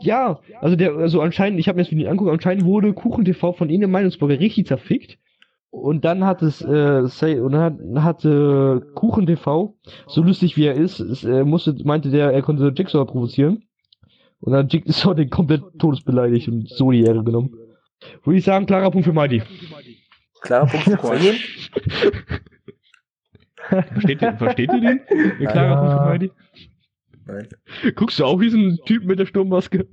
Ja, 0.00 0.40
also 0.60 0.76
der, 0.76 0.92
also 0.96 1.20
anscheinend, 1.22 1.60
ich 1.60 1.68
habe 1.68 1.76
mir 1.76 1.84
das 1.84 1.90
Video 1.92 2.10
angeguckt, 2.10 2.32
anscheinend 2.32 2.64
wurde 2.64 2.92
Kuchen 2.92 3.24
TV 3.24 3.52
von 3.52 3.70
ihnen 3.70 3.84
im 3.84 3.90
Meinungsblogger 3.90 4.38
richtig 4.38 4.66
zerfickt. 4.66 5.18
Und 5.70 6.04
dann 6.04 6.24
hat 6.24 6.42
es, 6.42 6.60
äh, 6.62 7.06
say, 7.06 7.38
und 7.40 7.52
dann 7.52 7.62
hat, 7.94 8.02
hatte 8.04 8.86
Kuchen 8.94 9.26
TV, 9.26 9.76
so 10.06 10.22
lustig 10.22 10.56
wie 10.56 10.64
er 10.66 10.74
ist, 10.74 10.98
es, 11.00 11.24
äh, 11.24 11.44
musste, 11.44 11.74
meinte 11.84 12.10
der, 12.10 12.32
er 12.32 12.42
konnte 12.42 12.72
Jigsaw 12.76 13.04
provozieren. 13.04 13.64
Und 14.40 14.52
dann 14.52 14.64
hat 14.64 14.72
Jigsaw 14.72 15.14
den 15.14 15.30
komplett 15.30 15.62
todesbeleidigt 15.78 16.48
und 16.48 16.68
so 16.68 16.90
die 16.90 17.02
Ehre 17.02 17.24
genommen. 17.24 17.54
Würde 18.24 18.38
ich 18.38 18.44
sagen, 18.44 18.66
klarer 18.66 18.90
Punkt 18.90 19.06
für 19.06 19.12
Mighty. 19.12 19.42
Klarer 20.40 20.66
Punkt 20.66 21.00
für 21.00 21.16
ihn. 21.28 21.34
Versteht 23.92 24.22
ihr, 24.22 24.32
versteht 24.34 24.72
ihr 24.72 24.80
den? 24.80 25.00
Ein 25.40 25.46
klarer 25.46 25.68
Ja. 25.68 25.76
Punkt 25.76 25.92
für 25.92 26.08
Mighty. 26.08 26.30
Nein. 27.26 27.48
Guckst 27.94 28.18
du 28.18 28.24
auch 28.24 28.40
diesen 28.40 28.78
Typen 28.86 29.08
mit 29.08 29.18
der 29.18 29.26
Sturmmaske? 29.26 29.86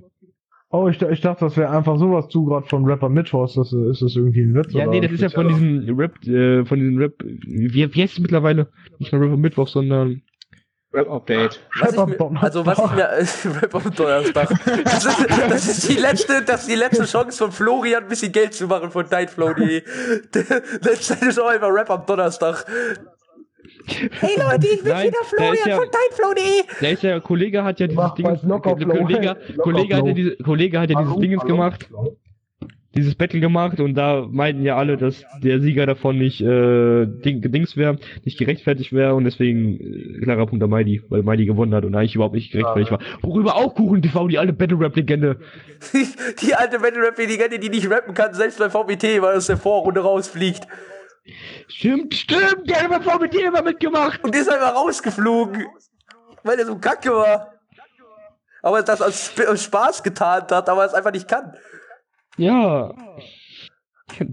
Oh, 0.70 0.88
ich, 0.88 1.00
ich 1.00 1.20
dachte, 1.20 1.44
das 1.44 1.56
wäre 1.56 1.70
einfach 1.70 1.98
sowas 1.98 2.28
zu 2.28 2.44
gerade 2.44 2.66
von 2.66 2.84
Rapper 2.84 3.08
Mittwochs. 3.08 3.54
Das, 3.54 3.72
ist 3.72 4.02
das 4.02 4.16
irgendwie 4.16 4.42
ein 4.42 4.54
Witz? 4.54 4.72
Ja, 4.72 4.84
oder? 4.84 4.92
nee, 4.92 5.00
das 5.00 5.12
ist 5.12 5.20
ja 5.20 5.28
von 5.28 5.48
diesem 5.48 5.98
Rap, 5.98 6.26
äh, 6.26 6.64
von 6.64 6.78
diesem 6.78 6.98
Rap, 6.98 7.14
wie, 7.22 7.72
wie 7.94 8.02
heißt 8.02 8.14
es 8.14 8.20
mittlerweile? 8.20 8.68
Nicht 8.98 9.12
mehr 9.12 9.20
Rap 9.20 9.32
am 9.32 9.40
Mittwoch, 9.40 9.68
sondern 9.68 10.22
Rap-Update. 10.96 11.60
Also 11.80 12.66
was 12.66 12.78
ich 12.78 12.94
mir 12.94 13.08
Rap 13.62 13.74
am 13.74 13.94
Donnerstag. 13.94 14.48
Das 14.84 15.04
ist, 15.04 15.26
das 15.50 15.68
ist 15.68 15.88
die 15.88 15.94
letzte, 15.96 16.42
das 16.42 16.62
ist 16.62 16.70
die 16.70 16.74
letzte 16.74 17.04
Chance 17.04 17.36
von 17.38 17.52
Florian, 17.52 18.04
ein 18.04 18.08
bisschen 18.08 18.32
Geld 18.32 18.54
zu 18.54 18.66
machen 18.66 18.90
von 18.90 19.06
Nightflow.de. 19.10 19.82
Letzte 20.82 21.26
ist 21.26 21.38
auch 21.40 21.48
einfach 21.48 21.68
Rap 21.68 21.90
am 21.90 22.06
Donnerstag. 22.06 22.64
Hey 23.88 24.36
Leute, 24.36 24.66
ich 24.66 24.82
bin 24.82 24.92
Nein, 24.92 25.08
wieder 25.08 25.18
Florian 25.24 25.68
ja- 25.68 25.76
von 25.76 25.86
Nightflow.de. 25.86 26.62
Der 26.80 26.92
ist 26.92 27.02
ja, 27.02 27.20
Kollege 27.20 27.62
hat 27.62 27.78
ja 27.78 27.86
dieses 27.86 27.96
Mach 27.96 28.14
Ding. 28.14 28.26
Kollege, 28.26 29.36
Kollege 29.58 29.94
hat 29.96 30.02
ja 30.02 30.02
Flo. 30.02 30.12
diese, 30.12 30.36
Kollege 30.38 30.80
hat 30.80 30.90
ja 30.90 30.96
dieses 30.96 31.10
Hallo, 31.12 31.20
Dingens 31.20 31.42
hallo. 31.42 31.52
gemacht, 31.54 31.88
dieses 32.96 33.14
Battle 33.14 33.40
gemacht 33.40 33.78
und 33.78 33.94
da 33.94 34.26
meinten 34.28 34.62
ja 34.64 34.76
alle, 34.76 34.96
dass 34.96 35.24
der 35.42 35.60
Sieger 35.60 35.86
davon 35.86 36.18
nicht 36.18 36.40
äh, 36.40 37.06
Ding, 37.06 37.42
Dings 37.42 37.76
wäre, 37.76 37.98
nicht 38.24 38.38
gerechtfertigt 38.38 38.92
wäre 38.92 39.14
und 39.14 39.24
deswegen 39.24 39.78
äh, 39.78 40.20
klarer 40.22 40.46
Punkt 40.46 40.64
an 40.64 40.70
Mighty, 40.70 41.02
weil 41.08 41.22
Mighty 41.22 41.46
gewonnen 41.46 41.74
hat 41.74 41.84
und 41.84 41.94
eigentlich 41.94 42.14
überhaupt 42.14 42.34
nicht 42.34 42.52
gerechtfertigt 42.52 42.90
war. 42.90 43.00
Worüber 43.22 43.56
auch 43.56 43.74
Kuchen 43.74 44.02
TV, 44.02 44.28
die 44.28 44.38
alte 44.38 44.52
Battle 44.52 44.80
Rap 44.80 44.96
Legende. 44.96 45.38
Die 46.40 46.54
alte 46.54 46.78
Battle 46.78 47.02
Rap 47.02 47.18
Legende, 47.18 47.58
die 47.58 47.68
nicht 47.68 47.90
rappen 47.90 48.14
kann, 48.14 48.32
selbst 48.32 48.58
bei 48.58 48.70
VBT, 48.70 49.20
weil 49.20 49.36
aus 49.36 49.46
der 49.46 49.56
Vorrunde 49.56 50.00
rausfliegt. 50.00 50.66
Stimmt, 51.68 52.14
stimmt, 52.14 52.68
der 52.68 52.82
hat 52.82 52.90
bei 52.90 53.00
VBT 53.00 53.34
immer 53.46 53.62
mitgemacht. 53.62 54.22
Und 54.22 54.34
ist 54.34 54.48
einfach 54.48 54.74
rausgeflogen. 54.74 55.66
Weil 56.44 56.58
er 56.58 56.66
so 56.66 56.76
kacke 56.78 57.10
war. 57.10 57.52
Aber 58.62 58.82
das 58.82 59.02
aus, 59.02 59.26
Sp 59.28 59.46
aus 59.46 59.62
Spaß 59.64 60.02
getan 60.02 60.46
hat, 60.50 60.68
aber 60.68 60.84
es 60.84 60.94
einfach 60.94 61.12
nicht 61.12 61.28
kann. 61.28 61.54
Ja. 62.36 62.92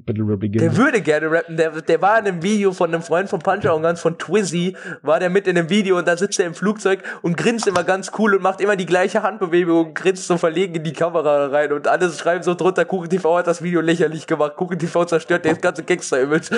Battle 0.06 0.24
Rap 0.26 0.42
Legende. 0.42 0.70
Der 0.70 0.78
würde 0.78 1.02
gerne 1.02 1.32
rappen. 1.32 1.58
Der, 1.58 1.72
der 1.82 2.02
war 2.02 2.20
in 2.20 2.28
einem 2.28 2.44
Video 2.44 2.72
von 2.72 2.94
einem 2.94 3.02
Freund 3.02 3.30
von 3.30 3.40
Puncher 3.40 3.76
und 3.76 3.82
ganz 3.82 4.00
von 4.00 4.18
Twizzy, 4.18 4.76
war 5.02 5.20
der 5.20 5.30
mit 5.30 5.48
in 5.48 5.58
einem 5.58 5.70
Video 5.70 5.98
und 5.98 6.08
da 6.08 6.16
sitzt 6.16 6.40
er 6.40 6.46
im 6.46 6.54
Flugzeug 6.54 7.04
und 7.22 7.36
grinst 7.36 7.68
immer 7.68 7.84
ganz 7.84 8.12
cool 8.18 8.36
und 8.36 8.42
macht 8.42 8.62
immer 8.62 8.76
die 8.76 8.86
gleiche 8.86 9.24
Handbewegung 9.24 9.88
und 9.88 9.96
grinst 9.96 10.28
so 10.28 10.38
verlegen 10.38 10.76
in 10.76 10.84
die 10.84 10.94
Kamera 10.94 11.48
rein 11.48 11.74
und 11.74 11.88
alle 11.88 12.10
schreiben 12.12 12.44
so 12.44 12.54
drunter, 12.54 12.86
Kuchen 12.86 13.10
TV 13.10 13.38
hat 13.38 13.48
das 13.48 13.62
Video 13.62 13.82
lächerlich 13.82 14.28
gemacht, 14.28 14.56
Kuchen 14.56 14.80
TV 14.80 15.06
zerstört 15.06 15.46
das 15.46 15.60
ganze 15.60 15.84
Gangster-Image. 15.84 16.52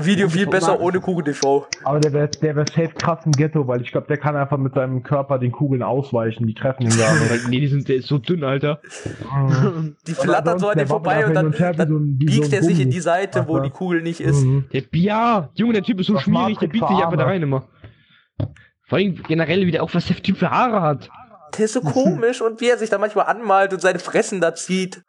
Video 0.00 0.28
viel 0.28 0.46
besser 0.46 0.80
ohne 0.80 1.00
Kuchen 1.00 1.24
TV. 1.24 1.66
Aber 1.84 1.98
der 1.98 2.12
wäre 2.12 2.28
der 2.28 2.54
wär 2.54 2.64
safe 2.66 2.90
krass 2.94 3.26
im 3.26 3.32
Ghetto, 3.32 3.66
weil 3.66 3.82
ich 3.82 3.90
glaube, 3.90 4.06
der 4.06 4.16
kann 4.16 4.36
einfach 4.36 4.56
mit 4.56 4.74
seinem 4.74 5.02
Körper 5.02 5.38
den 5.38 5.50
Kugeln 5.50 5.82
ausweichen. 5.82 6.46
Die 6.46 6.54
treffen 6.54 6.84
ihn 6.84 6.96
gar 6.96 7.14
nicht. 7.18 7.48
nee, 7.48 7.60
die 7.60 7.66
sind, 7.66 7.88
der 7.88 7.96
ist 7.96 8.06
so 8.06 8.18
dünn, 8.18 8.44
Alter. 8.44 8.80
Mhm. 9.32 9.96
Die 10.06 10.14
flattern 10.14 10.58
so 10.58 10.68
an 10.68 10.76
der 10.76 10.84
dir 10.84 10.88
vorbei 10.88 11.26
und 11.26 11.34
dann, 11.34 11.50
dann 11.52 11.88
so 11.88 11.96
ein- 11.98 12.16
wie 12.20 12.32
so 12.32 12.40
biegt 12.42 12.52
er 12.52 12.62
sich 12.62 12.80
in 12.80 12.90
die 12.90 13.00
Seite, 13.00 13.46
wo 13.48 13.58
die 13.58 13.70
Kugel 13.70 14.02
nicht 14.02 14.20
ist. 14.20 14.42
Mhm. 14.44 14.66
Der, 14.72 14.82
ja, 14.92 15.50
Junge, 15.54 15.72
der 15.74 15.82
Typ 15.82 15.98
ist 16.00 16.06
so 16.06 16.14
Das 16.14 16.22
schmierig, 16.22 16.58
der 16.58 16.68
biegt 16.68 16.86
sich 16.86 16.96
einfach 16.96 17.16
da 17.16 17.24
rein 17.24 17.42
immer. 17.42 17.64
Vor 18.86 18.98
allem 18.98 19.20
generell 19.26 19.66
wieder 19.66 19.82
auch, 19.82 19.92
was 19.94 20.06
der 20.06 20.16
Typ 20.16 20.38
für 20.38 20.50
Haare 20.50 20.80
hat. 20.80 21.10
Der 21.58 21.64
ist 21.64 21.72
so 21.74 21.80
komisch 21.80 22.40
und 22.40 22.60
wie 22.60 22.68
er 22.68 22.78
sich 22.78 22.88
da 22.90 22.98
manchmal 22.98 23.26
anmalt 23.26 23.72
und 23.72 23.80
seine 23.80 23.98
Fressen 23.98 24.40
da 24.40 24.54
zieht. 24.54 25.02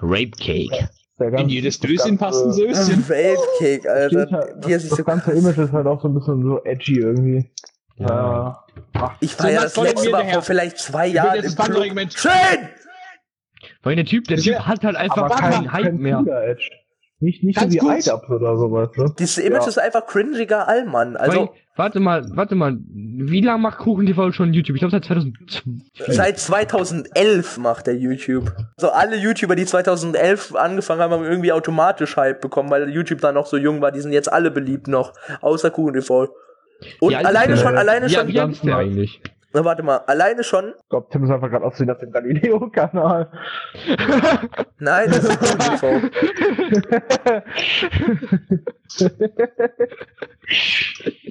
Rape 0.00 0.32
Cake. 0.32 0.88
Der 1.18 1.28
In 1.28 1.32
ganze- 1.34 1.50
jedes 1.54 1.78
Döschen 1.80 2.16
ganze- 2.18 2.24
passt 2.24 2.44
ein 2.44 2.52
Söschen. 2.52 3.08
Weltcake, 3.08 3.88
Alter. 3.90 4.08
steht 4.26 4.32
halt- 4.32 4.54
Das, 4.64 4.88
das 4.88 4.98
so 4.98 5.04
ganze 5.04 5.32
Image 5.32 5.58
ist 5.58 5.72
halt 5.72 5.86
auch 5.86 6.02
so 6.02 6.08
ein 6.08 6.14
bisschen 6.14 6.42
so 6.42 6.62
edgy 6.64 6.98
irgendwie. 6.98 7.50
Ja. 7.96 8.64
Ach, 8.94 9.16
Ich 9.20 9.38
war 9.38 9.46
So 9.46 9.52
ja 9.52 9.62
das 9.62 9.76
letzte 9.76 10.10
Mal 10.10 10.24
vor 10.32 10.42
vielleicht 10.42 10.78
zwei 10.78 11.06
Jahren 11.06 11.44
im 11.44 11.54
Club. 11.54 12.10
Schön! 12.16 12.68
Allem 13.82 13.96
der 13.96 14.04
Typ, 14.06 14.24
der 14.24 14.38
Typ 14.38 14.54
Ja, 14.54 14.66
hat 14.66 14.82
halt 14.82 14.96
einfach 14.96 15.18
aber 15.24 15.34
keinen 15.36 15.66
kein, 15.68 15.72
Hype 15.72 15.92
mehr. 15.94 16.22
Nicht, 17.20 17.44
nicht 17.44 17.60
so 17.60 17.70
wie. 17.70 17.80
Eidabs 17.80 18.28
oder 18.28 18.56
sowas, 18.56 18.88
ne? 18.96 19.14
Dieses 19.18 19.38
Image 19.38 19.62
Ja. 19.62 19.68
ist 19.68 19.78
einfach 19.78 20.06
cringiger 20.06 20.66
Allmann. 20.68 21.16
Also 21.16 21.54
warte 21.76 22.00
mal, 22.00 22.24
warte 22.34 22.54
mal. 22.54 22.76
Wie 22.88 23.40
lange 23.40 23.60
macht 23.62 23.78
Kuchen 23.78 24.06
TV 24.06 24.32
schon 24.32 24.52
YouTube? 24.54 24.76
Ich 24.76 24.80
glaube 24.80 24.92
seit 24.92 25.04
2002. 25.04 25.62
seit 26.08 26.38
2011 26.38 27.58
macht 27.58 27.88
er 27.88 27.94
YouTube. 27.94 28.52
So 28.76 28.90
alle 28.90 29.16
YouTuber, 29.16 29.54
die 29.56 29.64
2011 29.66 30.54
angefangen 30.54 31.00
haben, 31.00 31.12
haben 31.12 31.24
irgendwie 31.24 31.52
automatisch 31.52 32.16
Hype 32.16 32.40
bekommen, 32.40 32.70
weil 32.70 32.88
YouTube 32.90 33.20
da 33.20 33.32
noch 33.32 33.46
so 33.46 33.56
jung 33.56 33.80
war. 33.80 33.92
Die 33.92 34.00
sind 34.00 34.12
jetzt 34.12 34.32
alle 34.32 34.50
beliebt 34.50 34.88
noch, 34.88 35.12
außer 35.40 35.70
KuchenTV. 35.70 36.28
Und 37.00 37.10
Wie 37.10 37.16
alt 37.16 37.22
ist 37.24 37.28
alleine 37.28 37.56
schon, 37.56 37.76
alleine 37.76 38.06
Ja, 38.08 38.18
schon. 38.20 38.28
wie 38.28 38.40
alt 38.40 38.52
ist 38.52 38.64
der 38.64 38.76
eigentlich? 38.76 39.22
Na, 39.56 39.64
warte 39.64 39.84
mal, 39.84 39.98
alleine 40.08 40.42
schon. 40.42 40.72
Ich 40.82 40.88
glaube, 40.88 41.06
Tim 41.12 41.22
ist 41.22 41.30
einfach 41.30 41.48
gerade 41.48 41.64
aussehen 41.64 41.88
auf 41.88 41.98
dem 41.98 42.10
Galileo-Kanal. 42.10 43.30
Nein, 44.80 45.10
das 45.10 45.22
ist 45.22 45.38
KuchenTV. 45.38 46.10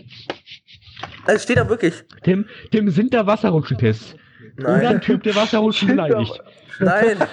Es 1.27 1.43
steht 1.43 1.57
da 1.57 1.67
wirklich. 1.69 1.93
Tim, 2.23 2.45
Tim, 2.71 2.89
sind 2.89 3.13
da 3.13 3.25
Wasserrutschentests? 3.25 4.15
Oder 4.59 4.77
Nein. 4.77 4.85
ein 4.87 5.01
Typ, 5.01 5.23
der 5.23 5.35
Wasserrutschen 5.35 5.87
beleidigt? 5.89 6.41
Nein. 6.79 7.17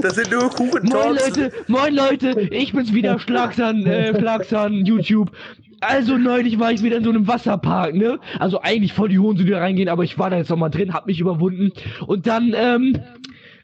das 0.00 0.14
sind 0.14 0.30
nur 0.30 0.44
Moin 0.44 0.50
Kuchentalks. 0.50 1.28
Leute, 1.28 1.52
moin 1.66 1.94
Leute, 1.94 2.40
ich 2.50 2.72
bin's 2.72 2.92
wieder, 2.92 3.18
Schlagsan, 3.18 3.84
äh, 3.86 4.18
Schlagsan, 4.18 4.86
YouTube. 4.86 5.30
Also 5.80 6.18
neulich 6.18 6.58
war 6.58 6.72
ich 6.72 6.82
wieder 6.82 6.96
in 6.96 7.04
so 7.04 7.10
einem 7.10 7.28
Wasserpark, 7.28 7.94
ne? 7.94 8.18
Also 8.40 8.60
eigentlich 8.62 8.92
voll 8.92 9.10
die 9.10 9.20
Hohen, 9.20 9.36
die 9.36 9.44
da 9.44 9.58
reingehen, 9.58 9.88
aber 9.88 10.02
ich 10.02 10.18
war 10.18 10.28
da 10.30 10.36
jetzt 10.36 10.50
noch 10.50 10.56
mal 10.56 10.70
drin, 10.70 10.92
hab 10.92 11.06
mich 11.06 11.20
überwunden. 11.20 11.70
Und 12.06 12.26
dann, 12.26 12.52
ähm, 12.56 12.98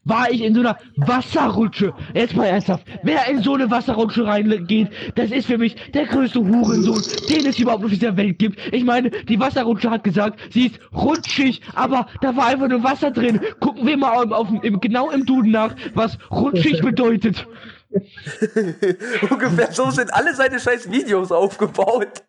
war 0.04 0.30
ich 0.30 0.42
in 0.42 0.54
so 0.54 0.60
einer 0.60 0.76
Wasserrutsche. 0.96 1.92
Jetzt 2.14 2.36
mal 2.36 2.46
ernsthaft. 2.46 2.86
Wer 3.02 3.28
in 3.28 3.42
so 3.42 3.54
eine 3.54 3.70
Wasserrutsche 3.70 4.24
reingeht, 4.24 4.88
das 5.14 5.30
ist 5.30 5.46
für 5.46 5.58
mich 5.58 5.74
der 5.92 6.06
größte 6.06 6.40
Hurensohn, 6.40 7.02
den 7.28 7.46
es 7.46 7.58
überhaupt 7.58 7.84
auf 7.84 7.90
dieser 7.90 8.16
Welt 8.16 8.38
gibt. 8.38 8.58
Ich 8.72 8.84
meine, 8.84 9.10
die 9.10 9.38
Wasserrutsche 9.40 9.90
hat 9.90 10.04
gesagt, 10.04 10.38
sie 10.50 10.66
ist 10.66 10.78
rutschig, 10.92 11.60
aber 11.74 12.06
da 12.20 12.36
war 12.36 12.46
einfach 12.46 12.68
nur 12.68 12.82
Wasser 12.82 13.10
drin. 13.10 13.40
Gucken 13.60 13.86
wir 13.86 13.96
mal 13.96 14.24
auf, 14.24 14.30
auf, 14.30 14.48
im, 14.62 14.80
genau 14.80 15.10
im 15.10 15.24
Duden 15.24 15.50
nach, 15.50 15.74
was 15.94 16.18
rutschig 16.30 16.80
bedeutet. 16.82 17.46
Ungefähr 19.30 19.72
so 19.72 19.90
sind 19.90 20.12
alle 20.12 20.34
seine 20.34 20.58
scheiß 20.58 20.90
Videos 20.90 21.30
aufgebaut. 21.30 22.24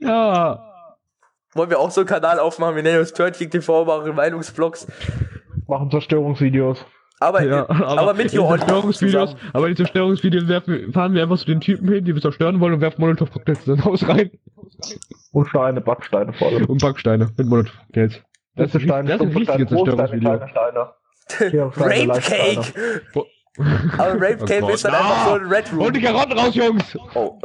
Ja. 0.00 0.72
Wollen 1.54 1.70
wir 1.70 1.78
auch 1.78 1.90
so 1.90 2.00
einen 2.02 2.08
Kanal 2.08 2.38
aufmachen, 2.38 2.76
wir 2.76 2.82
nennen 2.82 2.98
uns 2.98 3.12
Törtchen 3.12 3.50
TV, 3.50 3.84
machen 3.84 4.14
Meinungsvlogs. 4.14 4.86
Machen 5.68 5.90
Zerstörungsvideos. 5.90 6.84
Aber, 7.18 7.42
Ja, 7.42 7.66
aber, 7.68 8.12
mit 8.12 8.26
in 8.26 8.28
den 8.28 8.36
Johann 8.36 8.58
Zerstörungsvideos, 8.58 9.36
aber 9.54 9.66
in 9.68 9.72
den 9.72 9.76
Zerstörungsvideos 9.78 10.48
werfen, 10.48 10.92
fahren 10.92 11.14
wir 11.14 11.22
einfach 11.22 11.38
zu 11.38 11.46
den 11.46 11.60
Typen 11.60 11.88
hin, 11.88 12.04
die 12.04 12.14
wir 12.14 12.20
zerstören 12.20 12.60
wollen 12.60 12.74
und 12.74 12.80
werfen 12.82 13.00
Molotow-Cocktails 13.00 13.66
in 13.66 13.76
das 13.76 13.84
Haus 13.86 14.06
rein. 14.06 14.30
Und 15.32 15.48
Steine, 15.48 15.80
Backsteine 15.80 16.32
vor 16.34 16.48
allem. 16.48 16.66
Und 16.66 16.82
Backsteine 16.82 17.30
mit 17.36 17.46
Molotow-Cocktails. 17.46 18.20
Das, 18.56 18.74
ist, 18.74 18.74
das 18.74 18.82
sind 18.82 19.14
stumpfe 19.14 19.38
richtige 19.38 19.66
Steine, 19.66 19.66
Zerstörungsvideos. 19.66 20.40
große 20.40 20.48
Steine, 20.48 20.48
kleine 20.48 20.48
Steine. 20.48 21.72
Steine, 21.72 22.12
Rape. 22.12 22.20
Cake! 22.20 22.72
Aber 23.98 24.12
Rape 24.20 24.38
Oh 24.42 24.44
Cake 24.44 24.60
Gott. 24.60 24.74
ist 24.74 24.84
dann 24.84 24.94
einfach 24.94 25.26
so 25.26 25.32
ein 25.34 25.46
Red 25.46 25.72
Room. 25.72 25.80
Und 25.86 25.96
die 25.96 26.02
Karotten 26.02 26.38
raus, 26.38 26.54
Jungs! 26.54 26.98
Oh. 27.14 27.38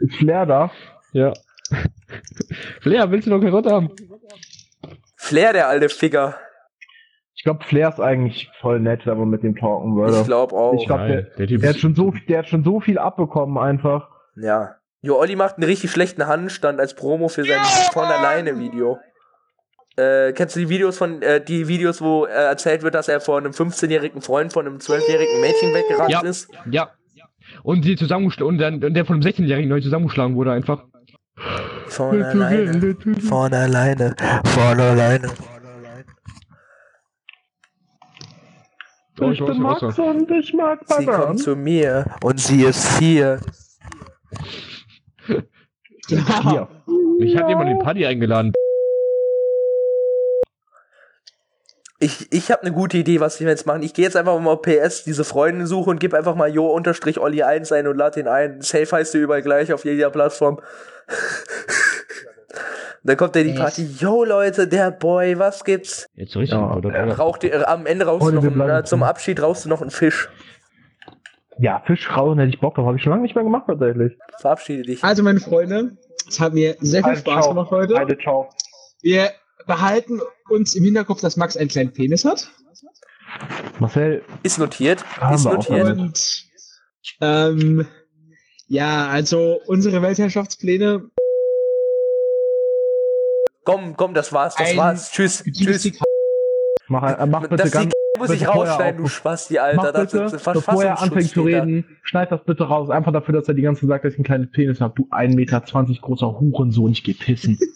Ist 0.00 0.16
Flair 0.16 0.46
da? 0.46 0.70
Ja. 1.12 1.32
Flair, 2.80 3.10
willst 3.10 3.26
du 3.26 3.30
noch 3.30 3.40
Karotte 3.40 3.70
haben? 3.70 3.90
Flair, 5.16 5.52
der 5.52 5.68
alte 5.68 5.88
Ficker. 5.90 6.36
Ich 7.36 7.42
glaube, 7.42 7.64
Flair 7.64 7.88
ist 7.88 8.00
eigentlich 8.00 8.50
voll 8.60 8.80
nett, 8.80 9.06
wenn 9.06 9.18
man 9.18 9.28
mit 9.28 9.42
dem 9.42 9.56
talken 9.56 9.96
würde. 9.96 10.20
Ich 10.20 10.26
glaube 10.26 10.54
auch. 10.54 10.74
Ich 10.74 10.86
glaub, 10.86 11.00
Nein, 11.00 11.26
der, 11.36 11.46
der 11.46 11.58
der, 11.58 11.68
hat 11.70 11.76
schon 11.78 11.94
so, 11.94 12.12
der 12.28 12.38
hat 12.38 12.48
schon 12.48 12.64
so 12.64 12.80
viel 12.80 12.98
abbekommen 12.98 13.58
einfach. 13.58 14.08
Ja. 14.36 14.76
Jo, 15.02 15.18
Olli 15.18 15.36
macht 15.36 15.56
einen 15.56 15.64
richtig 15.64 15.90
schlechten 15.90 16.26
Handstand 16.26 16.80
als 16.80 16.94
Promo 16.94 17.28
für 17.28 17.44
sein 17.44 17.58
von 17.92 18.04
alleine 18.04 18.58
Video. 18.58 18.98
Äh, 19.96 20.32
kennst 20.32 20.56
du 20.56 20.60
die 20.60 20.68
Videos 20.68 20.96
von, 20.96 21.22
äh, 21.22 21.44
die 21.44 21.68
Videos, 21.68 22.00
wo 22.00 22.24
äh, 22.24 22.30
erzählt 22.30 22.82
wird, 22.82 22.94
dass 22.94 23.08
er 23.08 23.20
vor 23.20 23.38
einem 23.38 23.52
15-jährigen 23.52 24.22
Freund 24.22 24.52
von 24.52 24.66
einem 24.66 24.78
12-jährigen 24.78 25.40
Mädchen 25.40 25.74
weggerannt 25.74 26.10
Ja. 26.10 26.20
ist? 26.22 26.48
Ja. 26.70 26.90
Und 27.62 27.84
die 27.84 27.96
zusammengeschlagen, 27.96 28.48
und 28.54 28.58
dann, 28.58 28.82
und 28.82 28.94
der 28.94 29.04
von 29.04 29.14
einem 29.16 29.22
16-Jährigen 29.22 29.68
neu 29.68 29.80
zusammengeschlagen 29.80 30.34
wurde 30.34 30.52
einfach. 30.52 30.84
Von 31.86 32.22
alleine. 32.22 32.96
Von 33.20 33.52
alleine. 33.52 34.16
Von 34.44 34.80
alleine. 34.80 35.28
Oh, 39.20 39.30
ich 39.30 39.40
ich 39.40 39.46
bin 39.46 39.60
Max 39.60 39.82
was 39.82 39.98
und 39.98 40.30
ich 40.30 40.52
mag 40.54 40.80
Sie 40.86 41.04
Bananen. 41.04 41.26
kommt 41.26 41.40
zu 41.40 41.54
mir 41.54 42.04
und 42.22 42.40
sie 42.40 42.64
ist 42.64 42.98
hier. 42.98 43.40
Hier. 46.08 46.68
Ich 47.20 47.36
hatte 47.36 47.48
jemand 47.48 47.70
in 47.70 47.78
die 47.78 47.84
Party 47.84 48.04
eingeladen. 48.06 48.52
Ich, 52.00 52.30
ich 52.32 52.50
habe 52.50 52.62
eine 52.62 52.72
gute 52.72 52.98
Idee, 52.98 53.20
was 53.20 53.40
wir 53.40 53.48
jetzt 53.48 53.66
machen. 53.66 53.82
Ich 53.82 53.94
gehe 53.94 54.04
jetzt 54.04 54.16
einfach 54.16 54.38
mal 54.38 54.50
auf 54.50 54.62
PS 54.62 55.04
diese 55.04 55.24
Freunde 55.24 55.66
suche 55.66 55.88
und 55.90 56.00
gebe 56.00 56.18
einfach 56.18 56.34
mal 56.34 56.50
Jo-Olli1 56.52 57.72
ein 57.72 57.86
und 57.86 57.96
lade 57.96 58.20
ihn 58.20 58.28
ein. 58.28 58.60
Safe 58.60 58.90
heißt 58.90 59.14
du 59.14 59.18
überall 59.18 59.42
gleich 59.42 59.72
auf 59.72 59.84
jeder 59.84 60.10
Plattform. 60.10 60.60
Dann 63.06 63.18
kommt 63.18 63.36
er 63.36 63.42
in 63.42 63.48
die 63.48 63.54
Party. 63.54 63.86
Yo 63.98 64.24
Leute, 64.24 64.66
der 64.66 64.90
Boy, 64.90 65.38
was 65.38 65.62
gibt's? 65.62 66.06
Jetzt 66.14 66.34
richtig, 66.36 66.58
Ja, 66.58 66.74
oder? 66.74 67.16
Raucht 67.16 67.44
ihr, 67.44 67.52
äh, 67.52 67.64
am 67.64 67.84
Ende 67.84 68.06
rauchst 68.06 68.22
du 68.22 68.26
Heute 68.26 68.50
noch 68.56 68.64
einen, 68.64 68.80
äh, 68.80 68.84
zum. 68.84 69.02
Abschied 69.02 69.42
rauchst 69.42 69.66
du 69.66 69.68
noch 69.68 69.82
einen 69.82 69.90
Fisch. 69.90 70.30
Ja, 71.58 71.82
Fischrauchen 71.86 72.38
hätte 72.38 72.50
ich 72.54 72.60
Bock 72.60 72.74
drauf. 72.74 72.86
Habe 72.86 72.96
ich 72.96 73.02
schon 73.02 73.10
lange 73.10 73.22
nicht 73.22 73.34
mehr 73.34 73.44
gemacht, 73.44 73.64
tatsächlich. 73.66 74.14
Verabschiede 74.40 74.82
dich. 74.82 75.04
Also, 75.04 75.22
meine 75.22 75.38
Freunde, 75.38 75.98
es 76.26 76.40
hat 76.40 76.54
mir 76.54 76.76
sehr 76.80 77.04
viel 77.04 77.16
Spaß 77.16 77.44
Ciao. 77.44 77.48
gemacht 77.54 77.70
heute. 77.70 77.96
Eine 77.96 78.18
Ciao. 78.18 78.48
Wir 79.02 79.30
behalten 79.66 80.20
uns 80.48 80.74
im 80.74 80.84
Hinterkopf, 80.84 81.20
dass 81.20 81.36
Max 81.36 81.58
einen 81.58 81.68
kleinen 81.68 81.92
Penis 81.92 82.24
hat. 82.24 82.48
Marcel, 83.80 84.22
Ist 84.42 84.58
notiert. 84.58 85.04
Ist 85.32 85.44
notiert. 85.44 85.90
Und 85.90 86.44
ähm, 87.20 87.86
ja, 88.66 89.08
also 89.08 89.60
unsere 89.66 90.00
Weltherrschaftspläne. 90.00 91.10
Komm, 93.64 93.96
komm, 93.96 94.14
das 94.14 94.32
war's, 94.32 94.54
das 94.54 94.70
Ein 94.70 94.76
war's. 94.76 95.10
Tschüss, 95.10 95.42
tschüss. 95.42 95.98
Mach, 96.86 97.18
äh, 97.18 97.26
mach 97.26 97.42
bitte 97.42 97.56
Das 97.56 97.70
ganz. 97.70 97.84
Sieg 97.86 97.92
muss 98.18 98.30
ich 98.30 98.46
rausschneiden, 98.46 99.02
du 99.02 99.08
Spasti, 99.08 99.58
Alter. 99.58 99.76
Mach 99.76 99.92
Das 99.92 100.12
bitte, 100.12 100.36
ist 100.36 100.44
bevor 100.44 100.84
er 100.84 101.00
anfängt 101.00 101.30
zu 101.30 101.42
reden, 101.42 101.84
schneid 102.02 102.30
das 102.30 102.44
bitte 102.44 102.64
raus. 102.64 102.90
Einfach 102.90 103.12
dafür, 103.12 103.34
dass 103.34 103.48
er 103.48 103.54
die 103.54 103.62
ganze 103.62 103.82
Zeit 103.82 103.88
sagt, 103.88 104.04
dass 104.04 104.12
ich 104.12 104.18
einen 104.18 104.24
kleinen 104.24 104.50
Penis 104.50 104.80
habe. 104.80 104.94
Du 104.94 105.08
1,20 105.10 105.34
Meter 105.34 105.60
großer 106.00 106.38
Hurensohn, 106.38 106.92
ich 106.92 107.02
geh 107.02 107.14
pissen. 107.14 107.58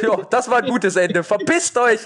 Jo, 0.00 0.22
das 0.30 0.48
war 0.48 0.62
ein 0.62 0.70
gutes 0.70 0.96
Ende. 0.96 1.22
Verpisst 1.22 1.76
euch! 1.76 1.98